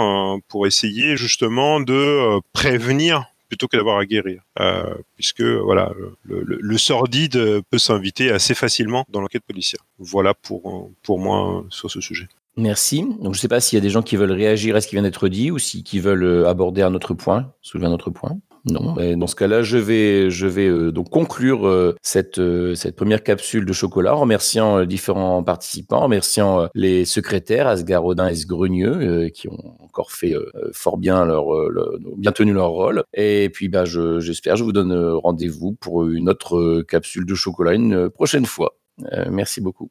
pour 0.48 0.68
essayer 0.68 1.16
justement 1.16 1.80
de 1.80 2.40
prévenir 2.52 3.33
plutôt 3.54 3.68
que 3.68 3.78
d'avoir 3.78 4.00
à 4.00 4.06
guérir, 4.08 4.42
euh, 4.60 4.96
puisque 5.16 5.44
voilà, 5.44 5.92
le, 6.24 6.78
sordide 6.80 7.62
peut 7.70 7.78
s'inviter 7.78 8.32
assez 8.32 8.56
facilement 8.56 9.06
dans 9.10 9.22
l'enquête 9.22 9.44
policière. 9.44 9.86
Voilà 10.00 10.34
pour 10.34 10.90
pour 11.04 11.20
moi 11.20 11.64
sur 11.70 11.92
ce 11.92 12.02
sujet. 12.02 12.28
Merci. 12.58 13.04
Donc 13.04 13.34
je 13.34 13.38
ne 13.38 13.42
sais 13.42 13.48
pas 13.48 13.60
s'il 13.60 13.78
y 13.78 13.82
a 13.82 13.82
des 13.82 13.92
gens 13.92 14.02
qui 14.02 14.16
veulent 14.16 14.32
réagir 14.32 14.76
à 14.76 14.82
ce 14.82 14.88
qui 14.88 14.96
vient 14.96 15.04
d'être 15.04 15.28
dit 15.28 15.52
ou 15.52 15.60
si 15.60 15.84
qui 15.84 16.00
veulent 16.00 16.24
euh, 16.24 16.50
aborder 16.50 16.82
un 16.82 16.96
autre 16.96 17.14
point, 17.14 17.54
soulever 17.62 17.86
un 17.86 17.92
autre 17.92 18.10
point. 18.10 18.40
Non. 18.66 18.96
dans 19.18 19.28
ce 19.28 19.36
cas-là, 19.36 19.62
je 19.62 19.78
vais, 19.78 20.30
je 20.30 20.48
vais 20.48 20.68
euh, 20.68 20.92
donc 20.92 21.10
conclure 21.10 21.68
euh, 21.68 21.96
cette, 22.02 22.40
euh, 22.40 22.76
cette 22.76 22.96
première 22.96 23.22
capsule 23.22 23.66
de 23.66 23.74
chocolat 23.74 24.16
en 24.16 24.22
remerciant 24.22 24.86
différents 24.86 25.44
participants, 25.44 25.98
en 25.98 26.04
remerciant 26.04 26.70
les 26.74 27.04
secrétaires, 27.04 27.68
Asgar 27.68 28.06
Odin 28.06 28.28
et 28.28 28.36
Sgrenieux, 28.36 29.30
qui 29.30 29.50
ont 29.50 29.76
encore 29.82 30.12
fait 30.12 30.34
fort 30.72 30.98
bien 30.98 31.26
leur, 31.26 31.46
bien 32.18 32.32
tenu 32.32 32.54
leur 32.54 32.70
rôle. 32.70 33.04
Et 33.14 33.50
puis, 33.54 33.68
bah, 33.68 33.84
j'espère, 33.86 34.56
je 34.56 34.64
vous 34.64 34.72
donne 34.72 34.94
rendez-vous 34.94 35.74
pour 35.74 36.08
une 36.08 36.30
autre 36.30 36.82
capsule 36.84 37.26
de 37.26 37.36
chocolat 37.36 37.74
une 37.74 38.10
prochaine 38.10 38.46
fois. 38.46 38.78
merci 39.30 39.60
beaucoup. 39.62 39.82